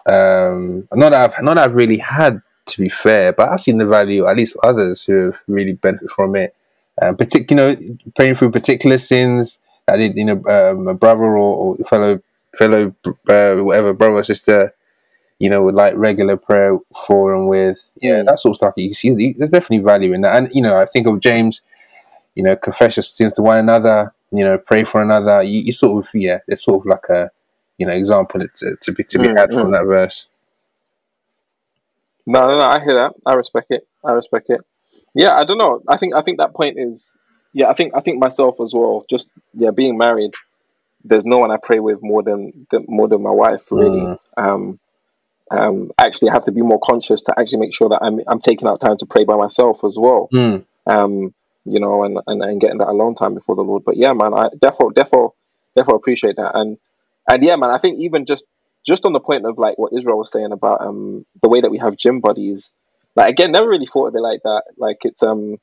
um, 0.06 0.88
not 0.92 1.10
that 1.10 1.36
I've 1.36 1.42
not 1.44 1.54
that 1.54 1.64
I've 1.64 1.74
really 1.74 1.98
had 1.98 2.40
to 2.66 2.80
be 2.80 2.88
fair, 2.88 3.32
but 3.32 3.48
I've 3.48 3.60
seen 3.60 3.78
the 3.78 3.86
value 3.86 4.26
at 4.26 4.36
least 4.36 4.54
for 4.54 4.64
others 4.64 5.04
who 5.04 5.26
have 5.26 5.40
really 5.46 5.72
benefited 5.72 6.10
from 6.10 6.36
it. 6.36 6.54
Um, 7.02 7.16
partic- 7.16 7.50
you 7.50 7.56
know, 7.56 7.76
praying 8.14 8.36
through 8.36 8.52
particular 8.52 8.98
sins 8.98 9.58
that 9.86 9.96
did, 9.96 10.16
you 10.16 10.24
know, 10.24 10.42
um, 10.46 10.88
a 10.88 10.94
brother 10.94 11.22
or, 11.24 11.76
or 11.76 11.76
fellow 11.84 12.20
fellow 12.56 12.94
uh, 13.28 13.56
whatever 13.56 13.92
brother 13.92 14.16
or 14.16 14.22
sister, 14.22 14.74
you 15.38 15.50
know, 15.50 15.62
would 15.64 15.74
like 15.74 15.94
regular 15.96 16.36
prayer 16.36 16.78
for 17.06 17.34
and 17.34 17.48
with. 17.48 17.82
Yeah, 17.96 18.22
Mm. 18.22 18.26
that 18.26 18.38
sort 18.38 18.52
of 18.52 18.56
stuff. 18.58 18.74
You 18.76 18.94
see, 18.94 19.34
there's 19.34 19.50
definitely 19.50 19.84
value 19.84 20.12
in 20.12 20.22
that. 20.22 20.36
And 20.36 20.54
you 20.54 20.62
know, 20.62 20.80
I 20.80 20.86
think 20.86 21.06
of 21.06 21.20
James. 21.20 21.62
You 22.34 22.42
know, 22.44 22.56
confess 22.56 22.96
your 22.96 23.04
sins 23.04 23.34
to 23.34 23.42
one 23.42 23.58
another. 23.58 24.12
You 24.32 24.44
know, 24.44 24.58
pray 24.58 24.84
for 24.84 25.02
another. 25.02 25.42
You, 25.42 25.60
you 25.60 25.72
sort 25.72 26.04
of 26.04 26.10
yeah, 26.14 26.38
it's 26.48 26.64
sort 26.64 26.82
of 26.82 26.86
like 26.86 27.04
a 27.10 27.30
you 27.78 27.86
know 27.86 27.92
example 27.92 28.40
to, 28.56 28.76
to 28.76 28.92
be 28.92 29.04
to 29.04 29.18
be 29.18 29.28
Mm, 29.28 29.36
had 29.36 29.52
from 29.52 29.70
that 29.72 29.84
verse. 29.84 30.26
No, 32.26 32.46
no, 32.48 32.58
no. 32.58 32.64
I 32.64 32.80
hear 32.82 32.94
that. 32.94 33.12
I 33.26 33.34
respect 33.34 33.68
it. 33.70 33.86
I 34.04 34.12
respect 34.12 34.50
it. 34.50 34.60
Yeah, 35.14 35.34
I 35.36 35.44
don't 35.44 35.58
know. 35.58 35.82
I 35.88 35.96
think 35.96 36.14
I 36.14 36.22
think 36.22 36.38
that 36.38 36.54
point 36.54 36.78
is. 36.78 37.16
Yeah, 37.54 37.68
I 37.68 37.72
think 37.72 37.94
I 37.96 38.00
think 38.00 38.18
myself 38.18 38.60
as 38.60 38.74
well. 38.74 39.06
Just 39.08 39.30
yeah, 39.54 39.70
being 39.70 39.96
married, 39.96 40.34
there's 41.04 41.24
no 41.24 41.38
one 41.38 41.50
I 41.50 41.56
pray 41.56 41.78
with 41.78 42.02
more 42.02 42.22
than, 42.22 42.66
than 42.70 42.84
more 42.88 43.08
than 43.08 43.22
my 43.22 43.30
wife. 43.30 43.70
Really. 43.70 44.00
Mm. 44.00 44.18
Um, 44.36 44.80
um, 45.50 45.92
actually, 45.96 46.30
I 46.30 46.32
have 46.32 46.46
to 46.46 46.52
be 46.52 46.62
more 46.62 46.80
conscious 46.80 47.22
to 47.22 47.38
actually 47.38 47.58
make 47.58 47.72
sure 47.74 47.88
that 47.88 48.00
I'm 48.02 48.20
I'm 48.26 48.40
taking 48.40 48.66
out 48.66 48.80
time 48.80 48.96
to 48.98 49.06
pray 49.06 49.24
by 49.24 49.36
myself 49.36 49.84
as 49.84 49.96
well. 49.96 50.28
Mm. 50.34 50.64
Um, 50.86 51.34
you 51.64 51.80
know, 51.80 52.04
and, 52.04 52.18
and 52.26 52.42
and 52.42 52.60
getting 52.60 52.78
that 52.78 52.88
alone 52.88 53.14
time 53.14 53.34
before 53.34 53.54
the 53.54 53.62
Lord. 53.62 53.84
But 53.84 53.96
yeah, 53.96 54.12
man, 54.12 54.34
I 54.34 54.48
definitely 54.60 54.94
definitely 54.94 55.28
definitely 55.76 55.98
appreciate 55.98 56.36
that. 56.36 56.56
And 56.56 56.76
and 57.28 57.42
yeah, 57.42 57.54
man, 57.56 57.70
I 57.70 57.78
think 57.78 58.00
even 58.00 58.26
just 58.26 58.46
just 58.84 59.04
on 59.04 59.12
the 59.12 59.20
point 59.20 59.46
of 59.46 59.58
like 59.58 59.78
what 59.78 59.92
Israel 59.92 60.18
was 60.18 60.32
saying 60.32 60.50
about 60.52 60.80
um 60.80 61.24
the 61.40 61.48
way 61.48 61.60
that 61.60 61.70
we 61.70 61.78
have 61.78 61.96
gym 61.96 62.20
buddies, 62.20 62.70
like 63.14 63.30
again, 63.30 63.52
never 63.52 63.68
really 63.68 63.86
thought 63.86 64.08
of 64.08 64.16
it 64.16 64.20
like 64.20 64.42
that. 64.42 64.64
Like 64.76 65.04
it's 65.04 65.22
um, 65.22 65.58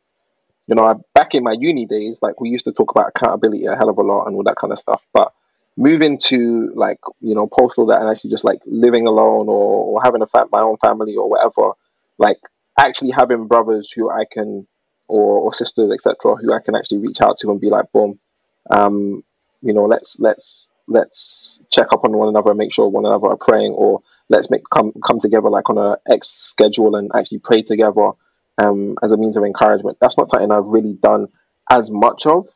you 0.68 0.76
know, 0.76 0.84
I, 0.84 0.94
back 1.14 1.36
in 1.36 1.44
my 1.44 1.56
uni 1.58 1.86
days, 1.86 2.22
like 2.22 2.40
we 2.40 2.50
used 2.50 2.66
to 2.66 2.72
talk 2.72 2.92
about 2.92 3.10
accountability 3.10 3.66
a 3.66 3.76
hell 3.76 3.90
of 3.90 3.98
a 3.98 4.02
lot 4.02 4.26
and 4.26 4.36
all 4.36 4.44
that 4.44 4.56
kind 4.56 4.72
of 4.72 4.80
stuff. 4.80 5.06
But 5.14 5.34
moving 5.78 6.18
to 6.18 6.72
like 6.76 7.00
you 7.22 7.34
know 7.34 7.48
post 7.48 7.78
all 7.78 7.88
that 7.88 8.02
and 8.02 8.10
actually 8.10 8.30
just 8.30 8.44
like 8.44 8.62
living 8.66 9.08
alone 9.08 9.48
or, 9.48 9.86
or 9.86 10.02
having 10.04 10.22
a 10.22 10.28
fa- 10.28 10.48
my 10.52 10.62
own 10.62 10.78
family 10.78 11.16
or 11.16 11.30
whatever, 11.30 11.72
like 12.18 12.40
actually 12.80 13.12
having 13.12 13.48
brothers 13.48 13.92
who 13.92 14.10
I 14.10 14.26
can 14.32 14.68
or, 15.08 15.40
or 15.40 15.54
sisters 15.54 15.92
etc 15.92 16.36
who 16.36 16.54
I 16.54 16.60
can 16.60 16.76
actually 16.76 17.00
reach 17.00 17.22
out 17.22 17.40
to 17.40 17.52
and 17.52 17.60
be 17.60 17.70
like, 17.70 17.92
boom, 17.92 18.20
um, 18.70 19.24
you 19.62 19.74
know, 19.74 19.86
let's 19.86 20.20
let's 20.20 20.68
let's 20.88 21.60
check 21.72 21.94
up 21.94 22.04
on 22.06 22.18
one 22.18 22.30
another 22.30 22.52
and 22.52 22.58
make 22.58 22.74
sure 22.74 22.88
one 22.88 23.06
another 23.06 23.28
are 23.28 23.38
praying, 23.38 23.74
or 23.74 24.02
let's 24.30 24.50
make 24.50 24.64
come 24.70 24.94
come 25.04 25.20
together 25.20 25.50
like 25.50 25.70
on 25.70 25.78
a 25.78 25.98
X 26.08 26.30
schedule 26.30 26.96
and 26.96 27.12
actually 27.16 27.40
pray 27.40 27.62
together 27.62 28.12
um, 28.64 28.96
as 29.04 29.12
a 29.12 29.18
means 29.18 29.38
of 29.38 29.44
encouragement. 29.44 29.98
That's 30.02 30.18
not 30.18 30.30
something 30.30 30.52
I've 30.52 30.68
really 30.68 30.94
done 30.94 31.28
as 31.70 31.92
much 31.92 32.26
of. 32.26 32.48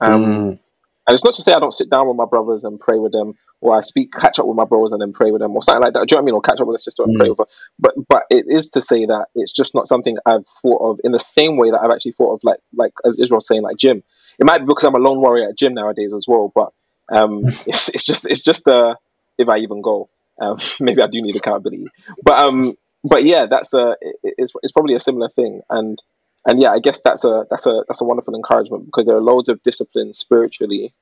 Um, 0.00 0.22
Mm. 0.22 0.58
And 1.06 1.14
it's 1.14 1.24
not 1.24 1.34
to 1.34 1.42
say 1.42 1.52
I 1.52 1.58
don't 1.58 1.74
sit 1.74 1.90
down 1.90 2.06
with 2.06 2.16
my 2.16 2.26
brothers 2.26 2.62
and 2.62 2.78
pray 2.78 2.98
with 2.98 3.12
them, 3.12 3.34
or 3.60 3.76
I 3.76 3.80
speak, 3.80 4.12
catch 4.12 4.38
up 4.38 4.46
with 4.46 4.56
my 4.56 4.64
brothers 4.64 4.92
and 4.92 5.00
then 5.02 5.12
pray 5.12 5.30
with 5.32 5.40
them, 5.40 5.56
or 5.56 5.62
something 5.62 5.82
like 5.82 5.94
that. 5.94 6.06
Do 6.06 6.12
you 6.12 6.16
know 6.16 6.22
what 6.22 6.24
I 6.24 6.26
mean? 6.26 6.34
Or 6.36 6.40
catch 6.40 6.60
up 6.60 6.68
with 6.68 6.76
a 6.76 6.78
sister 6.78 7.02
and 7.02 7.16
Mm. 7.16 7.18
pray 7.18 7.28
with 7.30 7.38
her. 7.38 7.46
But 7.80 7.94
but 8.08 8.22
it 8.30 8.44
is 8.48 8.70
to 8.70 8.80
say 8.80 9.06
that 9.06 9.26
it's 9.34 9.52
just 9.52 9.74
not 9.74 9.88
something 9.88 10.16
I've 10.24 10.46
thought 10.62 10.80
of 10.88 11.00
in 11.02 11.10
the 11.12 11.18
same 11.18 11.56
way 11.56 11.70
that 11.72 11.80
I've 11.82 11.90
actually 11.90 12.12
thought 12.12 12.34
of, 12.34 12.40
like 12.44 12.60
like 12.76 12.92
as 13.04 13.18
Israel 13.18 13.40
saying, 13.40 13.62
like 13.62 13.76
gym. 13.76 14.02
It 14.38 14.46
might 14.46 14.58
be 14.60 14.66
because 14.66 14.84
I'm 14.84 14.94
a 14.94 14.98
lone 14.98 15.20
warrior 15.20 15.48
at 15.48 15.58
gym 15.58 15.74
nowadays 15.74 16.14
as 16.14 16.26
well, 16.28 16.52
but 16.54 16.68
um, 17.10 17.44
it's 17.66 17.88
it's 17.88 18.04
just 18.04 18.26
it's 18.26 18.42
just 18.42 18.68
uh, 18.68 18.94
if 19.36 19.48
I 19.48 19.58
even 19.58 19.82
go, 19.82 20.08
um, 20.40 20.58
maybe 20.80 21.02
I 21.02 21.08
do 21.08 21.20
need 21.22 21.34
accountability. 21.36 21.86
But 22.22 22.38
um, 22.38 22.76
but 23.04 23.24
yeah, 23.24 23.46
that's 23.46 23.72
a 23.74 23.96
it's 24.22 24.52
it's 24.62 24.72
probably 24.72 24.94
a 24.94 25.00
similar 25.00 25.28
thing, 25.28 25.62
and 25.70 26.00
and 26.44 26.60
yeah, 26.60 26.70
I 26.70 26.78
guess 26.78 27.00
that's 27.00 27.24
a 27.24 27.46
that's 27.50 27.66
a 27.66 27.84
that's 27.88 28.00
a 28.00 28.04
wonderful 28.04 28.34
encouragement 28.34 28.86
because 28.86 29.06
there 29.06 29.16
are 29.16 29.22
loads 29.22 29.48
of 29.48 29.62
disciplines 29.62 30.18
spiritually 30.18 30.92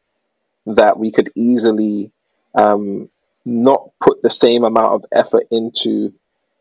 that 0.66 0.98
we 0.98 1.10
could 1.10 1.30
easily 1.34 2.10
um, 2.54 3.08
not 3.44 3.90
put 4.00 4.22
the 4.22 4.30
same 4.30 4.64
amount 4.64 4.92
of 4.92 5.04
effort 5.12 5.46
into 5.50 6.12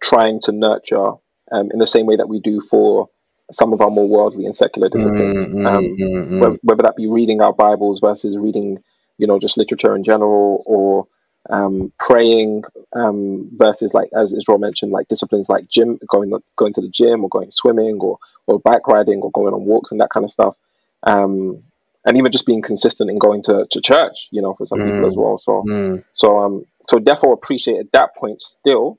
trying 0.02 0.40
to 0.42 0.52
nurture 0.52 1.12
um, 1.52 1.72
in 1.72 1.80
the 1.80 1.88
same 1.88 2.06
way 2.06 2.16
that 2.16 2.30
we 2.30 2.40
do 2.40 2.62
for 2.62 3.10
some 3.52 3.74
of 3.74 3.82
our 3.82 3.90
more 3.90 4.08
worldly 4.08 4.46
and 4.46 4.56
secular 4.56 4.90
disciplines. 4.90 5.46
Mm, 5.46 5.54
mm, 5.54 5.68
um, 5.68 5.84
mm, 5.84 5.98
mm. 6.00 6.40
whether, 6.40 6.60
whether 6.64 6.84
that 6.84 6.96
be 6.96 7.08
reading 7.08 7.42
our 7.42 7.54
Bibles 7.54 8.00
versus 8.00 8.38
reading, 8.38 8.84
you 9.18 9.28
know, 9.28 9.40
just 9.40 9.58
literature 9.58 9.96
in 9.96 10.04
general, 10.04 10.64
or 10.66 11.08
um, 11.50 11.92
praying 12.00 12.64
um, 12.94 13.50
versus 13.54 13.94
like 13.94 14.10
as 14.16 14.34
Israel 14.34 14.58
mentioned, 14.58 14.92
like 14.92 15.08
disciplines 15.08 15.50
like 15.50 15.68
gym, 15.68 16.00
going 16.08 16.32
going 16.56 16.74
to 16.74 16.82
the 16.82 16.90
gym, 16.90 17.24
or 17.24 17.30
going 17.30 17.52
swimming, 17.52 18.00
or 18.00 18.20
or 18.48 18.60
bike 18.60 18.88
riding, 18.88 19.22
or 19.22 19.32
going 19.32 19.54
on 19.54 19.66
walks 19.66 19.92
and 19.92 20.02
that 20.02 20.10
kind 20.10 20.24
of 20.24 20.32
stuff. 20.32 20.56
Um, 21.04 21.64
and 22.06 22.18
even 22.18 22.32
just 22.32 22.46
being 22.46 22.62
consistent 22.62 23.10
in 23.10 23.20
going 23.20 23.44
to, 23.44 23.68
to 23.70 23.82
church, 23.82 24.30
you 24.32 24.42
know, 24.42 24.54
for 24.54 24.66
some 24.66 24.80
people 24.80 25.06
Mm. 25.06 25.08
as 25.10 25.18
well. 25.18 25.38
So 25.38 25.64
Mm. 25.64 26.04
so 26.14 26.40
um 26.40 26.66
so 26.88 27.00
therefore 27.00 27.34
appreciated 27.34 27.90
that 27.92 28.16
point 28.16 28.42
still. 28.42 28.98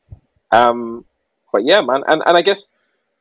Um 0.50 1.04
but 1.50 1.64
yeah, 1.64 1.80
man, 1.80 2.02
and, 2.06 2.22
and 2.24 2.36
I 2.36 2.42
guess 2.42 2.68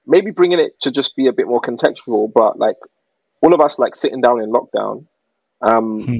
maybe 0.05 0.31
bringing 0.31 0.59
it 0.59 0.79
to 0.81 0.91
just 0.91 1.15
be 1.15 1.27
a 1.27 1.33
bit 1.33 1.47
more 1.47 1.61
contextual, 1.61 2.31
but 2.31 2.59
like 2.59 2.75
all 3.41 3.53
of 3.53 3.61
us 3.61 3.79
like 3.79 3.95
sitting 3.95 4.19
down 4.19 4.41
in 4.41 4.51
lockdown. 4.51 5.05
Um 5.61 6.03
Hmm. 6.05 6.17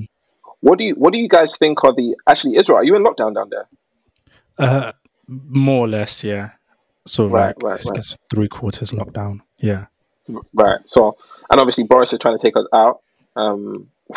What 0.62 0.78
do 0.78 0.86
you 0.86 0.94
what 0.96 1.14
do 1.14 1.20
you 1.20 1.28
guys 1.28 1.58
think 1.58 1.84
are 1.84 1.94
the 1.94 2.16
actually 2.28 2.58
Israel, 2.58 2.80
are 2.80 2.84
you 2.84 2.96
in 2.96 3.04
lockdown 3.04 3.34
down 3.36 3.50
there? 3.50 3.68
Uh, 4.58 4.92
more 5.28 5.86
or 5.86 5.88
less, 5.88 6.24
yeah. 6.24 6.52
So 7.06 7.28
Right, 7.28 7.56
like, 7.62 7.84
right, 7.86 7.86
right. 7.90 8.18
three 8.30 8.48
quarters 8.48 8.92
lockdown. 8.92 9.42
Yeah. 9.60 9.86
Right. 10.54 10.80
So 10.86 11.18
and 11.50 11.60
obviously 11.60 11.86
Boris 11.86 12.12
is 12.12 12.20
trying 12.20 12.38
to 12.38 12.42
take 12.42 12.58
us 12.58 12.66
out. 12.74 13.02
Um 13.36 13.88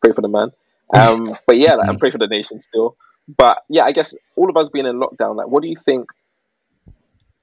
pray 0.00 0.12
for 0.12 0.20
the 0.20 0.28
man. 0.28 0.50
Um 0.94 1.34
but 1.46 1.56
yeah, 1.56 1.74
like, 1.74 1.98
pray 1.98 2.10
for 2.10 2.18
the 2.18 2.26
nation 2.26 2.60
still. 2.60 2.96
But 3.28 3.62
yeah, 3.68 3.84
I 3.84 3.92
guess 3.92 4.14
all 4.36 4.50
of 4.50 4.56
us 4.56 4.68
being 4.68 4.86
in 4.86 4.98
lockdown, 4.98 5.36
like 5.36 5.48
what 5.48 5.62
do 5.62 5.68
you 5.68 5.76
think 5.76 6.10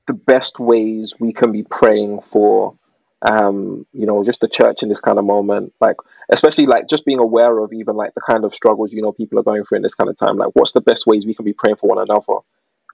the 0.06 0.14
best 0.14 0.60
ways 0.60 1.16
we 1.20 1.34
can 1.34 1.51
be 1.51 1.64
praying 1.64 2.22
for 2.22 2.76
um 3.24 3.86
you 3.93 4.05
know 4.05 4.24
just 4.24 4.41
the 4.41 4.47
church 4.47 4.84
in 4.84 4.89
this 4.89 4.99
kind 4.99 5.18
of 5.18 5.26
moment 5.26 5.74
like 5.82 5.95
especially 6.30 6.68
like 6.68 6.88
just 6.88 7.03
being 7.05 7.20
aware 7.20 7.57
of 7.59 7.74
even 7.74 7.95
like 7.95 8.13
the 8.13 8.22
kind 8.22 8.45
of 8.45 8.53
struggles 8.53 8.93
you 8.93 9.01
know 9.01 9.11
people 9.11 9.39
are 9.39 9.43
going 9.43 9.63
through 9.63 9.78
in 9.78 9.82
this 9.82 9.95
kind 9.95 10.09
of 10.09 10.15
time 10.18 10.38
like 10.38 10.49
what's 10.53 10.74
the 10.74 10.82
best 10.82 11.07
ways 11.07 11.26
we 11.26 11.34
can 11.34 11.43
be 11.45 11.53
praying 11.53 11.76
for 11.76 11.89
one 11.89 11.97
another 11.97 12.38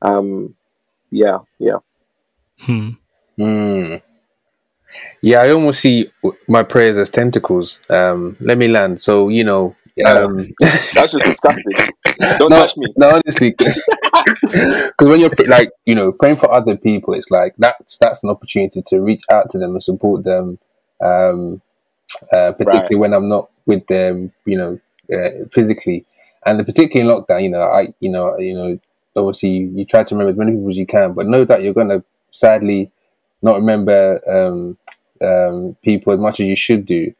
um 0.01 0.55
yeah 1.11 1.39
yeah 1.59 1.77
Hmm. 2.59 2.91
Mm. 3.39 4.01
Yeah, 5.21 5.41
I 5.41 5.51
almost 5.51 5.79
see 5.81 6.11
my 6.47 6.63
prayers 6.63 6.97
as 6.97 7.09
tentacles. 7.09 7.79
Um, 7.89 8.37
let 8.39 8.57
me 8.57 8.67
land. 8.67 9.01
So 9.01 9.29
you 9.29 9.43
know, 9.43 9.75
um, 10.05 10.37
That's 10.59 11.11
just 11.11 11.23
disgusting. 11.23 11.73
Don't 12.39 12.49
no, 12.49 12.59
touch 12.61 12.77
me. 12.77 12.87
no, 12.95 13.09
honestly, 13.09 13.55
because 14.41 15.07
when 15.09 15.19
you're 15.19 15.31
like 15.47 15.71
you 15.85 15.95
know 15.95 16.11
praying 16.11 16.37
for 16.37 16.51
other 16.51 16.77
people, 16.77 17.13
it's 17.13 17.31
like 17.31 17.53
that's 17.57 17.97
that's 17.97 18.23
an 18.23 18.29
opportunity 18.29 18.81
to 18.87 18.99
reach 19.01 19.23
out 19.31 19.49
to 19.51 19.57
them 19.59 19.71
and 19.71 19.83
support 19.83 20.23
them. 20.23 20.59
Um, 21.01 21.61
uh, 22.31 22.51
particularly 22.53 22.95
Right. 22.95 22.99
when 22.99 23.13
I'm 23.13 23.27
not 23.27 23.49
with 23.65 23.85
them, 23.87 24.31
you 24.45 24.57
know, 24.57 24.79
uh, 25.13 25.45
physically, 25.51 26.05
and 26.45 26.65
particularly 26.65 27.09
in 27.09 27.15
lockdown, 27.23 27.43
you 27.43 27.49
know, 27.49 27.61
I, 27.61 27.93
you 27.99 28.09
know, 28.09 28.37
you 28.37 28.53
know, 28.53 28.79
obviously 29.15 29.49
you 29.49 29.85
try 29.85 30.03
to 30.03 30.15
remember 30.15 30.31
as 30.31 30.37
many 30.37 30.51
people 30.51 30.69
as 30.69 30.77
you 30.77 30.85
can, 30.85 31.13
but 31.13 31.27
know 31.27 31.45
that 31.45 31.61
you're 31.63 31.73
gonna 31.73 32.03
sadly 32.31 32.91
not 33.41 33.57
remember 33.57 34.21
um, 34.29 34.77
um, 35.21 35.75
people 35.83 36.13
as 36.13 36.19
much 36.19 36.39
as 36.39 36.45
you 36.45 36.55
should 36.55 36.85
do, 36.85 37.13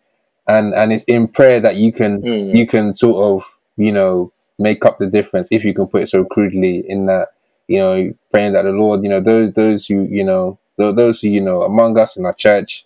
and 0.47 0.73
and 0.73 0.93
it's 0.93 1.03
in 1.05 1.27
prayer 1.27 1.59
that 1.59 1.75
you 1.77 1.91
can 1.91 2.21
Mm. 2.21 2.55
you 2.55 2.67
can 2.67 2.93
sort 2.93 3.23
of 3.23 3.45
you 3.77 3.91
know 3.91 4.31
make 4.63 4.85
up 4.87 4.97
the 4.99 5.07
difference 5.17 5.47
if 5.51 5.63
you 5.63 5.73
can 5.73 5.87
put 5.87 6.03
it 6.03 6.09
so 6.09 6.23
crudely 6.33 6.75
in 6.89 7.05
that 7.07 7.29
you 7.67 7.79
know 7.79 8.13
praying 8.31 8.53
that 8.53 8.63
the 8.63 8.71
Lord 8.71 9.03
you 9.03 9.09
know 9.09 9.19
those 9.21 9.51
those 9.53 9.85
who 9.87 10.03
you 10.17 10.23
know 10.23 10.57
those 10.77 11.21
who 11.21 11.29
you 11.29 11.41
know 11.41 11.61
among 11.63 11.97
us 11.99 12.17
in 12.17 12.25
our 12.25 12.33
church 12.33 12.85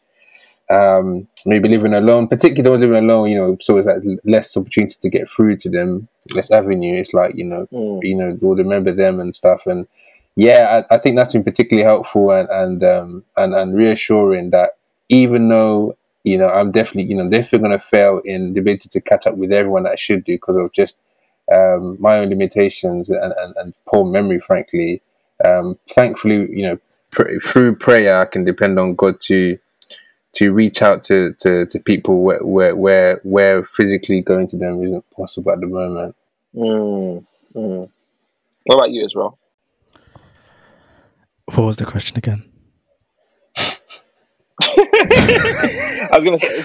um 0.69 1.25
maybe 1.45 1.69
living 1.69 1.93
alone 1.93 2.27
particularly 2.27 2.63
those 2.63 2.81
living 2.85 3.03
alone 3.09 3.29
you 3.29 3.37
know 3.37 3.57
so 3.61 3.77
it's 3.77 3.87
like 3.87 4.03
less 4.25 4.55
opportunity 4.57 4.95
to 5.01 5.09
get 5.09 5.29
through 5.29 5.55
to 5.55 5.69
them 5.69 6.07
less 6.35 6.51
avenue 6.51 6.95
it's 6.97 7.13
like 7.13 7.33
you 7.35 7.45
know 7.45 7.67
Mm. 7.71 8.03
you 8.03 8.15
know 8.15 8.37
Lord 8.41 8.57
remember 8.59 8.91
them 8.93 9.19
and 9.21 9.33
stuff 9.33 9.61
and 9.65 9.87
yeah 10.35 10.83
I, 10.91 10.95
I 10.95 10.97
think 10.97 11.15
that's 11.15 11.31
been 11.33 11.43
particularly 11.45 11.85
helpful 11.85 12.31
and 12.31 12.49
and 12.49 12.83
um 12.83 13.23
and, 13.37 13.53
and 13.55 13.73
reassuring 13.75 14.49
that 14.51 14.71
even 15.07 15.47
though 15.47 15.95
you 16.25 16.37
know 16.37 16.49
I'm 16.49 16.71
definitely 16.71 17.09
you 17.11 17.15
know 17.15 17.29
definitely 17.29 17.59
going 17.65 17.79
to 17.79 17.85
fail 17.95 18.21
in 18.25 18.53
the 18.53 18.59
ability 18.59 18.89
to 18.89 18.99
catch 19.01 19.25
up 19.25 19.35
with 19.37 19.53
everyone 19.53 19.83
that 19.83 19.93
I 19.93 19.95
should 19.95 20.25
do 20.25 20.33
because 20.33 20.57
of 20.57 20.73
just 20.73 20.99
um 21.51 21.97
my 21.99 22.17
own 22.17 22.29
limitations 22.29 23.09
and, 23.09 23.33
and, 23.37 23.55
and 23.57 23.73
poor 23.87 24.05
memory 24.05 24.39
frankly 24.39 25.01
um 25.45 25.77
thankfully 25.89 26.47
you 26.51 26.67
know 26.67 26.79
pr- 27.11 27.39
through 27.43 27.75
prayer 27.75 28.21
I 28.21 28.25
can 28.25 28.43
depend 28.43 28.79
on 28.79 28.95
God 28.95 29.19
to 29.21 29.57
to 30.33 30.53
reach 30.53 30.81
out 30.83 31.03
to, 31.03 31.33
to, 31.39 31.65
to 31.65 31.79
people 31.79 32.21
where, 32.21 32.45
where 32.45 32.75
where 32.75 33.21
where 33.23 33.63
physically 33.63 34.21
going 34.21 34.47
to 34.47 34.57
them 34.57 34.83
isn't 34.83 35.09
possible 35.11 35.51
at 35.51 35.59
the 35.59 35.67
moment. 35.67 36.15
Mm. 36.55 37.25
Mm. 37.55 37.89
What 38.65 38.75
about 38.75 38.91
you, 38.91 39.05
Israel? 39.05 39.39
What 41.45 41.65
was 41.65 41.77
the 41.77 41.85
question 41.85 42.17
again? 42.17 42.43
I 46.09 46.09
was 46.13 46.23
gonna 46.23 46.37
say, 46.37 46.63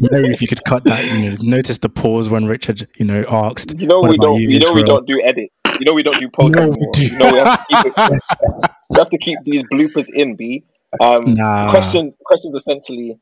Maybe 0.00 0.30
if 0.30 0.42
you 0.42 0.48
could 0.48 0.64
cut 0.64 0.84
that, 0.84 1.04
you 1.04 1.30
know, 1.30 1.36
notice 1.40 1.78
the 1.78 1.88
pause 1.88 2.28
when 2.28 2.46
Richard, 2.46 2.88
you 2.96 3.04
know, 3.04 3.24
asked. 3.28 3.80
you 3.80 3.86
know 3.86 4.00
we 4.00 4.16
don't, 4.18 4.40
you, 4.40 4.58
know 4.58 4.72
we 4.72 4.82
don't 4.82 5.06
do 5.06 5.20
edits. 5.22 5.54
You 5.78 5.86
know 5.86 5.92
we 5.92 6.02
don't 6.02 6.18
do 6.18 6.28
post 6.28 6.54
No, 6.54 6.68
we 6.68 6.86
do. 6.92 7.04
You 7.04 7.18
know 7.18 7.32
we 7.32 7.38
have 7.38 7.66
to 7.66 7.82
keep 7.82 7.96
we 8.90 8.98
have 8.98 9.10
to 9.10 9.18
keep 9.18 9.38
these 9.44 9.62
bloopers 9.64 10.06
in. 10.12 10.36
B. 10.36 10.64
Um, 11.00 11.34
Nah. 11.34 11.70
question 11.70 12.12
questions 12.24 12.54
essentially, 12.54 13.18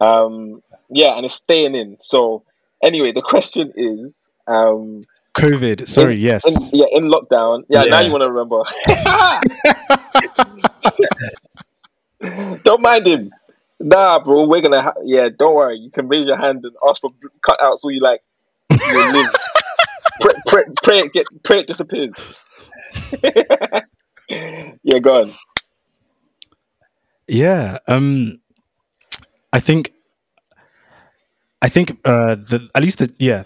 um, 0.00 0.62
yeah, 0.90 1.16
and 1.16 1.24
it's 1.24 1.34
staying 1.34 1.74
in. 1.74 1.96
So 1.98 2.44
anyway, 2.82 3.12
the 3.12 3.22
question 3.22 3.72
is, 3.74 4.24
um, 4.46 5.02
COVID. 5.34 5.88
Sorry, 5.88 6.14
in, 6.14 6.20
yes. 6.20 6.72
in, 6.72 6.80
yeah, 6.80 6.86
in 6.92 7.10
lockdown. 7.10 7.64
Yeah, 7.68 7.82
now 7.84 8.00
you 8.00 8.12
want 8.12 8.22
to 8.22 8.30
remember. 8.30 8.62
don't 12.64 12.82
mind 12.82 13.06
him. 13.06 13.30
Nah, 13.80 14.18
bro, 14.22 14.46
we're 14.46 14.62
gonna. 14.62 14.82
Ha- 14.82 14.94
yeah, 15.04 15.28
don't 15.36 15.54
worry. 15.54 15.76
You 15.78 15.90
can 15.90 16.08
raise 16.08 16.26
your 16.26 16.38
hand 16.38 16.64
and 16.64 16.74
ask 16.88 17.00
for 17.00 17.10
cutouts 17.44 17.84
all 17.84 17.90
you 17.90 18.00
like. 18.00 18.22
You'll 18.70 19.12
live. 19.12 19.30
pray, 20.20 20.32
pray, 20.46 20.64
pray 20.82 20.98
it 21.00 21.12
get 21.12 21.26
pray 21.42 21.60
it 21.60 21.66
disappears. 21.66 22.14
yeah, 24.30 24.98
go 25.00 25.22
on. 25.22 25.34
Yeah. 27.28 27.78
Um 27.86 28.40
I 29.52 29.60
think 29.60 29.92
I 31.60 31.68
think 31.68 31.98
uh 32.04 32.34
the 32.36 32.68
at 32.74 32.82
least 32.82 32.98
the 32.98 33.14
yeah. 33.18 33.44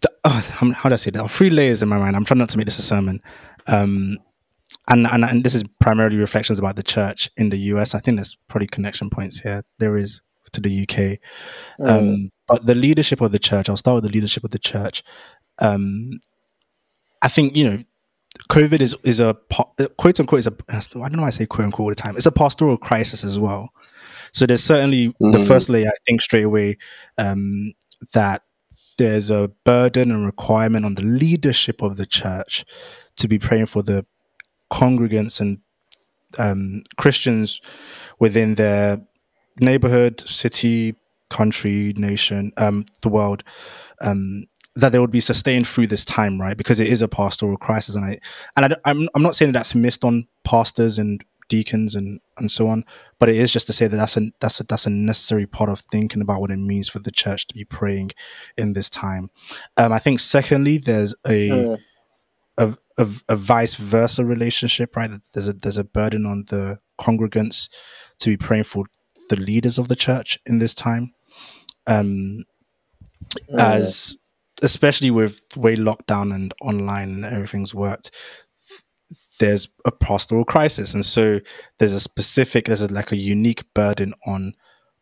The, 0.00 0.10
how, 0.24 0.72
how 0.72 0.88
do 0.88 0.94
I 0.94 0.96
say 0.96 1.10
that? 1.12 1.30
Three 1.30 1.50
layers 1.50 1.80
in 1.82 1.88
my 1.88 1.96
mind. 1.96 2.16
I'm 2.16 2.24
trying 2.24 2.38
not 2.38 2.48
to 2.50 2.56
make 2.56 2.66
this 2.66 2.78
a 2.78 2.82
sermon. 2.82 3.20
Um 3.66 4.18
and, 4.88 5.06
and 5.06 5.24
and 5.24 5.44
this 5.44 5.54
is 5.54 5.64
primarily 5.80 6.16
reflections 6.16 6.58
about 6.58 6.76
the 6.76 6.82
church 6.82 7.30
in 7.36 7.50
the 7.50 7.58
US. 7.58 7.94
I 7.94 8.00
think 8.00 8.16
there's 8.16 8.36
probably 8.48 8.66
connection 8.66 9.10
points 9.10 9.40
here. 9.40 9.62
There 9.78 9.96
is 9.96 10.20
to 10.52 10.60
the 10.60 10.82
UK. 10.82 11.18
Um, 11.88 12.30
but 12.46 12.66
the 12.66 12.74
leadership 12.74 13.20
of 13.20 13.32
the 13.32 13.38
church, 13.38 13.68
I'll 13.68 13.76
start 13.76 13.96
with 13.96 14.04
the 14.04 14.10
leadership 14.10 14.44
of 14.44 14.50
the 14.50 14.58
church. 14.58 15.02
Um, 15.58 16.20
I 17.22 17.28
think, 17.28 17.56
you 17.56 17.64
know, 17.64 17.84
COVID 18.50 18.80
is, 18.80 18.94
is 19.04 19.20
a 19.20 19.30
uh, 19.58 19.86
quote 19.96 20.18
unquote 20.20 20.40
is 20.40 20.46
a 20.46 20.54
I 20.68 20.80
don't 21.08 21.12
know 21.16 21.22
why 21.22 21.28
I 21.28 21.30
say 21.30 21.46
quote 21.46 21.66
unquote 21.66 21.84
all 21.84 21.88
the 21.88 21.94
time. 21.94 22.16
It's 22.16 22.26
a 22.26 22.32
pastoral 22.32 22.76
crisis 22.76 23.24
as 23.24 23.38
well. 23.38 23.70
So 24.32 24.46
there's 24.46 24.64
certainly 24.64 25.08
the 25.20 25.38
Mhm. 25.38 25.46
first 25.46 25.68
layer. 25.68 25.88
I 25.88 25.98
think 26.06 26.22
straight 26.22 26.44
away 26.44 26.78
um, 27.18 27.72
that 28.14 28.42
there's 28.98 29.30
a 29.30 29.50
burden 29.64 30.10
and 30.10 30.24
requirement 30.26 30.84
on 30.84 30.94
the 30.94 31.02
leadership 31.02 31.82
of 31.82 31.96
the 31.96 32.06
church 32.06 32.64
to 33.16 33.28
be 33.28 33.38
praying 33.38 33.66
for 33.66 33.82
the 33.82 34.06
congregants 34.72 35.40
and 35.40 35.58
um, 36.38 36.82
Christians 36.96 37.60
within 38.18 38.54
their 38.54 39.00
neighborhood, 39.60 40.20
city, 40.20 40.94
country, 41.28 41.92
nation, 41.96 42.52
um, 42.56 42.86
the 43.02 43.08
world, 43.08 43.44
um, 44.00 44.44
that 44.74 44.92
they 44.92 44.98
would 44.98 45.10
be 45.10 45.20
sustained 45.20 45.66
through 45.66 45.86
this 45.86 46.04
time, 46.04 46.40
right? 46.40 46.56
Because 46.56 46.80
it 46.80 46.86
is 46.86 47.02
a 47.02 47.08
pastoral 47.08 47.58
crisis, 47.58 47.94
and 47.94 48.04
I, 48.04 48.18
and 48.56 48.66
I, 48.66 48.76
I'm, 48.86 49.08
I'm 49.14 49.22
not 49.22 49.34
saying 49.34 49.52
that's 49.52 49.74
missed 49.74 50.04
on 50.04 50.26
pastors 50.44 50.98
and 50.98 51.22
deacons 51.48 51.94
and 51.94 52.20
and 52.38 52.50
so 52.50 52.66
on, 52.68 52.82
but 53.18 53.28
it 53.28 53.36
is 53.36 53.52
just 53.52 53.66
to 53.66 53.74
say 53.74 53.86
that 53.86 53.96
that's 53.96 54.16
a 54.16 54.32
that's 54.40 54.60
a 54.60 54.64
that's 54.64 54.86
a 54.86 54.90
necessary 54.90 55.46
part 55.46 55.68
of 55.68 55.80
thinking 55.80 56.22
about 56.22 56.40
what 56.40 56.50
it 56.50 56.56
means 56.56 56.88
for 56.88 56.98
the 57.00 57.10
church 57.10 57.46
to 57.48 57.54
be 57.54 57.64
praying 57.64 58.12
in 58.56 58.72
this 58.72 58.88
time. 58.88 59.28
Um, 59.76 59.92
I 59.92 59.98
think 59.98 60.20
secondly, 60.20 60.78
there's 60.78 61.14
a 61.26 61.50
Mm. 61.50 61.78
A, 62.98 63.08
a, 63.28 63.36
vice 63.36 63.74
versa 63.74 64.24
relationship, 64.24 64.96
right? 64.96 65.10
There's 65.32 65.48
a 65.48 65.52
there's 65.52 65.78
a 65.78 65.84
burden 65.84 66.26
on 66.26 66.44
the 66.48 66.78
congregants 67.00 67.68
to 68.20 68.30
be 68.30 68.36
praying 68.36 68.64
for 68.64 68.84
the 69.28 69.36
leaders 69.36 69.78
of 69.78 69.88
the 69.88 69.96
church 69.96 70.38
in 70.46 70.58
this 70.58 70.74
time, 70.74 71.12
um, 71.86 72.44
Mm. 73.50 73.60
as 73.60 74.16
especially 74.62 75.10
with 75.10 75.40
the 75.50 75.60
way 75.60 75.76
lockdown 75.76 76.34
and 76.34 76.54
online 76.60 77.10
and 77.10 77.24
everything's 77.24 77.74
worked. 77.74 78.10
There's 79.38 79.68
a 79.84 79.90
pastoral 79.90 80.44
crisis, 80.44 80.94
and 80.94 81.04
so 81.04 81.40
there's 81.78 81.94
a 81.94 82.00
specific, 82.00 82.66
there's 82.66 82.80
a, 82.80 82.92
like 82.92 83.12
a 83.12 83.16
unique 83.16 83.64
burden 83.74 84.14
on 84.26 84.54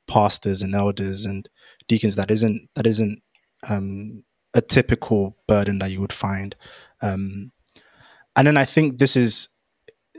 pastors 0.09 0.63
and 0.63 0.75
elders 0.75 1.25
and 1.25 1.49
deacons 1.89 2.17
that 2.17 2.31
isn't 2.31 2.69
that 2.75 2.87
isn't 2.87 3.23
um, 3.69 4.25
a 4.55 4.61
typical 4.61 5.37
burden 5.47 5.79
that 5.79 5.91
you 5.91 6.01
would 6.01 6.13
find. 6.13 6.57
Um, 7.03 7.53
and 8.37 8.47
then 8.47 8.57
I 8.57 8.65
think 8.65 8.99
this 8.99 9.17
is 9.17 9.49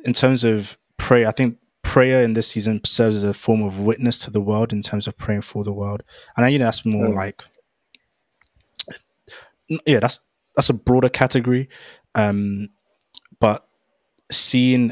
in 0.05 0.13
terms 0.13 0.43
of 0.43 0.77
prayer. 0.97 1.27
I 1.27 1.31
think 1.31 1.57
prayer 1.83 2.23
in 2.23 2.33
this 2.33 2.47
season 2.47 2.79
serves 2.85 3.17
as 3.17 3.23
a 3.23 3.33
form 3.33 3.61
of 3.63 3.79
witness 3.79 4.19
to 4.19 4.31
the 4.31 4.41
world 4.41 4.71
in 4.71 4.81
terms 4.81 5.07
of 5.07 5.17
praying 5.17 5.41
for 5.41 5.63
the 5.63 5.73
world. 5.73 6.03
And 6.37 6.45
I 6.45 6.49
you 6.49 6.59
know 6.59 6.65
that's 6.65 6.85
more 6.85 7.07
Mm. 7.07 7.15
like 7.15 7.41
yeah, 9.85 9.99
that's 9.99 10.19
that's 10.55 10.69
a 10.69 10.73
broader 10.73 11.09
category. 11.09 11.69
Um, 12.15 12.69
but 13.39 13.65
seeing 14.31 14.91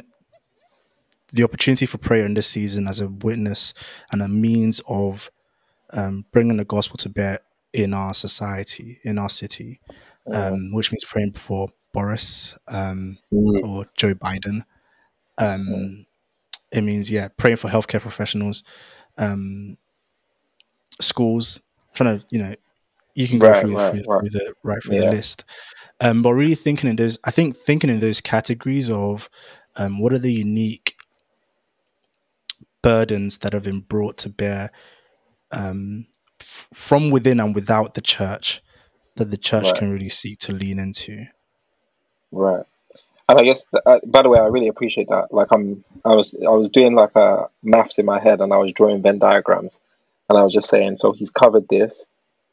the 1.34 1.44
opportunity 1.44 1.86
for 1.86 1.98
prayer 1.98 2.26
in 2.26 2.34
this 2.34 2.48
season 2.48 2.88
as 2.88 3.02
a 3.02 3.08
witness 3.08 3.74
and 4.12 4.22
a 4.22 4.28
means 4.28 4.82
of 4.88 5.30
um, 5.92 6.26
bringing 6.32 6.58
the 6.58 6.66
gospel 6.66 6.98
to 6.98 7.10
bear 7.10 7.40
in 7.74 7.94
our 7.94 8.14
society, 8.14 9.00
in 9.04 9.18
our 9.20 9.30
city, 9.30 9.80
um, 10.34 10.72
which 10.74 10.92
means 10.92 11.04
praying 11.06 11.34
for 11.34 11.70
Boris 11.94 12.58
um, 12.68 13.18
Mm. 13.34 13.64
or 13.68 13.86
Joe 13.98 14.14
Biden. 14.16 14.64
Um, 15.38 16.06
It 16.72 16.82
means, 16.82 17.10
yeah, 17.10 17.30
praying 17.38 17.58
for 17.58 17.68
healthcare 17.70 18.00
professionals, 18.02 18.64
um, 19.18 19.78
schools. 21.02 21.60
trying 21.96 22.20
to, 22.20 22.26
you 22.30 22.40
know, 22.40 22.56
you 23.16 23.28
can 23.28 23.40
go 23.40 23.50
Right, 23.50 23.62
through, 23.62 23.76
right, 23.76 23.92
through, 23.92 24.04
right. 24.14 24.20
through 24.22 24.30
the 24.30 24.54
right 24.64 24.84
through 24.84 24.96
Yeah. 24.96 25.02
the 25.06 25.10
list. 25.12 25.44
Um, 26.00 26.22
but 26.22 26.34
really 26.34 26.56
thinking 26.56 26.90
in 26.90 26.96
those, 26.96 27.18
I 27.26 27.32
think 27.32 27.58
thinking 27.58 27.90
in 27.90 28.00
those 28.00 28.22
categories 28.22 28.90
of 28.92 29.30
um, 29.76 29.98
what 30.00 30.14
are 30.14 30.20
the 30.20 30.32
unique 30.32 30.96
burdens 32.82 33.40
that 33.40 33.54
have 33.54 33.64
been 33.64 33.82
brought 33.82 34.18
to 34.20 34.30
bear 34.30 34.72
um, 35.52 36.06
f- 36.40 36.70
from 36.74 37.10
within 37.10 37.40
and 37.40 37.54
without 37.56 37.96
the 37.96 38.02
church 38.02 38.62
that 39.16 39.32
the 39.32 39.38
church 39.38 39.74
can 39.76 39.92
really 39.92 40.08
seek 40.10 40.38
to 40.40 40.54
lean 40.54 40.80
into. 40.80 41.26
Right. 42.32 42.64
and 43.30 43.40
I 43.40 43.44
guess 43.44 43.66
uh, 43.74 44.00
by 44.06 44.24
the 44.24 44.30
way, 44.30 44.40
I 44.40 44.46
really 44.48 44.68
appreciate 44.68 45.10
that. 45.10 45.34
Like 45.34 45.50
I'm, 45.52 45.84
I 46.06 46.10
was, 46.16 46.36
I 46.36 46.50
was 46.52 46.70
doing 46.70 46.96
like 46.96 47.16
a 47.16 47.50
maths 47.64 48.00
in 48.00 48.06
my 48.06 48.20
head, 48.20 48.42
and 48.42 48.54
I 48.54 48.58
was 48.58 48.74
drawing 48.74 49.02
Venn 49.02 49.20
diagrams, 49.20 49.80
and 50.30 50.38
I 50.38 50.44
was 50.44 50.54
just 50.54 50.70
saying, 50.70 50.98
so 50.98 51.12
he's 51.12 51.32
covered 51.32 51.68
this, 51.70 52.06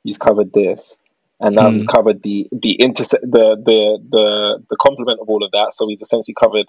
he's 0.05 0.19
covered 0.19 0.53
this, 0.53 0.97
and 1.41 1.55
now 1.55 1.71
he's 1.71 1.85
Hmm. 1.85 1.87
covered 1.87 2.23
the 2.23 2.49
the 2.53 2.79
interse- 2.81 3.21
the 3.23 3.57
the 3.57 3.99
the 4.11 4.65
the 4.71 4.77
complement 4.77 5.21
of 5.21 5.29
all 5.29 5.45
of 5.45 5.53
that. 5.53 5.75
So 5.75 5.89
he's 5.89 6.03
essentially 6.03 6.35
covered 6.35 6.67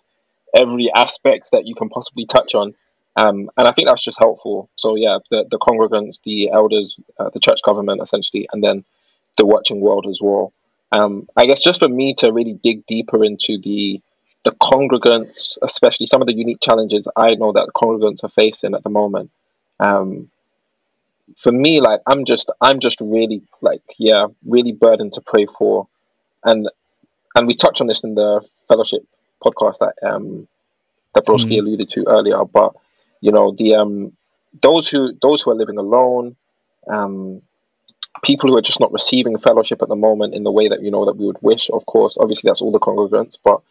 every 0.55 0.91
aspect 0.93 1.49
that 1.51 1.65
you 1.67 1.75
can 1.75 1.89
possibly 1.89 2.25
touch 2.25 2.55
on. 2.55 2.75
Um, 3.15 3.49
and 3.57 3.67
I 3.67 3.71
think 3.71 3.87
that's 3.87 4.03
just 4.03 4.19
helpful. 4.19 4.69
So 4.75 4.95
yeah, 4.95 5.19
the 5.31 5.45
the 5.49 5.57
congregants, 5.59 6.19
the 6.23 6.51
elders, 6.51 6.97
uh, 7.19 7.29
the 7.33 7.39
church 7.39 7.61
government, 7.63 8.01
essentially, 8.01 8.47
and 8.51 8.63
then 8.63 8.85
the 9.37 9.45
watching 9.45 9.81
world 9.81 10.07
as 10.09 10.19
well. 10.21 10.53
Um, 10.91 11.27
I 11.35 11.45
guess 11.45 11.61
just 11.61 11.81
for 11.81 11.89
me 11.89 12.13
to 12.15 12.31
really 12.31 12.53
dig 12.53 12.85
deeper 12.85 13.23
into 13.23 13.59
the 13.59 14.01
the 14.43 14.51
congregants, 14.51 15.57
especially 15.61 16.05
some 16.05 16.21
of 16.21 16.27
the 16.27 16.33
unique 16.33 16.61
challenges 16.61 17.07
I 17.17 17.35
know 17.35 17.51
that 17.51 17.71
congregants 17.75 18.23
are 18.23 18.29
facing 18.29 18.75
at 18.75 18.83
the 18.83 18.89
moment. 18.89 19.29
Um, 19.79 20.29
for 21.35 21.51
me, 21.51 21.81
like 21.81 22.01
I'm 22.07 22.23
just 22.25 22.49
I'm 22.61 22.79
just 22.79 23.01
really 23.01 23.41
like 23.61 23.81
yeah, 23.97 24.27
really 24.45 24.71
burdened 24.71 25.13
to 25.13 25.21
pray 25.21 25.45
for, 25.45 25.87
and 26.43 26.69
and 27.35 27.47
we 27.47 27.53
touched 27.53 27.81
on 27.81 27.87
this 27.87 28.03
in 28.03 28.15
the 28.15 28.47
fellowship 28.67 29.05
podcast 29.43 29.79
that 29.79 29.95
um 30.07 30.47
that 31.13 31.25
Broski 31.25 31.59
alluded 31.59 31.89
to 31.89 32.05
earlier. 32.07 32.45
But 32.45 32.73
you 33.19 33.31
know 33.31 33.51
the 33.51 33.75
um 33.75 34.13
those 34.61 34.89
who 34.89 35.13
those 35.21 35.41
who 35.41 35.51
are 35.51 35.55
living 35.55 35.77
alone, 35.77 36.35
um 36.87 37.41
people 38.23 38.49
who 38.49 38.57
are 38.57 38.61
just 38.61 38.79
not 38.79 38.91
receiving 38.91 39.37
fellowship 39.37 39.81
at 39.81 39.89
the 39.89 39.95
moment 39.95 40.33
in 40.33 40.43
the 40.43 40.51
way 40.51 40.67
that 40.67 40.81
you 40.81 40.91
know 40.91 41.05
that 41.05 41.17
we 41.17 41.25
would 41.25 41.41
wish. 41.41 41.69
Of 41.69 41.85
course, 41.85 42.17
obviously 42.19 42.47
that's 42.49 42.61
all 42.61 42.71
the 42.71 42.79
congregants, 42.79 43.37
but 43.43 43.61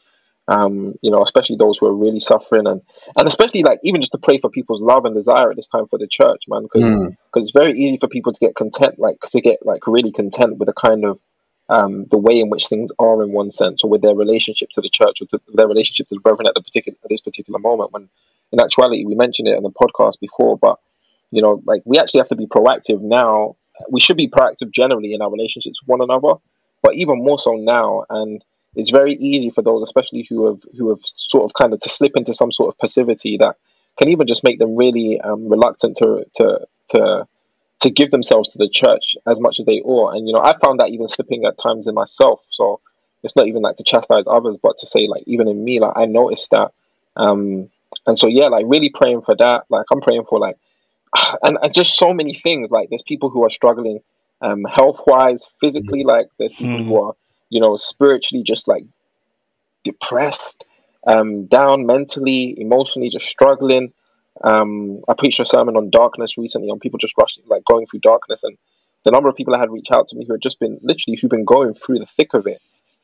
um, 0.49 0.95
you 1.03 1.11
know, 1.11 1.23
especially 1.23 1.57
those 1.57 1.79
who 1.79 1.87
are 1.87 1.95
really 1.95 2.21
suffering, 2.21 2.67
and 2.67 2.81
and 3.17 3.27
especially 3.27 3.63
like 3.63 3.81
even 3.83 4.01
just 4.01 4.13
to 4.13 4.19
pray 4.19 4.39
for 4.39 4.49
people's 4.49 4.81
love 4.81 5.05
and 5.05 5.15
desire 5.15 5.51
at 5.51 5.57
this 5.57 5.67
time 5.67 5.87
for 5.87 5.99
the 5.99 6.07
church, 6.07 6.45
man, 6.49 6.63
because 6.63 6.89
Mm. 6.89 7.17
it's 7.35 7.51
very 7.51 7.79
easy 7.79 7.97
for 7.97 8.09
people 8.09 8.33
to 8.33 8.39
get 8.39 8.55
content, 8.55 8.99
like 8.99 9.19
to 9.21 9.41
get 9.41 9.65
like 9.67 9.87
really 9.87 10.13
content 10.13 10.59
with 10.59 10.67
the 10.67 10.73
kind 10.73 11.05
of 11.05 11.21
um, 11.69 12.05
the 12.13 12.19
way 12.19 12.39
in 12.39 12.49
which 12.49 12.69
things 12.69 12.93
are 13.01 13.23
in 13.25 13.33
one 13.33 13.51
sense, 13.51 13.83
or 13.83 13.91
with 13.91 14.03
their 14.03 14.15
relationship 14.15 14.69
to 14.71 14.81
the 14.81 14.89
church, 14.89 15.21
or 15.21 15.27
to 15.27 15.41
their 15.53 15.67
relationship 15.67 16.09
to 16.09 16.15
the 16.15 16.21
brethren 16.21 16.47
at 16.47 16.55
the 16.55 16.63
particular 16.63 16.97
at 17.03 17.11
this 17.11 17.21
particular 17.21 17.59
moment. 17.59 17.93
When 17.93 18.09
in 18.53 18.61
actuality, 18.61 19.05
we 19.05 19.17
mentioned 19.17 19.49
it 19.49 19.57
in 19.57 19.65
the 19.65 19.71
podcast 19.71 20.21
before, 20.21 20.57
but 20.57 20.79
you 21.33 21.43
know, 21.43 21.61
like 21.67 21.83
we 21.85 21.99
actually 21.99 22.21
have 22.21 22.29
to 22.29 22.37
be 22.37 22.47
proactive 22.47 23.01
now. 23.03 23.57
We 23.89 24.01
should 24.01 24.17
be 24.17 24.29
proactive 24.29 24.71
generally 24.71 25.15
in 25.15 25.23
our 25.23 25.31
relationships 25.31 25.81
with 25.81 25.89
one 25.89 26.03
another, 26.03 26.35
but 26.83 26.95
even 26.95 27.23
more 27.23 27.39
so 27.39 27.55
now. 27.55 28.05
And 28.09 28.45
it's 28.75 28.91
very 28.91 29.15
easy 29.15 29.51
for 29.51 29.63
those, 29.63 29.83
especially 29.83 30.27
who 30.29 30.47
have 30.47 30.61
who 30.77 30.91
have 30.91 30.99
sort 31.01 31.45
of 31.45 31.55
kind 31.55 31.73
of 31.73 31.81
to 31.81 31.89
slip 31.89 32.13
into 32.17 32.35
some 32.35 32.53
sort 32.53 32.73
of 32.73 32.79
passivity 32.79 33.39
that 33.39 33.57
can 33.97 34.09
even 34.09 34.27
just 34.27 34.45
make 34.45 34.59
them 34.59 34.77
really 34.77 35.21
um, 35.21 35.49
reluctant 35.49 35.97
to 35.99 36.27
to 36.37 36.67
to 36.91 37.27
to 37.81 37.91
give 37.91 38.11
themselves 38.11 38.51
to 38.51 38.59
the 38.59 38.69
church 38.69 39.17
as 39.27 39.41
much 39.41 39.61
as 39.61 39.67
they 39.67 39.81
ought. 39.81 40.15
And 40.15 40.27
you 40.27 40.35
know, 40.35 40.41
I 40.41 40.57
found 40.59 40.81
that 40.81 40.91
even 40.91 41.09
slipping 41.09 41.45
at 41.45 41.59
times 41.59 41.87
in 41.87 41.95
myself. 41.95 42.47
So 42.51 42.81
it's 43.23 43.37
not 43.37 43.47
even 43.47 43.63
like 43.63 43.77
to 43.77 43.85
chastise 43.85 44.25
others, 44.27 44.57
but 44.63 44.79
to 44.79 44.87
say 44.87 45.07
like 45.07 45.25
even 45.27 45.49
in 45.49 45.63
me, 45.63 45.81
like 45.81 45.93
I 45.97 46.07
noticed 46.07 46.51
that. 46.51 46.73
Um, 47.17 47.71
and 48.07 48.19
so 48.19 48.27
yeah, 48.27 48.47
like 48.47 48.67
really 48.69 48.91
praying 48.91 49.23
for 49.23 49.35
that. 49.37 49.65
Like 49.69 49.87
I'm 49.91 50.01
praying 50.01 50.25
for 50.25 50.39
like 50.39 50.57
and, 51.43 51.59
and 51.63 51.75
just 51.75 51.97
so 51.97 52.13
many 52.13 52.35
things. 52.35 52.71
Like 52.71 52.89
there's 52.89 53.03
people 53.03 53.31
who 53.31 53.45
are 53.45 53.51
struggling 53.51 54.01
um 54.43 54.65
health 54.65 55.01
wise, 55.07 55.49
physically, 55.61 56.05
like 56.05 56.27
there's 56.39 56.53
people 56.53 56.85
who 56.85 57.03
are, 57.03 57.15
you 57.49 57.61
know, 57.61 57.77
spiritually 57.77 58.45
just 58.45 58.69
like 58.69 58.85
depressed, 59.83 60.65
um, 61.07 61.47
down 61.47 61.87
mentally, 61.87 62.61
emotionally, 62.61 63.09
just 63.09 63.27
struggling. 63.27 63.93
Um, 64.43 65.01
I 65.09 65.15
preached 65.17 65.41
a 65.41 65.47
sermon 65.47 65.77
on 65.77 65.89
darkness 65.89 66.37
recently 66.37 66.69
on 66.69 66.81
people 66.81 66.99
just 66.99 67.17
rushing, 67.17 67.45
like 67.47 67.65
going 67.65 67.87
through 67.87 68.01
darkness, 68.01 68.43
and 68.43 68.59
the 69.05 69.11
number 69.13 69.29
of 69.29 69.37
people 69.37 69.55
I 69.55 69.61
had 69.61 69.71
reach 69.71 69.91
out 69.91 70.09
to 70.09 70.17
me 70.17 70.27
who 70.27 70.35
had 70.35 70.43
just 70.43 70.61
been 70.61 70.79
literally 70.83 71.17
who've 71.17 71.31
been 71.31 71.45
going 71.45 71.73
through 71.73 72.01
the 72.01 72.07
thick 72.07 72.35
of 72.35 72.47
it. 72.47 72.61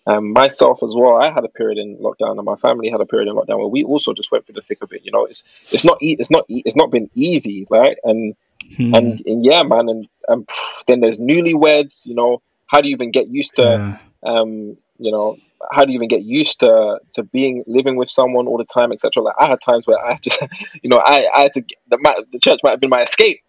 Um, 0.07 0.33
myself 0.33 0.83
as 0.83 0.95
well. 0.97 1.15
I 1.17 1.31
had 1.33 1.45
a 1.45 1.49
period 1.49 1.79
in 1.79 1.97
lockdown, 1.99 2.37
and 2.37 2.45
my 2.45 2.57
family 2.57 2.91
had 2.91 3.01
a 3.01 3.07
period 3.07 3.29
in 3.29 3.37
lockdown 3.37 3.59
where 3.59 3.69
we 3.69 3.85
also 3.85 4.13
just 4.13 4.33
went 4.33 4.45
through 4.45 4.55
the 4.55 4.63
thick 4.63 4.83
of 4.83 4.93
it. 4.93 5.05
You 5.05 5.13
know, 5.13 5.27
it's 5.27 5.45
it's 5.71 5.85
not 5.85 5.99
e- 6.03 6.17
it's 6.19 6.31
not 6.31 6.45
e- 6.49 6.63
it's 6.67 6.75
not 6.77 6.91
been 6.91 7.09
easy, 7.15 7.67
right? 7.71 7.97
And 8.03 8.35
Hmm. 8.77 8.95
and, 8.95 9.23
and 9.27 9.45
yeah, 9.45 9.63
man, 9.63 9.89
and, 9.89 10.09
and 10.29 10.47
pff, 10.47 10.85
then 10.87 11.01
there's 11.01 11.19
newlyweds. 11.19 12.07
You 12.07 12.15
know, 12.15 12.43
how 12.67 12.81
do 12.81 12.89
you 12.89 12.95
even 12.95 13.11
get 13.11 13.29
used 13.29 13.57
to 13.57 13.81
Yeah. 13.81 13.99
um, 14.25 14.77
you 14.99 15.11
know, 15.13 15.37
how 15.71 15.85
do 15.85 15.93
you 15.93 15.97
even 15.97 16.09
get 16.09 16.23
used 16.23 16.61
to 16.61 16.99
to 17.15 17.23
being 17.23 17.65
living 17.67 17.97
with 17.97 18.11
someone 18.11 18.47
all 18.49 18.59
the 18.59 18.65
time, 18.65 18.93
etc. 18.93 19.23
Like 19.23 19.37
I 19.39 19.47
had 19.47 19.61
times 19.61 19.87
where 19.87 19.99
I 20.05 20.17
just, 20.23 20.43
you 20.83 20.91
know, 20.91 20.99
I, 20.99 21.29
I 21.33 21.41
had 21.43 21.53
to 21.55 21.63
the 21.89 22.25
the 22.33 22.39
church 22.41 22.61
might 22.63 22.71
have 22.71 22.81
been 22.81 22.91
my 22.91 23.03
escape. 23.03 23.41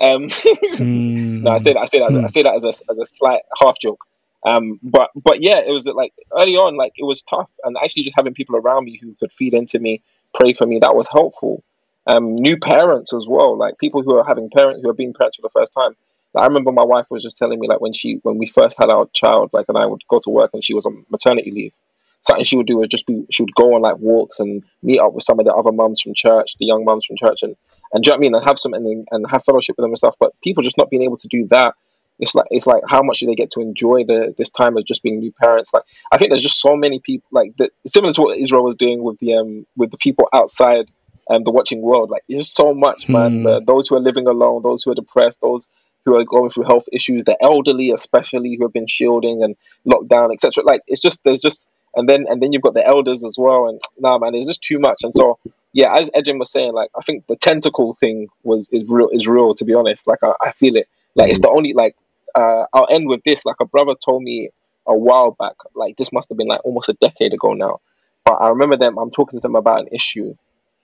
Um, 0.00 0.28
Hmm. 0.76 1.44
no, 1.44 1.52
I 1.52 1.58
say 1.58 1.72
that 1.74 1.80
I 1.80 1.84
say 1.86 1.98
that 2.00 2.20
I 2.24 2.26
say 2.26 2.42
that 2.42 2.54
as 2.54 2.64
a 2.64 2.90
as 2.90 2.98
a 2.98 3.06
slight 3.06 3.42
half 3.60 3.78
joke. 3.78 4.04
Um, 4.44 4.80
but 4.82 5.10
but 5.14 5.42
yeah, 5.42 5.58
it 5.58 5.72
was 5.72 5.86
like 5.86 6.12
early 6.36 6.56
on, 6.56 6.76
like 6.76 6.92
it 6.96 7.04
was 7.04 7.22
tough, 7.22 7.50
and 7.62 7.76
actually 7.76 8.04
just 8.04 8.16
having 8.16 8.34
people 8.34 8.56
around 8.56 8.84
me 8.84 8.98
who 9.00 9.14
could 9.14 9.32
feed 9.32 9.54
into 9.54 9.78
me, 9.78 10.02
pray 10.34 10.52
for 10.52 10.66
me, 10.66 10.80
that 10.80 10.96
was 10.96 11.08
helpful. 11.08 11.62
Um, 12.06 12.34
new 12.34 12.58
parents 12.58 13.12
as 13.12 13.28
well, 13.28 13.56
like 13.56 13.78
people 13.78 14.02
who 14.02 14.16
are 14.16 14.24
having 14.24 14.50
parents 14.50 14.80
who 14.82 14.90
are 14.90 14.94
being 14.94 15.14
parents 15.14 15.36
for 15.36 15.42
the 15.42 15.48
first 15.48 15.72
time. 15.72 15.94
Like, 16.34 16.42
I 16.42 16.46
remember 16.46 16.72
my 16.72 16.82
wife 16.82 17.06
was 17.10 17.22
just 17.22 17.38
telling 17.38 17.60
me 17.60 17.68
like 17.68 17.80
when 17.80 17.92
she 17.92 18.18
when 18.22 18.38
we 18.38 18.46
first 18.46 18.76
had 18.78 18.90
our 18.90 19.06
child, 19.12 19.52
like 19.52 19.66
and 19.68 19.78
I 19.78 19.86
would 19.86 20.02
go 20.08 20.18
to 20.18 20.30
work 20.30 20.50
and 20.54 20.64
she 20.64 20.74
was 20.74 20.86
on 20.86 21.06
maternity 21.10 21.52
leave. 21.52 21.74
Something 22.22 22.44
she 22.44 22.56
would 22.56 22.66
do 22.66 22.76
was 22.76 22.88
just 22.88 23.06
be 23.06 23.24
she 23.30 23.42
would 23.42 23.54
go 23.54 23.74
on 23.74 23.82
like 23.82 23.98
walks 23.98 24.40
and 24.40 24.64
meet 24.82 24.98
up 24.98 25.12
with 25.12 25.24
some 25.24 25.38
of 25.38 25.44
the 25.44 25.54
other 25.54 25.72
mums 25.72 26.00
from 26.00 26.14
church, 26.14 26.56
the 26.58 26.66
young 26.66 26.84
mums 26.84 27.04
from 27.04 27.16
church, 27.16 27.42
and 27.42 27.54
and 27.92 28.02
do 28.02 28.08
you 28.08 28.12
know 28.12 28.14
what 28.14 28.18
I 28.18 28.20
mean, 28.20 28.34
and 28.34 28.44
have 28.44 28.58
some 28.58 28.74
and, 28.74 29.06
and 29.10 29.30
have 29.30 29.44
fellowship 29.44 29.76
with 29.76 29.84
them 29.84 29.90
and 29.90 29.98
stuff. 29.98 30.16
But 30.18 30.40
people 30.40 30.62
just 30.62 30.78
not 30.78 30.90
being 30.90 31.02
able 31.02 31.18
to 31.18 31.28
do 31.28 31.46
that 31.48 31.74
it's 32.22 32.36
like 32.36 32.46
it's 32.50 32.68
like 32.68 32.84
how 32.88 33.02
much 33.02 33.18
do 33.18 33.26
they 33.26 33.34
get 33.34 33.50
to 33.50 33.60
enjoy 33.60 34.04
the 34.04 34.32
this 34.38 34.48
time 34.48 34.76
of 34.76 34.84
just 34.84 35.02
being 35.02 35.18
new 35.18 35.32
parents? 35.32 35.74
Like 35.74 35.82
i 36.12 36.16
think 36.16 36.30
there's 36.30 36.42
just 36.42 36.60
so 36.60 36.76
many 36.76 37.00
people 37.00 37.28
like 37.32 37.56
that 37.56 37.72
similar 37.84 38.12
to 38.14 38.22
what 38.22 38.38
israel 38.38 38.64
was 38.64 38.76
doing 38.76 39.02
with 39.02 39.18
the 39.18 39.34
um 39.34 39.66
with 39.76 39.90
the 39.90 39.98
people 39.98 40.28
outside 40.32 40.86
um 41.28 41.42
the 41.42 41.50
watching 41.50 41.82
world. 41.82 42.10
Like 42.10 42.22
there's 42.28 42.42
just 42.42 42.54
so 42.54 42.72
much 42.72 43.08
man. 43.08 43.42
Hmm. 43.42 43.64
Those 43.64 43.88
who 43.88 43.96
are 43.96 44.00
living 44.00 44.28
alone 44.28 44.62
those 44.62 44.84
who 44.84 44.92
are 44.92 44.94
depressed 44.94 45.40
those 45.40 45.66
who 46.04 46.16
are 46.16 46.24
going 46.24 46.48
through 46.50 46.64
health 46.64 46.86
issues 46.92 47.24
the 47.24 47.36
elderly 47.42 47.90
especially 47.90 48.56
who 48.56 48.64
have 48.64 48.72
been 48.72 48.86
shielding 48.86 49.42
and 49.42 49.56
locked 49.84 50.08
down 50.08 50.32
etc 50.32 50.64
like 50.64 50.82
it's 50.86 51.00
just 51.00 51.22
there's 51.24 51.40
just 51.40 51.68
and 51.94 52.08
then 52.08 52.26
and 52.28 52.40
then 52.40 52.52
you've 52.52 52.62
got 52.62 52.74
the 52.74 52.86
elders 52.86 53.24
as 53.24 53.36
well 53.36 53.68
and 53.68 53.80
nah 53.98 54.18
man 54.18 54.32
there's 54.32 54.46
just 54.46 54.62
too 54.62 54.78
much. 54.78 55.02
And 55.02 55.12
so 55.12 55.40
yeah 55.72 55.92
as 55.96 56.08
Ejim 56.10 56.38
was 56.38 56.52
saying 56.52 56.72
like 56.72 56.90
i 56.96 57.00
think 57.00 57.26
the 57.26 57.36
tentacle 57.36 57.94
thing 57.94 58.28
was 58.44 58.68
is 58.68 58.84
real 58.88 59.08
is 59.12 59.26
real 59.26 59.54
to 59.54 59.64
be 59.64 59.74
honest. 59.74 60.06
Like 60.06 60.22
i, 60.22 60.32
I 60.40 60.52
feel 60.52 60.76
it. 60.76 60.88
Like 61.14 61.30
it's 61.30 61.40
the 61.40 61.50
only 61.50 61.72
like 61.74 61.96
uh, 62.34 62.66
I'll 62.72 62.88
end 62.90 63.08
with 63.08 63.22
this. 63.24 63.44
Like 63.44 63.60
a 63.60 63.66
brother 63.66 63.94
told 63.94 64.22
me 64.22 64.50
a 64.86 64.96
while 64.96 65.32
back, 65.32 65.54
like 65.74 65.96
this 65.96 66.12
must 66.12 66.28
have 66.28 66.38
been 66.38 66.48
like 66.48 66.64
almost 66.64 66.88
a 66.88 66.94
decade 66.94 67.34
ago 67.34 67.52
now. 67.52 67.80
But 68.24 68.34
I 68.34 68.48
remember 68.48 68.76
them. 68.76 68.98
I'm 68.98 69.10
talking 69.10 69.38
to 69.38 69.42
them 69.42 69.56
about 69.56 69.80
an 69.80 69.88
issue, 69.92 70.36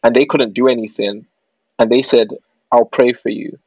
and 0.02 0.14
they 0.14 0.26
couldn't 0.26 0.54
do 0.54 0.68
anything, 0.68 1.26
and 1.78 1.90
they 1.90 2.02
said, 2.02 2.28
"I'll 2.70 2.84
pray 2.84 3.12
for 3.12 3.28
you," 3.28 3.58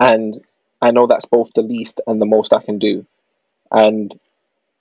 and 0.00 0.42
I 0.80 0.90
know 0.90 1.06
that's 1.06 1.26
both 1.26 1.52
the 1.52 1.62
least 1.62 2.00
and 2.06 2.20
the 2.20 2.26
most 2.26 2.52
I 2.52 2.62
can 2.62 2.78
do, 2.78 3.06
and 3.70 4.18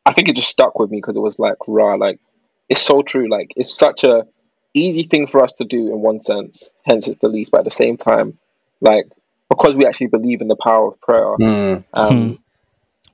I 0.06 0.14
think 0.14 0.30
it 0.30 0.36
just 0.36 0.50
stuck 0.50 0.80
with 0.80 0.90
me 0.90 0.98
because 1.00 1.18
it 1.18 1.22
was 1.22 1.40
like 1.40 1.58
raw. 1.68 1.94
Like 1.94 2.20
it's 2.70 2.82
so 2.82 3.02
true. 3.02 3.30
Like 3.30 3.54
it's 3.56 3.74
such 3.74 4.04
a 4.04 4.26
easy 4.74 5.04
thing 5.04 5.28
for 5.28 5.42
us 5.42 5.54
to 5.56 5.66
do 5.66 5.88
in 5.88 6.02
one 6.02 6.20
sense. 6.20 6.70
Hence, 6.86 7.08
it's 7.08 7.18
the 7.18 7.30
least. 7.30 7.52
But 7.52 7.60
at 7.60 7.64
the 7.66 7.72
same 7.72 7.98
time, 7.98 8.38
like 8.80 9.08
because 9.50 9.76
we 9.76 9.86
actually 9.86 10.08
believe 10.08 10.42
in 10.42 10.48
the 10.48 10.56
power 10.56 10.88
of 10.88 11.00
prayer. 11.02 11.36
Mm. 11.40 11.84
Um, 11.94 12.40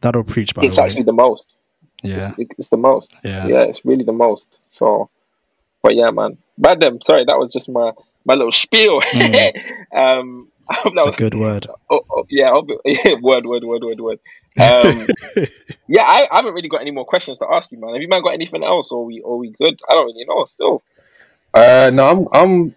That'll 0.01 0.23
preach, 0.23 0.53
by 0.53 0.63
it's 0.63 0.75
the 0.75 0.81
way. 0.81 0.85
actually 0.85 1.03
the 1.03 1.13
most. 1.13 1.53
yeah. 2.01 2.15
It's, 2.15 2.31
it's 2.57 2.67
the 2.69 2.77
most. 2.77 3.13
Yeah. 3.23 3.47
Yeah, 3.47 3.61
it's 3.63 3.85
really 3.85 4.03
the 4.03 4.13
most. 4.13 4.59
So, 4.67 5.09
but 5.81 5.95
yeah, 5.95 6.11
man. 6.11 6.37
But 6.57 6.79
them, 6.79 7.01
sorry, 7.01 7.25
that 7.25 7.37
was 7.39 7.51
just 7.51 7.69
my 7.69 7.91
my 8.25 8.35
little 8.35 8.51
spiel. 8.51 8.95
um, 9.93 10.47
I 10.69 10.75
that 10.83 10.91
It's 10.95 11.05
a 11.05 11.09
was 11.09 11.17
good 11.17 11.35
word. 11.35 11.67
Oh, 11.89 12.01
oh, 12.09 12.25
yeah, 12.29 12.49
I 12.49 12.53
word, 13.21 13.45
word, 13.45 13.63
word, 13.63 13.83
word, 13.83 13.99
word. 13.99 14.19
Um, 14.59 15.07
yeah, 15.87 16.03
I, 16.03 16.27
I 16.31 16.35
haven't 16.37 16.53
really 16.53 16.69
got 16.69 16.81
any 16.81 16.91
more 16.91 17.05
questions 17.05 17.39
to 17.39 17.47
ask 17.51 17.71
you, 17.71 17.79
man. 17.79 17.93
Have 17.93 18.01
you 18.01 18.07
man 18.07 18.21
got 18.21 18.33
anything 18.33 18.63
else, 18.63 18.91
or 18.91 19.03
we, 19.05 19.19
or 19.21 19.37
we 19.37 19.49
good? 19.49 19.79
I 19.89 19.93
don't 19.95 20.05
really 20.05 20.25
know. 20.25 20.45
Still, 20.45 20.81
Uh, 21.53 21.91
no, 21.93 22.07
I'm 22.09 22.27
I'm 22.31 22.75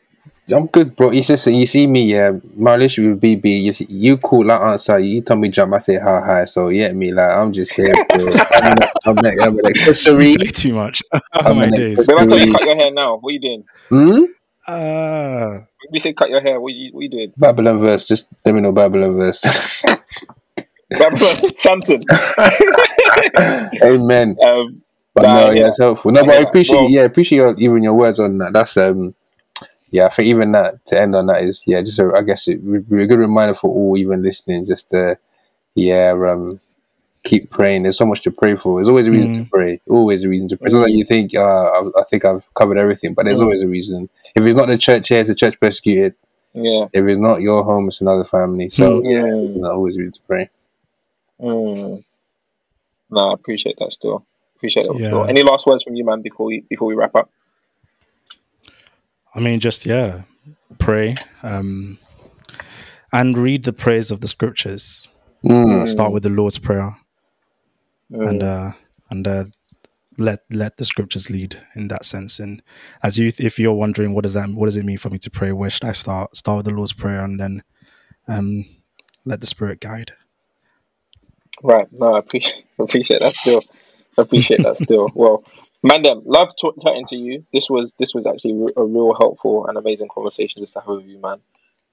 I'm 0.52 0.66
good, 0.66 0.94
bro. 0.94 1.10
It's 1.10 1.26
just 1.26 1.46
you 1.48 1.66
see 1.66 1.86
me, 1.88 2.12
yeah. 2.12 2.32
My 2.54 2.74
relationship 2.74 3.20
with 3.20 3.22
BB, 3.42 3.62
you, 3.64 3.72
see, 3.72 3.86
you 3.88 4.16
call 4.16 4.44
that 4.44 4.62
answer. 4.62 4.98
You 4.98 5.20
tell 5.20 5.36
me 5.36 5.48
jump, 5.48 5.74
I 5.74 5.78
say 5.78 5.98
hi 5.98 6.20
hi. 6.20 6.44
So 6.44 6.68
yeah, 6.68 6.92
me 6.92 7.12
like 7.12 7.30
I'm 7.36 7.52
just 7.52 7.72
here. 7.72 7.94
Bro. 8.10 8.28
I'm, 8.62 8.78
I'm, 9.06 9.14
like, 9.16 9.40
I'm 9.40 9.58
an 9.58 9.66
accessory. 9.70 10.30
You 10.30 10.38
play 10.38 10.46
too 10.46 10.74
much. 10.74 11.02
oh 11.12 11.20
I'm 11.32 11.56
my 11.56 11.64
an 11.64 11.70
days. 11.72 11.98
if 11.98 12.08
I 12.08 12.26
tell 12.26 12.38
you 12.38 12.52
cut 12.52 12.62
your 12.64 12.76
hair 12.76 12.92
now, 12.92 13.16
what 13.18 13.30
are 13.30 13.32
you 13.32 13.40
doing? 13.40 13.64
Hmm? 13.90 14.22
Ah. 14.68 15.64
If 15.82 15.90
we 15.92 15.98
say 15.98 16.12
cut 16.12 16.30
your 16.30 16.40
hair, 16.40 16.60
what 16.60 16.72
you 16.74 16.92
what 16.92 17.02
you 17.02 17.08
doing? 17.08 17.32
Babylon 17.36 17.78
verse. 17.80 18.06
Just 18.06 18.28
let 18.44 18.54
me 18.54 18.60
know 18.60 18.72
Babylon 18.72 19.16
verse. 19.16 19.42
Babylon 20.90 21.50
Samson. 21.56 22.04
Amen. 23.82 24.36
Um, 24.44 24.82
But 25.14 25.22
Nah, 25.22 25.34
no, 25.34 25.50
yeah. 25.50 25.60
yeah, 25.60 25.66
it's 25.68 25.78
helpful. 25.78 26.12
No, 26.12 26.22
but 26.24 26.36
I 26.36 26.40
appreciate, 26.42 26.76
well- 26.76 26.90
yeah, 26.90 27.02
appreciate 27.02 27.38
your, 27.38 27.54
even 27.58 27.82
your 27.82 27.94
words 27.94 28.20
on 28.20 28.38
that. 28.38 28.52
That's 28.52 28.76
um, 28.76 29.14
yeah, 29.96 30.06
I 30.06 30.10
think 30.10 30.28
even 30.28 30.52
that 30.52 30.84
to 30.86 31.00
end 31.00 31.14
on 31.16 31.26
that 31.26 31.42
is 31.42 31.62
yeah, 31.66 31.80
just 31.80 31.98
a, 31.98 32.12
I 32.14 32.22
guess 32.22 32.48
it 32.48 32.62
would 32.62 32.88
be 32.88 33.02
a 33.02 33.06
good 33.06 33.18
reminder 33.18 33.54
for 33.54 33.68
all 33.70 33.96
even 33.96 34.22
listening, 34.22 34.66
just 34.66 34.90
to 34.90 35.18
yeah, 35.74 36.12
um, 36.30 36.60
keep 37.24 37.50
praying. 37.50 37.82
There's 37.82 37.98
so 37.98 38.06
much 38.06 38.20
to 38.22 38.30
pray 38.30 38.56
for. 38.56 38.78
There's 38.78 38.88
always 38.88 39.06
a 39.08 39.10
reason 39.10 39.34
to 39.44 39.50
pray. 39.50 39.80
Always 39.88 40.24
a 40.24 40.28
reason 40.28 40.48
to 40.48 40.56
pray. 40.56 40.66
It's 40.66 40.74
not 40.74 40.82
like 40.82 40.92
you 40.92 41.04
think, 41.04 41.34
uh, 41.34 41.40
I, 41.76 41.78
I 42.00 42.04
think 42.10 42.24
I've 42.24 42.44
covered 42.54 42.78
everything, 42.78 43.14
but 43.14 43.24
there's 43.24 43.38
Mm. 43.38 43.44
always 43.44 43.62
a 43.62 43.68
reason. 43.68 44.08
If 44.34 44.44
it's 44.44 44.56
not 44.56 44.68
the 44.68 44.78
church 44.78 45.08
here, 45.08 45.20
it's 45.20 45.28
the 45.28 45.34
church 45.34 45.58
persecuted. 45.60 46.14
Yeah. 46.54 46.86
If 46.92 47.04
it's 47.04 47.18
not 47.18 47.40
your 47.42 47.62
home, 47.64 47.88
it's 47.88 48.00
another 48.00 48.24
family. 48.24 48.68
So 48.70 49.00
Mm. 49.00 49.10
yeah, 49.12 49.22
there's 49.22 49.56
not 49.56 49.72
always 49.72 49.96
a 49.96 49.98
reason 49.98 50.12
to 50.14 50.20
pray. 50.26 50.50
Mm. 51.40 52.04
No, 53.10 53.20
I 53.30 53.34
appreciate 53.34 53.76
that 53.78 53.92
still. 53.92 54.24
Appreciate 54.56 54.86
that 54.86 54.96
Yeah. 54.98 55.08
still. 55.08 55.24
Any 55.26 55.42
last 55.42 55.66
words 55.66 55.84
from 55.84 55.94
you, 55.96 56.04
man, 56.04 56.22
before 56.22 56.46
we 56.46 56.60
before 56.70 56.88
we 56.88 56.94
wrap 56.94 57.14
up? 57.14 57.28
I 59.36 59.40
mean, 59.40 59.60
just 59.60 59.86
yeah, 59.86 60.22
pray 60.78 61.16
um, 61.44 61.98
and 63.12 63.38
read 63.38 63.64
the 63.64 63.74
prayers 63.74 64.10
of 64.10 64.20
the 64.20 64.28
scriptures. 64.28 65.08
Mm. 65.44 65.88
Start 65.88 66.12
with 66.12 66.24
the 66.24 66.30
Lord's 66.30 66.58
prayer 66.58 66.96
Mm. 68.12 68.28
and 68.28 68.42
uh, 68.42 68.72
and 69.10 69.28
uh, 69.28 69.44
let 70.18 70.40
let 70.50 70.76
the 70.78 70.84
scriptures 70.84 71.30
lead 71.30 71.60
in 71.74 71.88
that 71.88 72.04
sense. 72.04 72.38
And 72.38 72.62
as 73.02 73.18
you, 73.18 73.32
if 73.38 73.58
you're 73.58 73.74
wondering, 73.74 74.14
what 74.14 74.22
does 74.24 74.34
that, 74.34 74.48
what 74.50 74.66
does 74.66 74.76
it 74.76 74.84
mean 74.84 74.98
for 74.98 75.10
me 75.10 75.18
to 75.18 75.30
pray? 75.30 75.52
Where 75.52 75.70
should 75.70 75.84
I 75.84 75.92
start? 75.92 76.36
Start 76.36 76.58
with 76.58 76.66
the 76.66 76.72
Lord's 76.72 76.92
prayer 76.92 77.22
and 77.22 77.40
then 77.40 77.62
um, 78.28 78.64
let 79.24 79.40
the 79.40 79.46
Spirit 79.46 79.80
guide. 79.80 80.12
Right. 81.62 81.88
No, 81.92 82.14
I 82.14 82.18
appreciate 82.20 82.64
appreciate 82.78 83.20
that 83.20 83.32
still. 83.34 83.62
Appreciate 84.18 84.62
that 84.62 84.76
still. 84.76 85.10
Well, 85.14 85.44
Mandem, 85.86 86.22
love 86.24 86.48
t- 86.60 86.70
chatting 86.82 87.04
to 87.06 87.16
you. 87.16 87.44
This 87.52 87.70
was 87.70 87.94
this 87.98 88.14
was 88.14 88.26
actually 88.26 88.66
a 88.76 88.84
real 88.84 89.14
helpful 89.14 89.66
and 89.66 89.76
amazing 89.78 90.08
conversation 90.08 90.62
just 90.62 90.74
to 90.74 90.80
have 90.80 90.88
with 90.88 91.06
you, 91.06 91.18
man. 91.20 91.38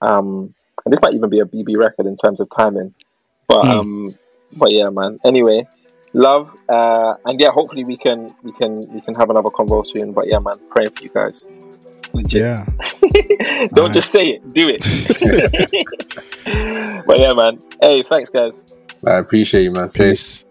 Um, 0.02 0.54
and 0.86 0.92
this 0.92 1.02
might 1.02 1.14
even 1.14 1.30
be 1.30 1.40
a 1.40 1.46
BB 1.46 1.78
record 1.78 2.08
in 2.08 2.18
terms 2.18 2.40
of 2.40 2.50
timing, 2.50 2.94
but 3.48 3.64
Hmm. 3.64 3.70
um, 3.70 4.16
but 4.58 4.74
yeah, 4.74 4.90
man. 4.90 5.18
Anyway, 5.24 5.68
love, 6.14 6.52
uh, 6.70 7.16
and 7.26 7.40
yeah, 7.40 7.52
hopefully 7.52 7.84
we 7.84 7.98
can 7.98 8.30
we 8.42 8.52
can 8.54 8.76
we 8.94 9.02
can 9.02 9.14
have 9.16 9.30
another 9.30 9.50
convo 9.50 9.86
soon. 9.86 10.12
But 10.12 10.28
yeah, 10.28 10.40
man, 10.44 10.56
praying 10.72 10.92
for 10.92 11.04
you 11.04 11.10
guys. 11.10 11.46
Legit. 12.14 12.42
Yeah, 12.42 12.66
Don't 13.74 13.80
Alright. 13.80 13.94
just 13.94 14.12
say 14.12 14.28
it, 14.28 14.54
do 14.54 14.70
it. 14.70 14.84
but 17.08 17.20
yeah, 17.20 17.34
man. 17.34 17.58
Hey, 17.82 18.04
thanks, 18.04 18.30
guys. 18.30 18.64
I 19.06 19.18
appreciate 19.18 19.64
you, 19.64 19.72
man. 19.72 19.90
Say 19.90 20.12
peace. 20.12 20.46